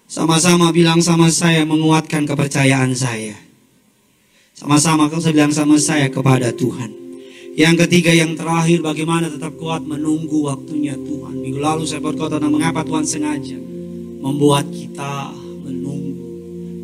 sama-sama 0.07 0.71
bilang 0.71 1.03
sama 1.03 1.27
saya 1.27 1.67
menguatkan 1.67 2.23
kepercayaan 2.23 2.95
saya. 2.95 3.35
Sama-sama 4.55 5.11
kau 5.11 5.19
bilang 5.19 5.51
sama 5.51 5.75
saya 5.81 6.07
kepada 6.07 6.55
Tuhan. 6.55 6.95
Yang 7.59 7.87
ketiga, 7.87 8.15
yang 8.15 8.39
terakhir, 8.39 8.79
bagaimana 8.85 9.27
tetap 9.27 9.59
kuat 9.59 9.83
menunggu 9.83 10.47
waktunya 10.47 10.95
Tuhan. 10.95 11.35
Minggu 11.43 11.59
lalu 11.59 11.83
saya 11.83 11.99
berkata 11.99 12.39
tentang 12.39 12.55
mengapa 12.55 12.87
Tuhan 12.87 13.03
sengaja 13.03 13.59
membuat 14.23 14.71
kita 14.71 15.35
menunggu. 15.67 16.23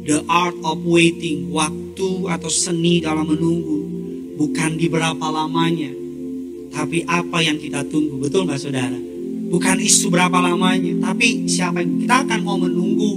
The 0.09 0.27
art 0.27 0.59
of 0.67 0.83
waiting, 0.83 1.55
waktu 1.55 2.27
atau 2.27 2.51
seni 2.51 2.99
dalam 2.99 3.31
menunggu 3.31 3.86
Bukan 4.37 4.77
di 4.77 4.87
berapa 4.93 5.27
lamanya, 5.33 5.89
tapi 6.69 7.03
apa 7.09 7.41
yang 7.41 7.57
kita 7.57 7.89
tunggu. 7.89 8.21
Betul 8.21 8.45
nggak 8.45 8.61
saudara? 8.61 8.99
Bukan 9.49 9.77
isu 9.81 10.13
berapa 10.13 10.37
lamanya, 10.45 10.93
tapi 11.01 11.49
siapa 11.49 11.81
yang 11.81 12.05
kita 12.05 12.29
akan 12.29 12.41
mau 12.45 12.61
menunggu 12.61 13.17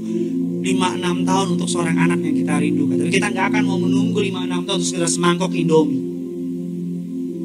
5-6 0.64 1.28
tahun 1.28 1.48
untuk 1.56 1.68
seorang 1.68 1.98
anak 2.00 2.20
yang 2.24 2.36
kita 2.40 2.54
rindukan. 2.60 2.96
Tapi 3.04 3.12
kita 3.12 3.28
nggak 3.32 3.46
akan 3.52 3.64
mau 3.68 3.80
menunggu 3.80 4.20
5-6 4.24 4.68
tahun 4.68 4.80
untuk 4.80 5.10
semangkok 5.12 5.52
Indomie. 5.52 6.04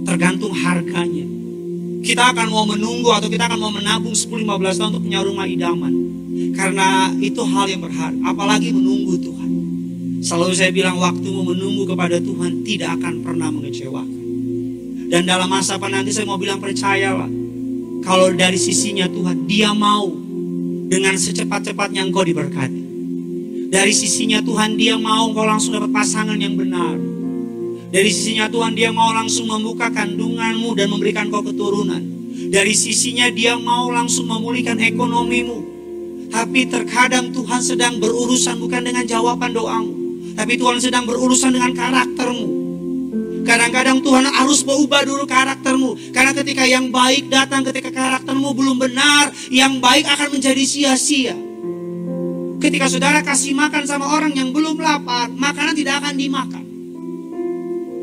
Tergantung 0.04 0.52
harganya. 0.52 1.26
Kita 2.04 2.36
akan 2.36 2.46
mau 2.52 2.68
menunggu 2.68 3.08
atau 3.16 3.32
kita 3.32 3.48
akan 3.48 3.58
mau 3.58 3.72
menabung 3.72 4.12
10-15 4.12 4.76
tahun 4.76 4.88
untuk 4.92 5.04
punya 5.08 5.20
rumah 5.24 5.48
idaman. 5.48 5.94
Karena 6.52 7.08
itu 7.16 7.40
hal 7.40 7.66
yang 7.70 7.80
berharga. 7.80 8.20
Apalagi 8.28 8.68
menunggu 8.76 9.16
Tuhan. 9.16 9.43
Selalu 10.24 10.56
saya 10.56 10.72
bilang 10.72 10.96
waktumu 10.96 11.44
menunggu 11.44 11.84
kepada 11.84 12.16
Tuhan 12.16 12.64
tidak 12.64 12.96
akan 12.96 13.20
pernah 13.20 13.52
mengecewakan. 13.52 14.24
Dan 15.12 15.28
dalam 15.28 15.52
masa 15.52 15.76
nanti 15.76 16.16
saya 16.16 16.24
mau 16.24 16.40
bilang 16.40 16.64
percayalah. 16.64 17.28
Kalau 18.00 18.32
dari 18.32 18.56
sisinya 18.56 19.04
Tuhan, 19.04 19.44
dia 19.44 19.76
mau 19.76 20.08
dengan 20.88 21.20
secepat-cepatnya 21.20 22.08
engkau 22.08 22.24
diberkati. 22.24 22.82
Dari 23.68 23.92
sisinya 23.92 24.40
Tuhan, 24.40 24.80
dia 24.80 24.96
mau 24.96 25.28
engkau 25.28 25.44
langsung 25.44 25.76
dapat 25.76 25.92
pasangan 25.92 26.40
yang 26.40 26.56
benar. 26.56 26.96
Dari 27.92 28.08
sisinya 28.08 28.48
Tuhan, 28.48 28.72
dia 28.72 28.96
mau 28.96 29.12
langsung 29.12 29.44
membuka 29.44 29.92
kandunganmu 29.92 30.72
dan 30.72 30.88
memberikan 30.88 31.28
kau 31.28 31.44
keturunan. 31.44 32.00
Dari 32.48 32.72
sisinya 32.72 33.28
dia 33.28 33.60
mau 33.60 33.92
langsung 33.92 34.24
memulihkan 34.24 34.80
ekonomimu. 34.80 35.76
Tapi 36.32 36.64
terkadang 36.66 37.28
Tuhan 37.30 37.60
sedang 37.60 38.00
berurusan 38.00 38.56
bukan 38.56 38.88
dengan 38.88 39.04
jawaban 39.04 39.52
doamu. 39.52 40.03
Tapi 40.34 40.58
Tuhan 40.58 40.82
sedang 40.82 41.06
berurusan 41.06 41.54
dengan 41.54 41.72
karaktermu. 41.72 42.64
Kadang-kadang 43.44 44.00
Tuhan 44.00 44.24
harus 44.24 44.64
berubah 44.64 45.04
dulu 45.04 45.28
karaktermu. 45.28 46.12
Karena 46.16 46.32
ketika 46.32 46.64
yang 46.64 46.88
baik 46.88 47.28
datang, 47.28 47.60
ketika 47.68 47.92
karaktermu 47.92 48.56
belum 48.56 48.76
benar, 48.80 49.30
yang 49.52 49.78
baik 49.78 50.08
akan 50.08 50.32
menjadi 50.32 50.64
sia-sia. 50.64 51.36
Ketika 52.58 52.88
saudara 52.88 53.20
kasih 53.20 53.52
makan 53.52 53.84
sama 53.84 54.08
orang 54.16 54.32
yang 54.32 54.48
belum 54.48 54.80
lapar, 54.80 55.28
makanan 55.28 55.76
tidak 55.76 56.00
akan 56.00 56.14
dimakan. 56.16 56.64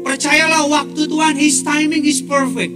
Percayalah 0.05 0.69
waktu 0.69 1.09
Tuhan, 1.09 1.33
His 1.33 1.65
timing 1.65 2.05
is 2.05 2.21
perfect. 2.21 2.73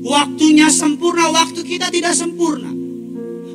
Waktunya 0.00 0.70
sempurna, 0.70 1.34
waktu 1.34 1.66
kita 1.66 1.90
tidak 1.90 2.14
sempurna. 2.14 2.70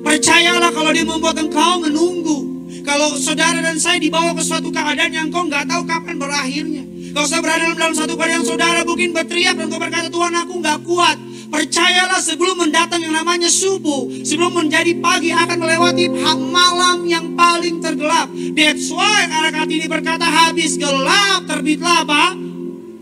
Percayalah 0.04 0.76
kalau 0.76 0.92
dia 0.92 1.08
membuat 1.08 1.40
engkau 1.40 1.82
menunggu. 1.82 2.55
Kalau 2.86 3.18
saudara 3.18 3.60
dan 3.66 3.82
saya 3.82 3.98
dibawa 3.98 4.38
ke 4.38 4.46
suatu 4.46 4.70
keadaan 4.70 5.10
yang 5.10 5.28
kau 5.34 5.42
nggak 5.50 5.66
tahu 5.66 5.84
kapan 5.90 6.16
berakhirnya. 6.22 6.84
Kalau 7.18 7.28
saya 7.28 7.42
berada 7.42 7.64
dalam, 7.66 7.78
dalam 7.82 7.96
satu 7.98 8.14
keadaan 8.14 8.46
saudara 8.46 8.86
mungkin 8.86 9.10
berteriak 9.10 9.58
dan 9.58 9.66
kau 9.74 9.82
berkata 9.82 10.08
Tuhan 10.14 10.34
aku 10.38 10.54
nggak 10.62 10.80
kuat. 10.86 11.18
Percayalah 11.46 12.20
sebelum 12.22 12.68
mendatang 12.68 13.02
yang 13.02 13.16
namanya 13.16 13.50
subuh, 13.50 14.06
sebelum 14.22 14.54
menjadi 14.66 14.98
pagi 15.02 15.32
akan 15.32 15.58
melewati 15.58 16.12
malam 16.52 17.08
yang 17.10 17.34
paling 17.34 17.82
tergelap. 17.82 18.30
That's 18.54 18.92
why 18.94 19.26
anak 19.50 19.66
ini 19.66 19.90
berkata 19.90 20.26
habis 20.28 20.78
gelap 20.78 21.50
terbitlah 21.50 22.06
apa? 22.06 22.36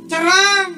Terang. 0.07 0.69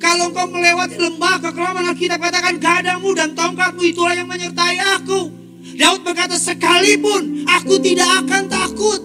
Kalau 0.00 0.30
kau 0.32 0.48
melewati 0.48 0.96
lembah 1.00 1.40
kekelaman 1.40 1.92
kita 1.96 2.16
katakan 2.20 2.60
gadamu 2.60 3.10
dan 3.16 3.32
tongkatmu 3.36 3.82
itulah 3.84 4.14
yang 4.16 4.28
menyertai 4.28 4.78
aku. 5.00 5.43
Daud 5.74 6.06
berkata 6.06 6.38
sekalipun 6.38 7.46
aku 7.50 7.82
tidak 7.82 8.24
akan 8.24 8.42
takut. 8.46 9.00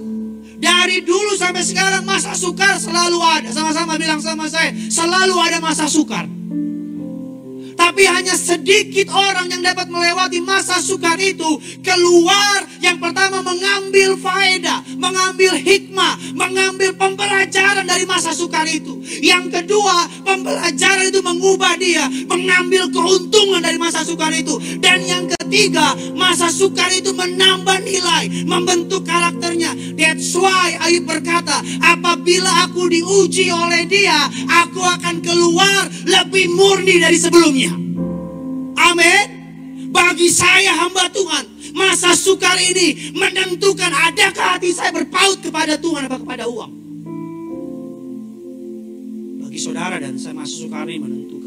Dari 0.60 1.08
dulu 1.08 1.40
sampai 1.40 1.64
sekarang 1.64 2.04
masa 2.04 2.36
sukar 2.36 2.76
selalu 2.76 3.20
ada. 3.24 3.50
Sama-sama 3.56 3.96
bilang 3.96 4.20
sama 4.20 4.52
saya, 4.52 4.76
selalu 4.92 5.36
ada 5.40 5.58
masa 5.64 5.88
sukar. 5.88 6.28
Tapi 7.80 8.04
hanya 8.04 8.36
sedikit 8.36 9.08
orang 9.08 9.48
yang 9.48 9.64
dapat 9.64 9.88
melewati 9.88 10.44
masa 10.44 10.84
sukar 10.84 11.16
itu 11.16 11.48
keluar 11.80 12.68
yang 12.84 13.00
pertama 13.00 13.40
mengambil 13.40 14.20
faedah, 14.20 14.84
mengambil 15.00 15.56
hikmah, 15.56 16.20
mengambil 16.36 16.92
pembelajaran 17.00 17.88
dari 17.88 18.04
masa 18.04 18.36
sukar 18.36 18.68
itu. 18.68 19.00
Yang 19.24 19.64
kedua, 19.64 20.12
pembelajaran 20.28 21.08
itu 21.08 21.24
mengubah 21.24 21.80
dia, 21.80 22.04
mengambil 22.28 22.92
keuntungan 22.92 23.64
dari 23.64 23.80
masa 23.80 24.04
sukar 24.04 24.36
itu. 24.36 24.60
Dan 24.84 25.00
yang 25.08 25.24
ketiga, 25.24 25.39
masa 26.14 26.54
sukar 26.54 26.94
itu 26.94 27.12
menambah 27.12 27.82
nilai, 27.82 28.46
membentuk 28.46 29.04
karakternya. 29.04 29.74
That's 29.98 30.32
why 30.38 30.78
Ayub 30.86 31.10
berkata, 31.10 31.60
apabila 31.82 32.70
aku 32.70 32.88
diuji 32.88 33.50
oleh 33.50 33.90
dia, 33.90 34.30
aku 34.66 34.80
akan 34.80 35.20
keluar 35.26 35.90
lebih 36.06 36.54
murni 36.54 37.02
dari 37.02 37.18
sebelumnya. 37.18 37.74
Amin. 38.80 39.26
Bagi 39.90 40.30
saya 40.30 40.86
hamba 40.86 41.10
Tuhan, 41.10 41.74
masa 41.74 42.14
sukar 42.14 42.56
ini 42.62 43.14
menentukan 43.18 43.90
adakah 43.90 44.58
hati 44.58 44.70
saya 44.70 44.94
berpaut 44.94 45.42
kepada 45.42 45.82
Tuhan 45.82 46.06
atau 46.06 46.20
kepada 46.22 46.46
uang. 46.46 46.72
Bagi 49.42 49.60
saudara 49.60 49.98
dan 49.98 50.14
saya 50.22 50.38
masa 50.38 50.56
sukar 50.62 50.86
ini 50.86 51.02
menentukan. 51.02 51.39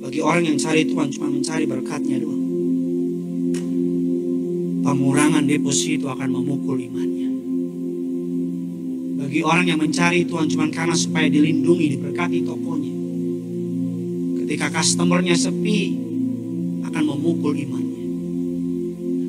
Bagi 0.00 0.20
orang 0.24 0.48
yang 0.48 0.56
cari 0.56 0.88
Tuhan 0.88 1.12
cuma 1.12 1.28
mencari 1.28 1.64
berkatnya 1.68 2.16
doang. 2.24 2.44
Pengurangan 4.80 5.44
deposito 5.44 6.08
akan 6.08 6.28
memukul 6.32 6.80
imannya. 6.80 7.30
Bagi 9.20 9.40
orang 9.44 9.68
yang 9.68 9.76
mencari 9.76 10.24
Tuhan 10.24 10.48
cuma 10.48 10.72
karena 10.72 10.96
supaya 10.96 11.28
dilindungi, 11.28 12.00
diberkati 12.00 12.40
tokonya 12.42 12.94
Ketika 14.40 14.66
customernya 14.80 15.36
sepi, 15.36 15.94
akan 16.82 17.04
memukul 17.04 17.54
imannya. 17.54 18.04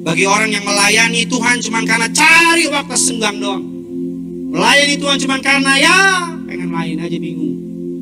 Bagi 0.01 0.25
orang 0.25 0.49
yang 0.49 0.65
melayani 0.65 1.27
Tuhan 1.29 1.61
cuma 1.61 1.83
karena 1.83 2.09
cari 2.09 2.65
waktu 2.71 2.95
senggang 2.97 3.37
doang. 3.37 3.61
Melayani 4.55 4.95
Tuhan 4.97 5.17
cuma 5.19 5.37
karena 5.43 5.77
ya 5.77 5.99
pengen 6.47 6.73
lain 6.73 6.97
aja 7.05 7.17
bingung. 7.21 7.55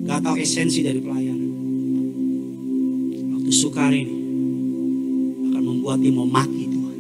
Gak 0.08 0.22
tahu 0.24 0.40
esensi 0.40 0.80
dari 0.80 1.02
pelayanan. 1.04 1.49
Waktu 3.50 3.66
sukar 3.66 3.90
ini 3.90 4.14
akan 5.50 5.64
membuat 5.66 6.06
dia 6.06 6.14
mau 6.14 6.30
mati 6.30 6.70
Tuhan. 6.70 7.00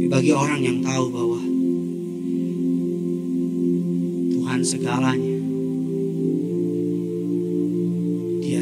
Tapi 0.00 0.06
bagi 0.08 0.32
orang 0.32 0.64
yang 0.64 0.80
tahu 0.80 1.12
bahwa 1.12 1.40
Tuhan 4.32 4.60
segalanya 4.64 5.32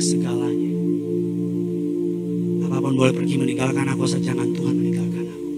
segalanya. 0.02 0.72
Apa 2.66 2.76
pun 2.82 2.94
boleh 2.98 3.14
pergi 3.14 3.38
meninggalkan 3.38 3.86
aku, 3.86 4.02
asal 4.10 4.18
jangan 4.18 4.50
Tuhan 4.50 4.74
meninggalkan 4.82 5.24
aku. 5.30 5.50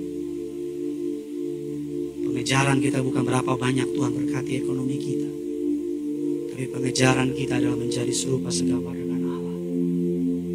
Pengejaran 2.29 2.77
kita 2.85 3.01
bukan 3.01 3.25
berapa 3.25 3.57
banyak 3.57 3.89
Tuhan 3.89 4.13
berkati 4.21 4.61
ekonomi 4.61 5.01
kita. 5.01 5.31
Tapi 6.53 6.65
pengejaran 6.77 7.33
kita 7.33 7.57
adalah 7.57 7.81
menjadi 7.81 8.13
serupa 8.13 8.53
Allah. 8.53 9.02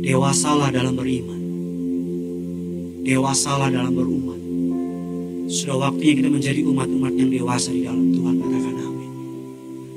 Dewasalah 0.08 0.72
dalam 0.72 0.96
beriman. 0.96 1.42
Dewasalah 3.04 3.68
dalam 3.68 3.92
berumat. 3.92 4.40
Sudah 5.52 5.76
waktunya 5.92 6.16
kita 6.16 6.30
menjadi 6.32 6.64
umat-umat 6.64 7.12
yang 7.20 7.28
dewasa 7.28 7.76
di 7.76 7.84
dalam 7.84 8.16
Tuhan. 8.16 8.36
Katakan 8.40 8.78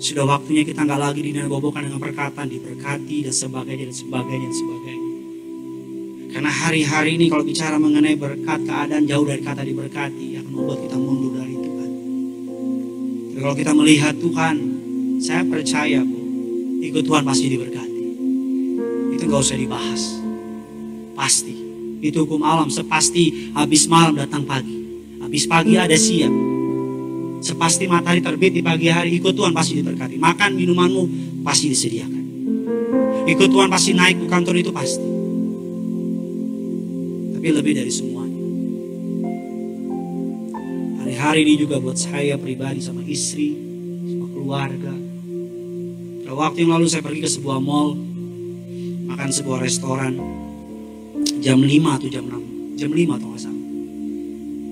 sudah 0.01 0.25
waktunya 0.25 0.65
kita 0.65 0.89
nggak 0.89 0.97
lagi 0.97 1.21
bobokan 1.45 1.85
dengan 1.85 2.01
perkataan, 2.01 2.49
diberkati 2.49 3.29
dan 3.29 3.35
sebagainya 3.37 3.85
dan 3.93 3.97
sebagainya 4.01 4.49
dan 4.49 4.57
sebagainya. 4.57 5.11
Karena 6.33 6.51
hari-hari 6.51 7.11
ini 7.21 7.29
kalau 7.29 7.45
bicara 7.45 7.77
mengenai 7.77 8.17
berkat, 8.17 8.65
keadaan 8.65 9.05
jauh 9.05 9.29
dari 9.29 9.45
kata 9.45 9.61
diberkati 9.61 10.41
akan 10.41 10.53
membuat 10.57 10.79
kita 10.89 10.97
mundur 10.97 11.33
dari 11.37 11.53
Tuhan. 11.53 11.91
Tapi 13.29 13.39
kalau 13.45 13.57
kita 13.61 13.73
melihat 13.77 14.15
Tuhan, 14.17 14.57
saya 15.21 15.45
percaya 15.45 16.01
bu, 16.01 16.19
ikut 16.81 17.03
Tuhan 17.05 17.23
pasti 17.23 17.47
diberkati. 17.53 17.70
Itu 19.21 19.29
nggak 19.29 19.45
usah 19.45 19.61
dibahas. 19.61 20.03
Pasti. 21.13 21.53
Itu 22.01 22.25
hukum 22.25 22.41
alam, 22.41 22.73
sepasti 22.73 23.53
habis 23.53 23.85
malam 23.85 24.17
datang 24.17 24.49
pagi. 24.49 24.73
Habis 25.21 25.45
pagi 25.45 25.77
ada 25.77 25.93
siang. 25.93 26.33
Sepasti 27.45 27.85
matahari 27.85 28.25
terbit 28.25 28.57
di 28.57 28.65
pagi 28.65 28.89
hari, 28.89 29.21
ikut 29.21 29.37
Tuhan 29.37 29.53
pasti 29.53 29.77
diberkati. 29.85 30.17
Makan 30.17 30.57
minumanmu 30.57 31.05
pasti 31.45 31.69
disediakan. 31.69 32.25
Ikut 33.29 33.49
Tuhan 33.53 33.69
pasti 33.69 33.93
naik 33.93 34.25
ke 34.25 34.27
kantor 34.33 34.57
itu 34.57 34.73
pasti. 34.73 35.05
Tapi 37.37 37.49
lebih 37.53 37.77
dari 37.77 37.93
semuanya. 37.93 38.41
Hari-hari 41.05 41.45
ini 41.45 41.55
juga 41.61 41.77
buat 41.77 42.01
saya 42.01 42.41
pribadi 42.41 42.81
sama 42.81 43.05
istri, 43.05 43.53
sama 44.09 44.25
keluarga. 44.33 44.97
Pada 46.25 46.33
waktu 46.33 46.65
yang 46.65 46.81
lalu 46.81 46.89
saya 46.89 47.05
pergi 47.05 47.21
ke 47.21 47.29
sebuah 47.29 47.61
mall, 47.61 48.10
makan 49.21 49.37
sebuah 49.37 49.61
restoran, 49.61 50.17
jam 51.45 51.61
5 51.61 51.69
atau 51.93 52.09
jam 52.09 52.25
6, 52.25 52.81
jam 52.81 52.89
5 52.89 53.21
atau 53.21 53.29
nggak 53.29 53.43
salah. 53.45 53.65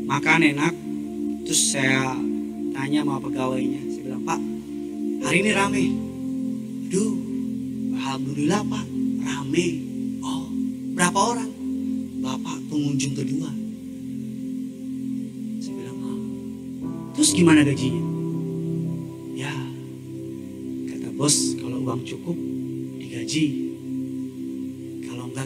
Makan 0.08 0.40
enak, 0.40 0.74
terus 1.44 1.76
saya 1.76 2.16
tanya 2.72 3.04
sama 3.04 3.20
pegawainya. 3.20 3.76
Saya 3.92 4.08
bilang, 4.08 4.24
Pak, 4.24 4.40
hari 5.20 5.44
ini 5.44 5.50
rame. 5.52 5.84
Aduh, 6.88 7.12
Alhamdulillah 7.92 8.64
Pak, 8.64 8.86
rame. 9.20 9.66
Oh, 10.24 10.48
berapa 10.96 11.18
orang? 11.36 11.50
Bapak 12.24 12.56
pengunjung 12.72 13.20
kedua. 13.20 13.52
Saya 15.60 15.74
bilang, 15.76 15.98
oh. 16.08 16.20
Terus 17.20 17.36
gimana 17.36 17.68
gajinya? 17.68 18.00
Ya, 19.36 19.52
kata 20.88 21.12
bos, 21.20 21.36
kalau 21.60 21.84
uang 21.84 22.00
cukup, 22.08 22.36
digaji. 22.96 23.67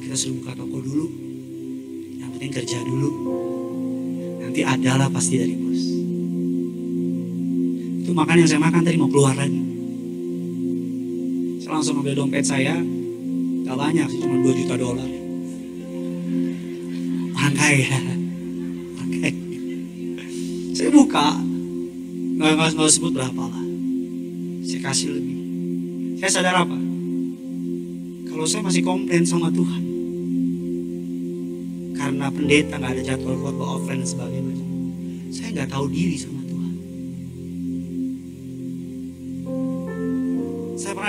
Kita 0.00 0.16
suruh 0.16 0.40
buka 0.40 0.52
toko 0.56 0.78
dulu. 0.80 1.06
Yang 2.16 2.30
penting 2.36 2.52
kerja 2.52 2.78
dulu. 2.80 3.10
Nanti 4.40 4.60
adalah 4.64 5.08
pasti 5.12 5.36
dari 5.36 5.56
bos. 5.56 5.82
Itu 8.04 8.10
makan 8.16 8.36
yang 8.40 8.48
saya 8.48 8.60
makan 8.60 8.80
tadi 8.84 8.96
mau 8.96 9.08
keluar 9.12 9.36
lagi. 9.36 9.62
Saya 11.60 11.80
langsung 11.80 12.00
ambil 12.00 12.16
dompet 12.16 12.44
saya. 12.44 12.76
Gak 13.62 13.76
banyak 13.78 14.06
sih, 14.10 14.18
cuma 14.20 14.36
2 14.42 14.60
juta 14.64 14.74
dolar. 14.76 15.10
Orang 17.32 17.54
kaya. 17.56 17.98
Saya 20.76 20.90
buka. 20.92 21.40
Gak, 22.36 22.52
gak, 22.58 22.68
gak 22.74 22.90
sebut 22.90 23.12
berapa 23.14 23.42
lah. 23.48 23.64
Saya 24.66 24.80
kasih 24.82 25.08
lebih. 25.14 25.36
Saya 26.18 26.30
sadar 26.42 26.66
apa? 26.66 26.81
Kalau 28.42 28.50
saya 28.50 28.66
masih 28.66 28.82
komplain 28.82 29.22
sama 29.22 29.54
Tuhan. 29.54 29.82
Karena 31.94 32.26
pendeta 32.26 32.74
gak 32.74 32.98
ada 32.98 33.02
jadwal 33.14 33.38
buat 33.38 33.54
offline 33.54 34.02
dan 34.02 34.08
sebagainya. 34.10 34.56
Saya 35.30 35.62
gak 35.62 35.70
tahu 35.70 35.86
diri 35.86 36.18
sama 36.18 36.42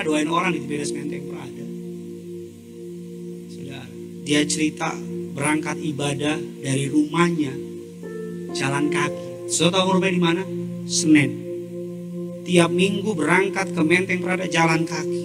doain 0.03 0.29
orang 0.29 0.53
di 0.53 0.61
TPS 0.61 0.93
Menteng 0.93 1.25
Prada. 1.31 1.65
Sudah, 3.49 3.83
dia 4.29 4.45
cerita 4.45 4.93
berangkat 5.33 5.79
ibadah 5.79 6.37
dari 6.37 6.85
rumahnya 6.85 7.55
jalan 8.53 8.93
kaki. 8.93 9.49
Saudara 9.49 9.81
tahu 9.81 9.97
rumahnya 9.97 10.13
di 10.13 10.21
mana? 10.21 10.43
Senen. 10.85 11.31
Tiap 12.45 12.69
minggu 12.69 13.15
berangkat 13.17 13.73
ke 13.73 13.81
Menteng 13.81 14.21
Prada 14.21 14.45
jalan 14.45 14.85
kaki. 14.85 15.23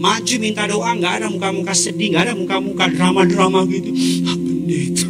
Maju 0.00 0.34
minta 0.40 0.64
doa, 0.64 0.96
nggak 0.96 1.12
ada 1.20 1.26
muka-muka 1.28 1.76
sedih, 1.76 2.16
nggak 2.16 2.32
ada 2.32 2.34
muka-muka 2.34 2.88
drama-drama 2.88 3.68
gitu. 3.68 3.92
Ah, 4.24 4.36
pendeta. 4.40 5.06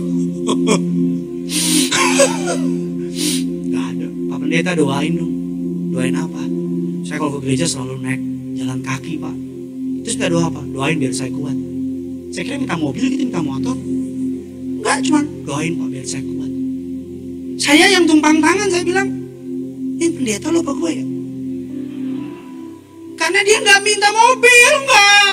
Nggak 3.71 3.87
ada. 3.87 4.07
Pak 4.11 4.39
pendeta 4.43 4.71
doain 4.75 5.15
dong. 5.15 5.33
Doain 5.95 6.15
apa? 6.19 6.43
Saya 7.07 7.23
kalau 7.23 7.39
ke 7.39 7.47
gereja 7.47 7.71
selalu 7.71 8.03
naik 8.03 8.21
jalan 8.59 8.83
kaki 8.83 9.15
pak. 9.23 9.35
Terus 10.03 10.15
kita 10.19 10.27
doa 10.27 10.51
apa? 10.51 10.61
Doain 10.75 10.99
biar 10.99 11.15
saya 11.15 11.31
kuat. 11.39 11.55
Saya 12.35 12.43
kira 12.51 12.59
minta 12.59 12.75
mobil 12.75 13.05
gitu, 13.15 13.31
minta 13.31 13.43
motor. 13.47 13.79
Enggak, 13.79 14.99
cuman 15.07 15.25
doain 15.47 15.73
pak 15.79 15.89
biar 15.95 16.07
saya 16.07 16.23
kuat. 16.27 16.51
Saya 17.63 17.87
yang 17.95 18.05
tumpang 18.11 18.43
tangan, 18.43 18.67
saya 18.67 18.83
bilang, 18.83 19.09
ini 20.03 20.07
pendeta 20.19 20.51
lo 20.51 20.67
apa 20.67 20.73
gue 20.75 20.93
ya? 20.99 21.07
Karena 23.31 23.47
dia 23.47 23.63
nggak 23.63 23.83
minta 23.87 24.11
mobil, 24.11 24.73
nggak. 24.91 25.33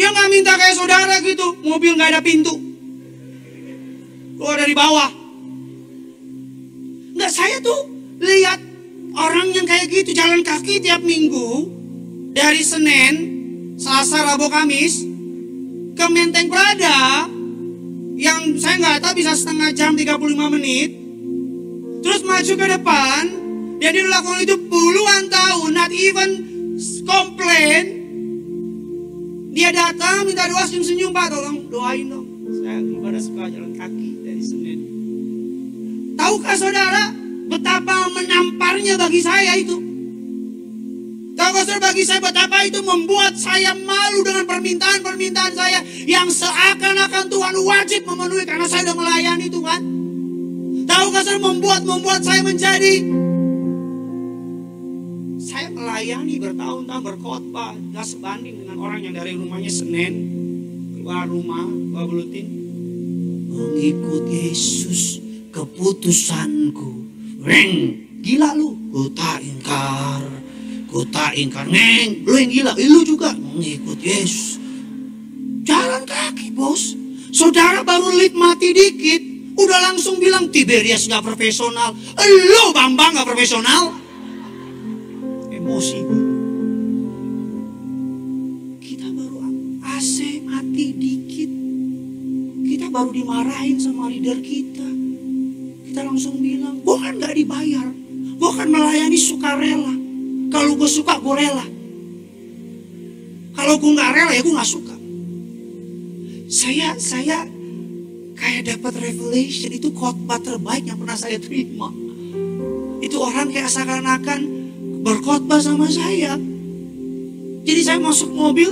Dia 0.00 0.08
nggak 0.08 0.28
minta 0.32 0.56
kayak 0.56 0.72
saudara 0.72 1.20
gitu, 1.20 1.60
mobil 1.60 1.92
nggak 1.92 2.16
ada 2.16 2.24
pintu. 2.24 2.56
Keluar 4.40 4.56
dari 4.56 4.72
bawah. 4.72 5.12
Nggak, 7.12 7.28
saya 7.28 7.60
tuh 7.60 7.92
lihat 8.24 8.56
orang 9.20 9.52
yang 9.52 9.68
kayak 9.68 9.92
gitu 9.92 10.16
jalan 10.16 10.40
kaki 10.40 10.80
tiap 10.80 11.04
minggu 11.04 11.68
dari 12.32 12.64
Senin, 12.64 13.12
Selasa, 13.76 14.24
Rabu, 14.24 14.48
Kamis 14.48 15.04
ke 15.92 16.06
Menteng 16.08 16.48
Prada 16.48 17.28
yang 18.16 18.56
saya 18.56 18.80
nggak 18.80 19.04
tahu 19.04 19.12
bisa 19.12 19.36
setengah 19.36 19.76
jam 19.76 19.92
35 19.92 20.56
menit 20.56 20.96
terus 22.00 22.24
maju 22.24 22.52
ke 22.56 22.66
depan 22.80 23.22
dan 23.76 23.90
dia 23.92 24.08
lakukan 24.08 24.40
itu 24.40 24.56
puluhan 24.72 25.28
tahun 25.28 25.70
not 25.76 25.92
even 25.92 26.47
komplain. 27.02 27.84
Dia 29.52 29.74
datang 29.74 30.22
minta 30.26 30.46
doa 30.46 30.64
senyum-senyum 30.66 31.10
pak. 31.10 31.34
Tolong 31.34 31.66
doain 31.66 32.06
dong. 32.06 32.26
Saya 32.62 32.78
ibadah 32.80 33.22
suka 33.22 33.50
jalan 33.50 33.72
kaki 33.74 34.08
dari 34.24 34.42
Senin 34.44 34.98
tahukah 36.28 36.56
saudara 36.60 37.08
betapa 37.48 38.10
menamparnya 38.12 39.00
bagi 39.00 39.24
saya 39.24 39.56
itu? 39.56 39.80
Tahukah 41.38 41.64
saudara 41.64 41.88
bagi 41.88 42.04
saya 42.04 42.20
betapa 42.20 42.66
itu 42.68 42.82
membuat 42.84 43.38
saya 43.38 43.72
malu 43.72 44.26
dengan 44.26 44.44
permintaan-permintaan 44.44 45.54
saya 45.56 45.80
yang 46.04 46.28
seakan-akan 46.28 47.30
Tuhan 47.30 47.54
wajib 47.64 48.02
memenuhi 48.04 48.44
karena 48.44 48.66
saya 48.68 48.90
sudah 48.90 48.96
melayani 48.98 49.46
Tuhan. 49.48 49.80
Tahukah 50.84 51.22
saudara 51.24 51.40
membuat 51.40 51.82
membuat 51.86 52.20
saya 52.26 52.44
menjadi 52.44 53.27
saya 55.48 55.72
melayani 55.72 56.36
bertahun-tahun 56.36 57.02
berkhotbah 57.08 57.72
gak 57.96 58.04
sebanding 58.04 58.68
dengan 58.68 58.84
orang 58.84 59.00
yang 59.00 59.16
dari 59.16 59.32
rumahnya 59.32 59.72
Senin 59.72 60.14
keluar 60.92 61.24
rumah 61.24 61.64
bawa 61.64 62.04
belutin 62.04 62.46
mengikut 63.48 64.28
Yesus 64.28 65.24
keputusanku. 65.48 67.08
Reng, 67.40 67.72
gila 68.20 68.52
lu, 68.52 68.76
ku 68.92 69.08
tak 69.16 69.40
ingkar 69.40 70.20
Ku 70.88 71.04
tak 71.08 71.32
ingkar, 71.32 71.64
neng, 71.64 72.28
lu 72.28 72.36
yang 72.36 72.52
gila, 72.52 72.72
lu 72.76 73.00
juga 73.08 73.32
mengikut 73.32 73.96
Yesus. 74.04 74.60
Jalan 75.64 76.04
kaki 76.04 76.52
bos. 76.52 76.92
Saudara 77.32 77.80
baru 77.84 78.12
lip 78.20 78.36
mati 78.36 78.72
dikit, 78.76 79.20
udah 79.56 79.92
langsung 79.92 80.20
bilang 80.20 80.52
Tiberias 80.52 81.08
gak 81.08 81.24
profesional. 81.24 81.96
Lu 82.20 82.72
Bambang 82.76 83.16
gak 83.16 83.28
profesional. 83.28 84.07
Emosi. 85.68 86.00
Kita 88.80 89.04
baru 89.12 89.36
AC 89.84 90.40
mati 90.48 90.96
dikit. 90.96 91.50
Kita 92.64 92.88
baru 92.88 93.12
dimarahin 93.12 93.76
sama 93.76 94.08
leader 94.08 94.40
kita. 94.40 94.88
Kita 95.84 96.08
langsung 96.08 96.40
bilang, 96.40 96.80
gue 96.80 96.96
kan 96.96 97.20
gak 97.20 97.36
dibayar. 97.36 97.84
Gue 98.40 98.50
kan 98.56 98.64
melayani 98.64 99.20
sukarela. 99.20 99.92
Kalau 100.48 100.72
gue 100.72 100.88
suka, 100.88 101.20
gue 101.20 101.34
rela. 101.36 101.66
Kalau 103.52 103.74
gue 103.76 103.92
nggak 103.92 104.12
rela, 104.16 104.32
ya 104.32 104.40
gue 104.40 104.54
nggak 104.56 104.72
suka. 104.72 104.96
Saya, 106.48 106.96
saya 106.96 107.44
kayak 108.40 108.72
dapat 108.72 109.04
revelation 109.04 109.68
itu 109.68 109.92
khotbah 109.92 110.40
terbaik 110.40 110.88
yang 110.88 110.96
pernah 110.96 111.20
saya 111.20 111.36
terima. 111.36 111.92
Itu 113.04 113.20
orang 113.20 113.52
kayak 113.52 113.68
seakan-akan 113.68 114.57
berkhotbah 115.02 115.60
sama 115.62 115.86
saya. 115.90 116.38
Jadi 117.68 117.80
saya 117.84 117.98
masuk 118.00 118.32
mobil, 118.32 118.70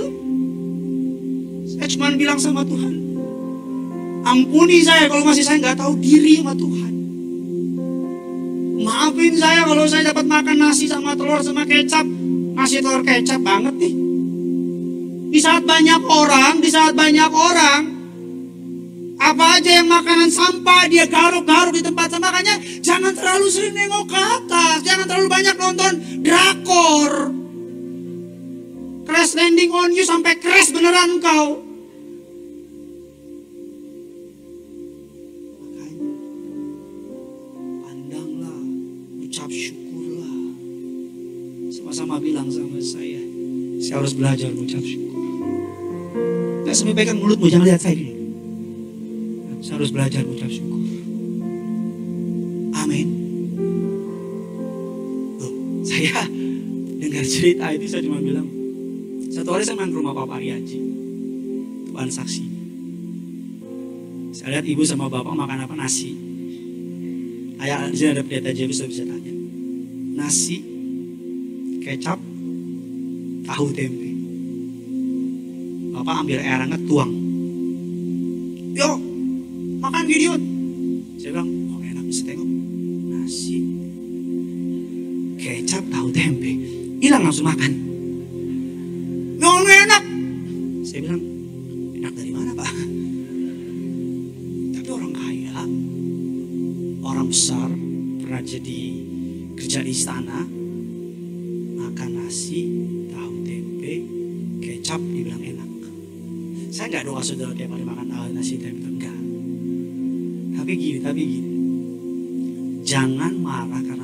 saya 1.77 1.87
cuma 1.93 2.09
bilang 2.17 2.41
sama 2.41 2.65
Tuhan, 2.65 2.95
ampuni 4.25 4.81
saya 4.81 5.05
kalau 5.05 5.21
masih 5.21 5.45
saya 5.45 5.61
nggak 5.61 5.77
tahu 5.77 5.93
diri 6.01 6.41
sama 6.41 6.57
Tuhan. 6.57 6.93
Maafin 8.77 9.33
saya 9.35 9.61
kalau 9.67 9.85
saya 9.85 10.03
dapat 10.13 10.25
makan 10.25 10.57
nasi 10.57 10.85
sama 10.87 11.13
telur 11.13 11.41
sama 11.43 11.67
kecap. 11.67 12.05
Nasi 12.57 12.81
telur 12.81 13.05
kecap 13.05 13.41
banget 13.43 13.75
nih. 13.77 13.93
Di 15.27 15.39
saat 15.43 15.67
banyak 15.67 16.01
orang, 16.07 16.63
di 16.63 16.69
saat 16.71 16.95
banyak 16.95 17.29
orang, 17.29 17.81
apa 19.17 19.57
aja 19.57 19.81
yang 19.81 19.89
makanan 19.89 20.29
sampah 20.29 20.85
dia 20.85 21.09
garuk-garuk 21.09 21.73
di 21.73 21.83
tempat 21.83 22.13
sampah. 22.13 22.29
Makanya 22.29 22.55
jangan 22.85 23.13
terlalu 23.17 23.47
sering 23.49 23.73
nengok 23.73 24.05
ke 24.09 24.17
atas, 24.17 24.77
jangan 24.85 25.05
terlalu 25.09 25.27
banyak 25.27 25.55
nonton 25.57 25.93
drakor. 26.21 27.33
Crash 29.07 29.33
landing 29.33 29.71
on 29.73 29.95
you 29.95 30.05
sampai 30.05 30.37
crash 30.37 30.69
beneran 30.69 31.17
kau. 31.23 31.67
ucap 39.37 39.53
syukurlah. 39.53 40.33
Sama-sama 41.69 42.17
bilang 42.17 42.49
sama 42.49 42.81
saya, 42.81 43.21
saya 43.77 44.01
harus 44.01 44.17
belajar 44.17 44.49
mengucap 44.49 44.81
syukur. 44.81 45.21
Gak 46.65 46.73
sampai 46.73 46.97
pegang 46.97 47.21
mulutmu, 47.21 47.45
jangan 47.45 47.69
lihat 47.69 47.81
saya 47.85 47.95
gini. 48.01 48.16
Saya 49.77 49.85
harus 49.85 49.93
belajar 49.93 50.21
mengucap 50.25 50.49
syukur. 50.49 50.81
Amin. 52.81 53.07
Saya 55.85 56.25
dengar 56.97 57.21
cerita 57.21 57.69
itu 57.77 57.85
saya 57.85 58.01
cuma 58.01 58.17
bilang, 58.17 58.49
satu 59.29 59.53
hari 59.53 59.69
saya 59.69 59.77
main 59.77 59.93
ke 59.93 59.97
rumah 60.01 60.17
Papa 60.17 60.41
Ariaji. 60.41 60.81
Tuhan 61.93 62.09
saksi. 62.09 62.43
Saya 64.33 64.57
lihat 64.57 64.65
ibu 64.65 64.81
sama 64.81 65.13
bapak 65.13 65.37
makan 65.37 65.69
apa 65.69 65.77
nasi. 65.77 66.17
Ayah 67.61 67.85
di 67.93 68.01
ada 68.01 68.25
pendeta 68.25 68.57
James 68.57 68.81
bisa 68.81 69.05
tanya. 69.05 69.33
Nasi, 70.17 70.57
kecap, 71.85 72.17
tahu 73.45 73.69
tempe. 73.77 74.09
Bapak 75.93 76.25
ambil 76.25 76.41
air 76.41 76.65
hangat 76.65 76.81
tuang. 76.89 77.26
Hilang 86.97 87.23
langsung 87.29 87.45
makan. 87.45 87.71
Nggak 89.37 89.79
enak. 89.83 90.03
Saya 90.87 90.99
bilang, 91.03 91.23
enak 91.99 92.13
dari 92.15 92.31
mana 92.31 92.51
pak? 92.55 92.71
Tapi 94.79 94.89
orang 94.95 95.11
kaya, 95.11 95.59
orang 97.03 97.27
besar, 97.27 97.67
pernah 98.23 98.39
jadi 98.39 98.79
kerja 99.59 99.83
di 99.83 99.91
istana, 99.91 100.39
makan 101.75 102.09
nasi, 102.15 102.63
tahu 103.11 103.33
tempe, 103.43 103.93
kecap, 104.63 105.03
dibilang 105.03 105.43
enak. 105.43 105.69
Saya 106.71 106.87
nggak 106.95 107.05
doa 107.11 107.19
saudara 107.19 107.51
tiap 107.51 107.75
hari 107.75 107.83
makan 107.83 108.07
tahu 108.07 108.25
nasi 108.31 108.55
tempe, 108.55 108.87
enggak. 108.87 109.19
Tapi 110.55 110.71
gini, 110.79 110.99
tapi 111.03 111.21
gini. 111.27 111.51
Jangan 112.87 113.33
marah 113.43 113.83
karena 113.83 113.96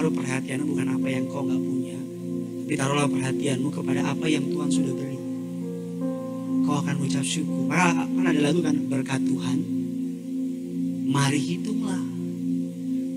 Menaruh 0.00 0.16
perhatianmu 0.16 0.64
bukan 0.64 0.88
apa 0.96 1.06
yang 1.12 1.24
kau 1.28 1.44
nggak 1.44 1.60
punya, 1.60 1.98
tapi 2.64 2.72
taruhlah 2.72 3.04
perhatianmu 3.04 3.68
kepada 3.68 4.00
apa 4.08 4.32
yang 4.32 4.48
Tuhan 4.48 4.70
sudah 4.72 4.96
beri. 4.96 5.20
Kau 6.64 6.80
akan 6.80 6.94
mengucap 6.96 7.20
syukur. 7.20 7.68
Maka 7.68 8.08
kan 8.08 8.24
ada 8.24 8.40
lagu 8.40 8.64
kan 8.64 8.80
berkat 8.88 9.20
Tuhan. 9.28 9.58
Mari 11.04 11.36
hitunglah. 11.36 12.00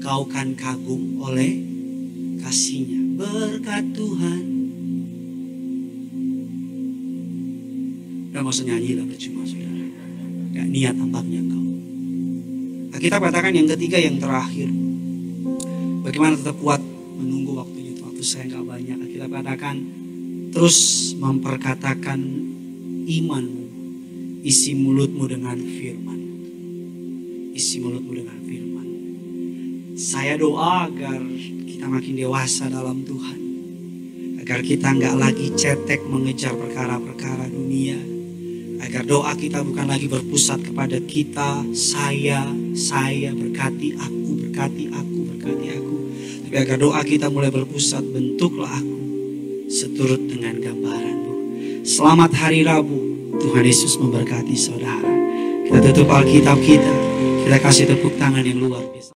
Kau 0.04 0.28
kan 0.28 0.60
kagum 0.60 1.24
oleh 1.24 1.64
kasihnya. 2.44 3.16
Berkat 3.16 3.96
Tuhan. 3.96 4.44
Gak 8.36 8.44
mau 8.44 8.52
nyanyi 8.52 8.92
lah 9.00 9.06
percuma 9.08 9.48
saudara. 9.48 9.88
Gak 10.52 10.68
niat 10.68 11.00
tampaknya 11.00 11.48
kau. 11.48 11.66
Kita 13.00 13.24
katakan 13.24 13.56
yang 13.56 13.72
ketiga 13.72 14.04
yang 14.04 14.20
terakhir. 14.20 14.83
Bagaimana 16.14 16.38
tetap 16.38 16.62
kuat 16.62 16.78
menunggu 17.18 17.58
waktunya 17.58 17.98
waktu 17.98 18.22
saya 18.22 18.46
nggak 18.46 18.70
banyak. 18.70 19.18
Kita 19.18 19.26
katakan 19.34 19.76
terus 20.54 21.10
memperkatakan 21.18 22.22
imanmu, 23.10 23.66
isi 24.46 24.78
mulutmu 24.78 25.26
dengan 25.26 25.58
firman, 25.58 26.20
isi 27.58 27.82
mulutmu 27.82 28.14
dengan 28.14 28.38
firman. 28.46 28.88
Saya 29.98 30.38
doa 30.38 30.86
agar 30.86 31.18
kita 31.66 31.90
makin 31.90 32.14
dewasa 32.14 32.70
dalam 32.70 33.02
Tuhan, 33.02 33.40
agar 34.38 34.62
kita 34.62 34.94
nggak 34.94 35.18
lagi 35.18 35.50
cetek 35.58 36.06
mengejar 36.06 36.54
perkara-perkara 36.54 37.50
dunia, 37.50 37.98
agar 38.86 39.02
doa 39.02 39.34
kita 39.34 39.66
bukan 39.66 39.90
lagi 39.90 40.06
berpusat 40.06 40.62
kepada 40.62 41.02
kita, 41.10 41.66
saya, 41.74 42.46
saya 42.78 43.34
berkati 43.34 43.98
aku, 43.98 44.30
berkati 44.46 44.94
aku, 44.94 45.20
berkati 45.34 45.66
aku. 45.73 45.73
Agar 46.54 46.78
doa 46.78 47.02
kita 47.02 47.34
mulai 47.34 47.50
berpusat, 47.50 48.06
bentuklah 48.14 48.70
aku 48.70 48.98
seturut 49.74 50.22
dengan 50.30 50.62
gambaranmu. 50.62 51.34
Selamat 51.82 52.30
hari 52.38 52.62
Rabu, 52.62 53.34
Tuhan 53.42 53.66
Yesus 53.66 53.98
memberkati 53.98 54.54
saudara. 54.54 55.10
Kita 55.66 55.82
tutup 55.90 56.14
Alkitab 56.14 56.62
kita, 56.62 56.94
kita 57.50 57.58
kasih 57.58 57.90
tepuk 57.90 58.14
tangan 58.22 58.46
yang 58.46 58.62
luar 58.62 58.86
biasa. 58.86 59.13